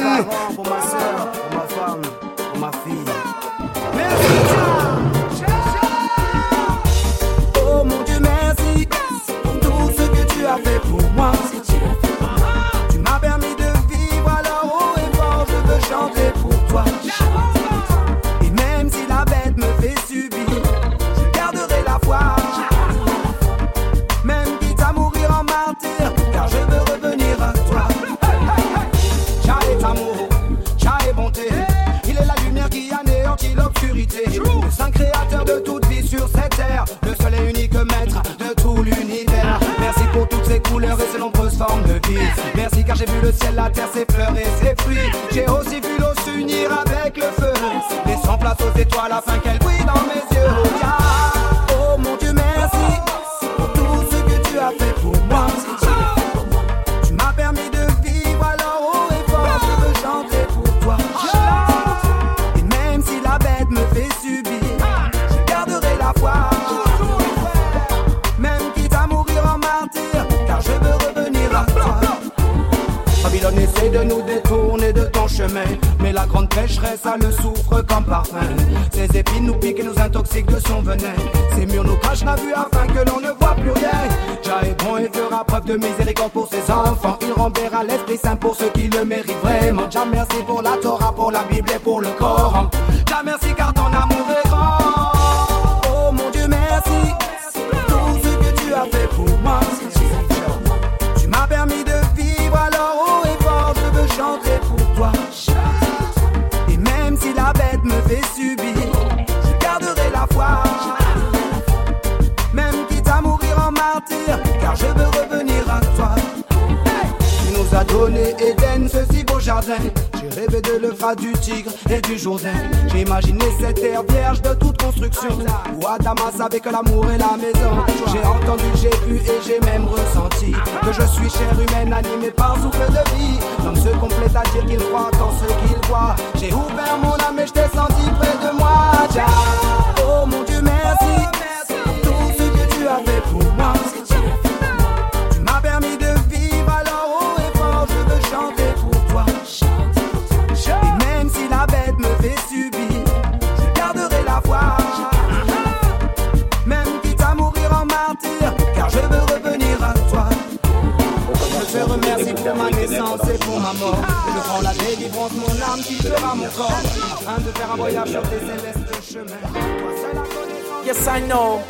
I 171.16 171.20
know 171.28 171.64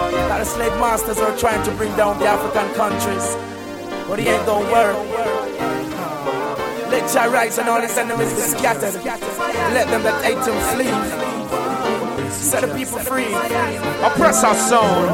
that 0.00 0.38
the 0.38 0.44
slave 0.46 0.72
masters 0.80 1.18
are 1.18 1.36
trying 1.36 1.62
to 1.64 1.70
bring 1.72 1.94
down 1.96 2.18
the 2.18 2.24
African 2.24 2.72
countries, 2.72 3.36
but 4.08 4.18
it 4.18 4.26
ain't 4.26 4.46
gonna 4.46 4.72
work. 4.72 4.96
Let 6.90 7.12
Jah 7.12 7.28
rise 7.30 7.58
and 7.58 7.68
all 7.68 7.82
his 7.82 7.94
enemies 7.98 8.32
be 8.32 8.40
scattered. 8.40 8.94
Let 9.74 9.88
them 9.88 10.02
that 10.02 10.24
hate 10.24 10.42
him 10.48 10.56
flee. 10.72 10.88
Set 12.30 12.62
the 12.62 12.74
people 12.74 12.98
free. 13.00 13.34
Oppressor 14.02 14.54
sound. 14.54 15.10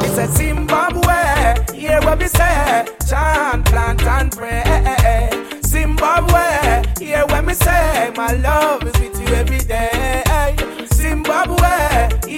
He 0.00 0.08
said, 0.08 0.30
Zimbabwe, 0.30 1.76
hear 1.78 2.00
what 2.00 2.18
we 2.18 2.28
say. 2.28 2.86
Chant, 3.06 3.66
plant, 3.66 4.02
and 4.04 4.32
pray. 4.32 5.60
Zimbabwe, 5.62 6.82
hear 6.98 7.26
what 7.26 7.44
me 7.44 7.52
say. 7.52 8.10
My 8.16 8.32
love 8.32 8.85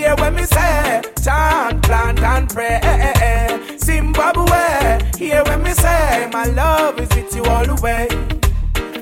hear 0.09 0.17
what 0.17 0.33
me 0.33 0.45
say. 0.45 1.03
Chant, 1.23 1.83
plant, 1.83 2.21
and 2.21 2.49
pray. 2.49 2.81
Zimbabwe, 3.79 5.01
hear 5.19 5.43
what 5.45 5.61
me 5.61 5.73
say. 5.73 6.29
My 6.33 6.45
love 6.45 6.99
is 6.99 7.09
with 7.15 7.35
you 7.37 7.45
all 7.45 7.67
the 7.67 7.79
way. 7.83 8.09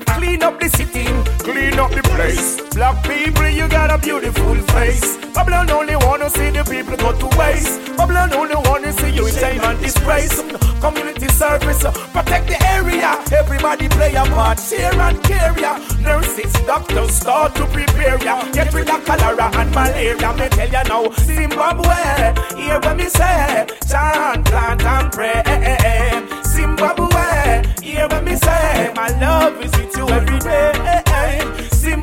Clean 0.05 0.43
up 0.43 0.59
the 0.59 0.69
city, 0.69 1.05
clean 1.39 1.79
up 1.79 1.91
the 1.91 2.06
place. 2.17 2.57
Black 2.73 2.97
people, 3.03 3.47
you 3.49 3.67
got 3.69 3.89
a 3.91 3.97
beautiful 3.97 4.55
face. 4.73 5.17
Babylon 5.35 5.69
only 5.69 5.95
wanna 5.95 6.29
see 6.29 6.49
the 6.49 6.63
people 6.63 6.97
go 6.97 7.11
to 7.21 7.27
waste. 7.37 7.73
Babylon 7.95 8.33
only 8.33 8.57
wanna 8.67 8.91
see 8.99 9.11
you 9.17 9.27
in 9.27 9.33
shame 9.41 9.61
and 9.61 9.79
disgrace. 9.79 10.37
Community 10.81 11.27
service, 11.41 11.83
protect 12.15 12.45
the 12.51 12.57
area. 12.75 13.09
Everybody 13.31 13.87
play 13.89 14.13
a 14.15 14.25
part, 14.35 14.59
share 14.59 14.99
and 15.07 15.21
care 15.23 15.53
ya. 15.59 15.77
Nurses, 16.01 16.53
doctors 16.65 17.13
start 17.21 17.53
to 17.55 17.65
prepare 17.67 18.17
ya. 18.27 18.35
Get 18.51 18.73
rid 18.73 18.89
of 18.89 19.05
cholera 19.05 19.47
and 19.59 19.71
malaria. 19.75 20.29
Me 20.39 20.47
tell 20.55 20.69
ya 20.75 20.83
now, 20.91 21.03
Zimbabwe, 21.27 21.97
hear 22.57 22.79
what 22.83 22.95
me 22.97 23.07
say. 23.17 23.67
Chant, 23.89 24.43
plant 24.49 24.83
and 24.93 25.11
pray. 25.15 25.43
Zimbabwe, 26.53 27.27
hear 27.81 28.07
what 28.11 28.23
me 28.23 28.35
say. 28.35 28.91
My 28.95 29.09
love 29.21 29.61
is 29.63 29.71
with 29.77 29.95
you 29.97 30.07
every 30.09 30.39
day. 30.39 31.06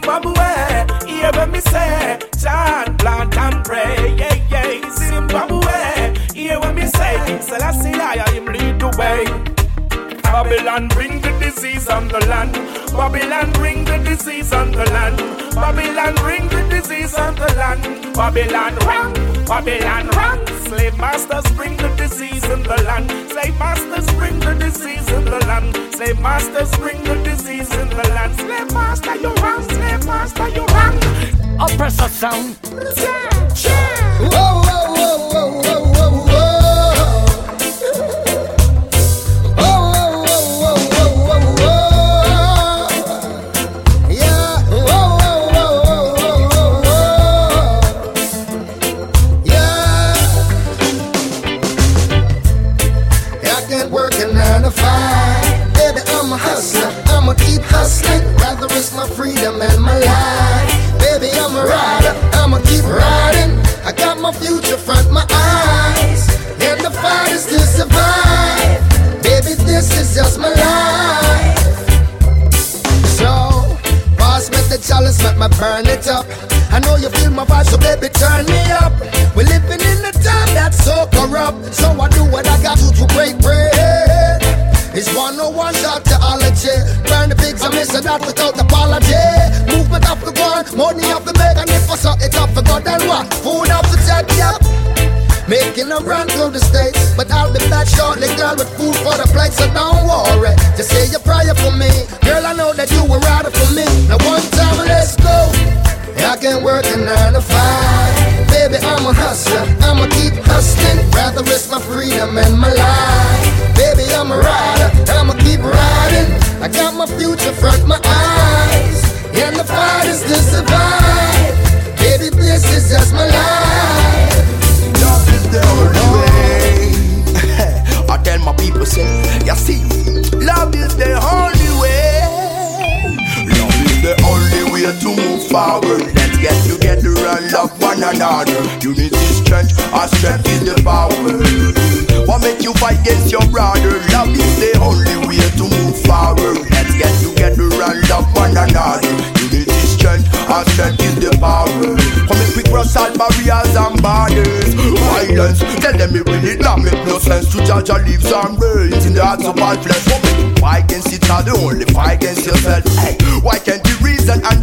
Zimbabwe, 0.05 0.87
hear 1.07 1.31
what 1.33 1.49
me 1.49 1.61
say. 1.61 2.19
Chant, 2.39 2.99
plant 2.99 3.35
and 3.39 3.65
pray. 3.65 4.15
Yeah, 4.19 4.35
yeah. 4.51 4.91
Zimbabwe, 4.91 6.15
hear 6.35 6.61
what 6.61 6.75
me 6.75 6.87
say. 6.89 7.41
Selassie, 7.41 7.95
I 7.95 8.23
am 8.37 8.45
lead 8.45 8.81
the 8.81 8.95
way. 8.99 9.54
Babylon 10.35 10.89
bring 10.89 11.20
the 11.20 11.30
disease 11.39 11.87
on 11.87 12.09
the 12.09 12.18
land. 12.26 12.55
Babylon 12.91 13.53
bring 13.53 13.85
the 13.85 13.99
disease 13.99 14.53
on 14.53 14.72
the 14.72 14.85
land. 14.91 15.16
Babylon 15.55 16.16
bring 16.16 16.49
the 16.49 16.66
disease 16.68 17.14
on 17.14 17.37
the 17.37 17.47
land. 17.55 18.12
Babylon 18.14 18.74
run, 18.78 19.12
Babylon 19.45 20.09
run. 20.09 20.45
Slave 20.66 20.99
masters 20.99 21.47
bring 21.53 21.76
the 21.76 21.89
disease 21.91 22.43
in 22.51 22.64
the 22.64 22.82
land. 22.82 23.09
Slave 23.30 23.57
masters 23.61 24.12
bring 24.14 24.41
the 24.41 24.55
disease 24.55 25.09
in 25.12 25.24
the 25.24 25.39
land. 25.47 25.76
Slave 25.95 26.18
masters 26.20 26.76
bring 26.78 27.05
the 27.05 27.14
disease 27.22 27.72
in 27.72 27.91
the 27.91 28.03
land. 28.16 28.35
Slave 28.35 28.72
master 28.72 29.14
you 29.14 29.32
run, 29.35 29.62
slave 29.62 30.05
master 30.05 30.49
you 30.49 30.64
run. 30.64 30.99
Oppressor 31.61 32.09
sound. 32.09 32.57
Whoa, 32.64 34.30
whoa, 34.30 34.62
whoa, 34.62 34.64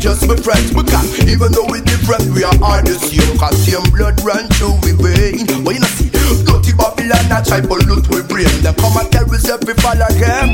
just 0.02 0.28
my 0.28 0.36
friends? 0.36 0.74
Because 0.74 1.08
even 1.30 1.52
though 1.54 1.70
we're 1.70 1.86
different, 1.86 2.26
we 2.34 2.43
are 2.43 2.58
all 2.66 2.82
the 2.82 2.97
same. 2.97 3.38
Cause 3.38 3.56
same 3.62 3.86
blood 3.93 4.18
run 4.26 4.49
through 4.58 4.82
we 4.82 4.97
vein. 4.97 5.45
But 5.64 5.78
you 5.78 5.80
know 5.80 5.93
see, 5.93 6.10
dirty 6.10 6.74
Babylon 6.74 7.30
a 7.30 7.39
try 7.45 7.62
pollute 7.62 8.10
we 8.10 8.26
brain. 8.26 8.49
Them 8.66 8.74
come 8.82 8.97
and 8.97 9.12
tell 9.14 9.30
us 9.30 9.45
we 9.62 9.74
fall 9.78 10.02
again. 10.02 10.51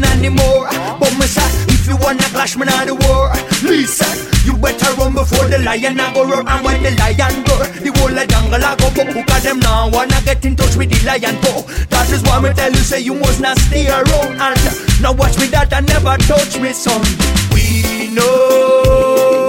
nothing 0.00 0.18
anymore. 0.18 0.68
But 0.98 1.12
my 1.18 1.26
sack, 1.26 1.50
if 1.68 1.86
you 1.86 1.96
wanna 1.96 2.24
clash, 2.34 2.56
me 2.56 2.66
I 2.66 2.84
the 2.84 2.94
war. 2.94 3.32
Listen, 3.62 4.14
you 4.44 4.56
better 4.56 4.92
run 4.94 5.14
before 5.14 5.48
the 5.48 5.58
lion 5.58 6.00
I 6.00 6.12
go 6.14 6.24
roar. 6.24 6.44
And 6.46 6.64
when 6.64 6.82
the 6.82 6.90
lion 6.98 7.44
roar, 7.46 7.64
the 7.82 7.90
whole 7.98 8.18
of 8.18 8.28
jungle 8.28 8.64
I 8.64 8.76
go 8.76 8.88
book. 8.90 9.26
Cause 9.26 9.42
them 9.42 9.60
now 9.60 9.90
wanna 9.90 10.20
get 10.24 10.44
in 10.44 10.56
touch 10.56 10.76
with 10.76 10.90
the 10.90 11.00
lion 11.06 11.36
po. 11.42 11.62
That 11.90 12.10
is 12.10 12.22
why 12.22 12.40
me 12.40 12.52
tell 12.54 12.70
you, 12.70 12.82
say 12.82 13.00
you 13.00 13.14
must 13.14 13.40
not 13.40 13.58
stay 13.58 13.88
around. 13.88 14.40
And 14.40 15.02
now 15.02 15.12
watch 15.12 15.38
me 15.38 15.46
that 15.48 15.72
I 15.72 15.80
never 15.80 16.16
touch 16.26 16.58
me 16.60 16.72
son. 16.72 17.02
We 17.52 18.10
know. 18.14 19.48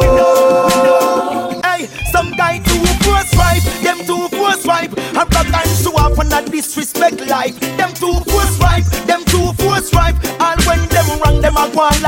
We 0.00 0.06
know. 0.06 1.60
Hey, 1.64 1.86
some 2.12 2.32
guy 2.32 2.58
too 2.58 2.84
force 3.04 3.32
wipe, 3.36 3.64
them 3.82 3.98
too 4.06 4.28
force 4.36 4.64
wipe. 4.64 4.92
I'm 5.16 5.28
and 5.30 5.70
so 5.70 5.94
often 5.96 6.28
that 6.28 6.50
disrespect 6.50 7.20
life. 7.26 7.58
Them 7.76 7.92
two 7.94 8.18
force 8.30 8.58
wipe 8.58 8.84
strife. 9.84 10.16
And 10.40 10.60
when 10.64 10.80
them 10.88 11.20
run, 11.20 11.40
them 11.40 11.56
a 11.56 11.68
one 11.70 12.00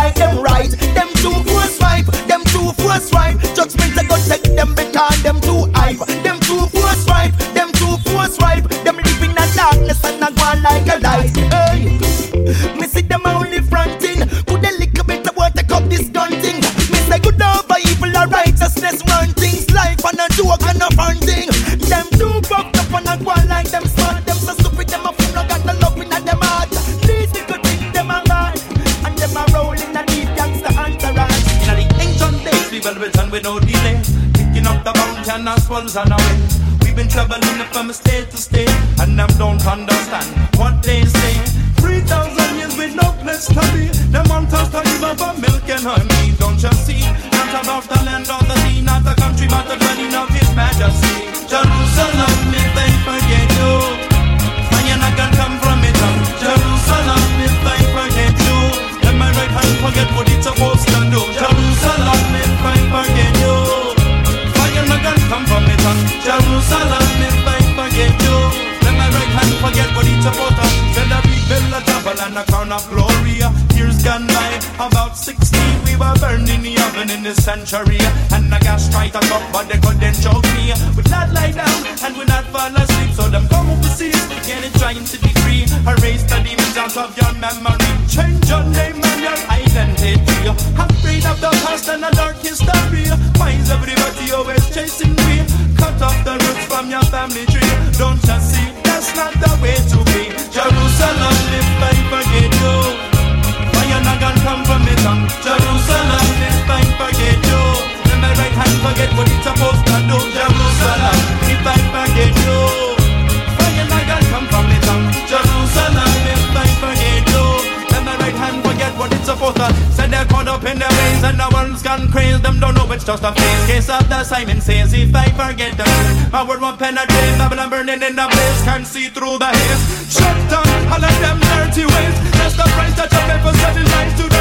see 124.96 125.02
if 125.02 125.14
I 125.14 125.28
forget 125.30 125.76
them. 125.76 126.32
My 126.32 126.42
word 126.46 126.60
won't 126.60 126.78
penetrate, 126.78 127.38
Babylon 127.38 127.70
burning 127.70 128.02
in 128.02 128.14
the 128.16 128.26
blaze, 128.32 128.62
can't 128.64 128.86
see 128.86 129.08
through 129.08 129.38
the 129.38 129.46
haze. 129.46 129.82
Shut 130.14 130.36
down 130.50 130.68
all 130.92 131.04
of 131.04 131.16
them 131.22 131.38
dirty 131.40 131.84
ways. 131.84 132.16
That's 132.38 132.56
the 132.56 132.66
price 132.74 132.94
that 132.98 133.10
you 133.12 133.22
pay 133.28 133.38
for 133.44 133.54
setting 133.60 133.88
lives 133.94 134.14
to 134.20 134.35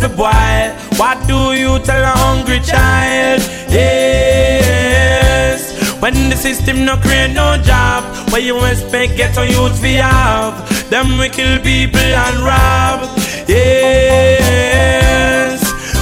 fi 0.00 0.08
boil. 0.08 0.70
What 0.98 1.18
do 1.26 1.52
you 1.52 1.78
tell 1.80 2.02
a 2.02 2.14
hungry 2.24 2.60
child? 2.60 3.40
Yes. 3.68 5.60
When 6.00 6.30
the 6.30 6.36
system 6.36 6.84
no 6.84 6.96
create 6.96 7.32
no 7.34 7.56
job, 7.62 8.04
what 8.30 8.42
you 8.42 8.56
expect 8.64 9.16
get 9.16 9.36
on 9.38 9.48
youth 9.48 9.78
fi 9.80 9.92
have? 10.00 10.54
Them 10.90 11.18
we 11.18 11.28
kill 11.28 11.58
people 11.60 12.00
and 12.00 12.38
rob. 12.40 13.00
Yes. 13.46 14.80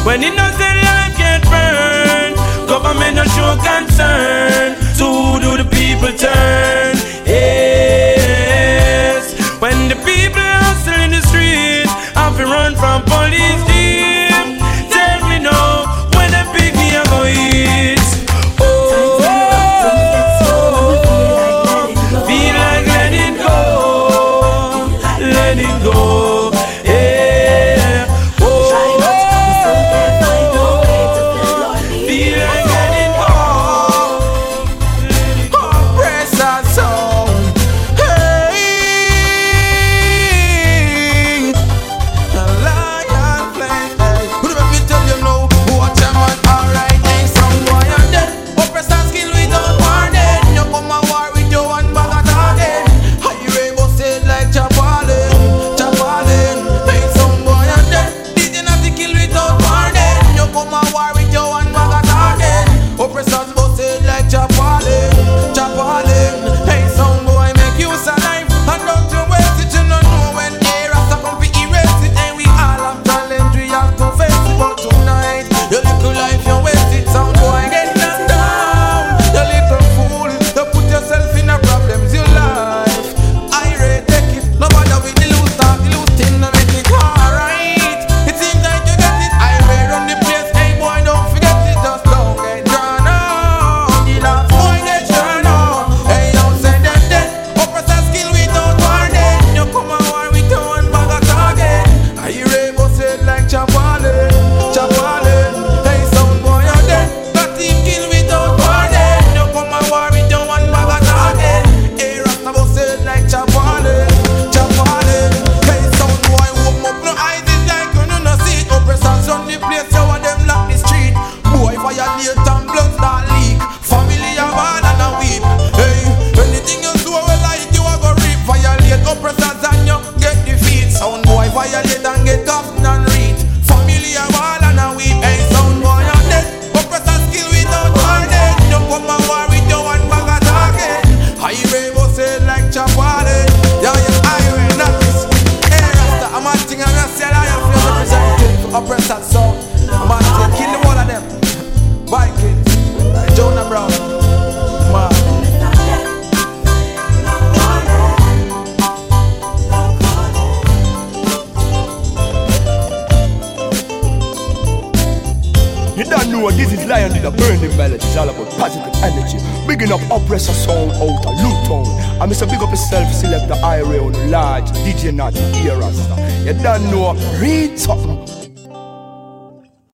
When 0.07 0.23
innocent 0.23 0.79
life 0.87 1.17
get 1.19 1.43
burned, 1.51 2.37
government 2.69 3.17
no 3.17 3.25
show 3.25 3.57
concern. 3.63 4.28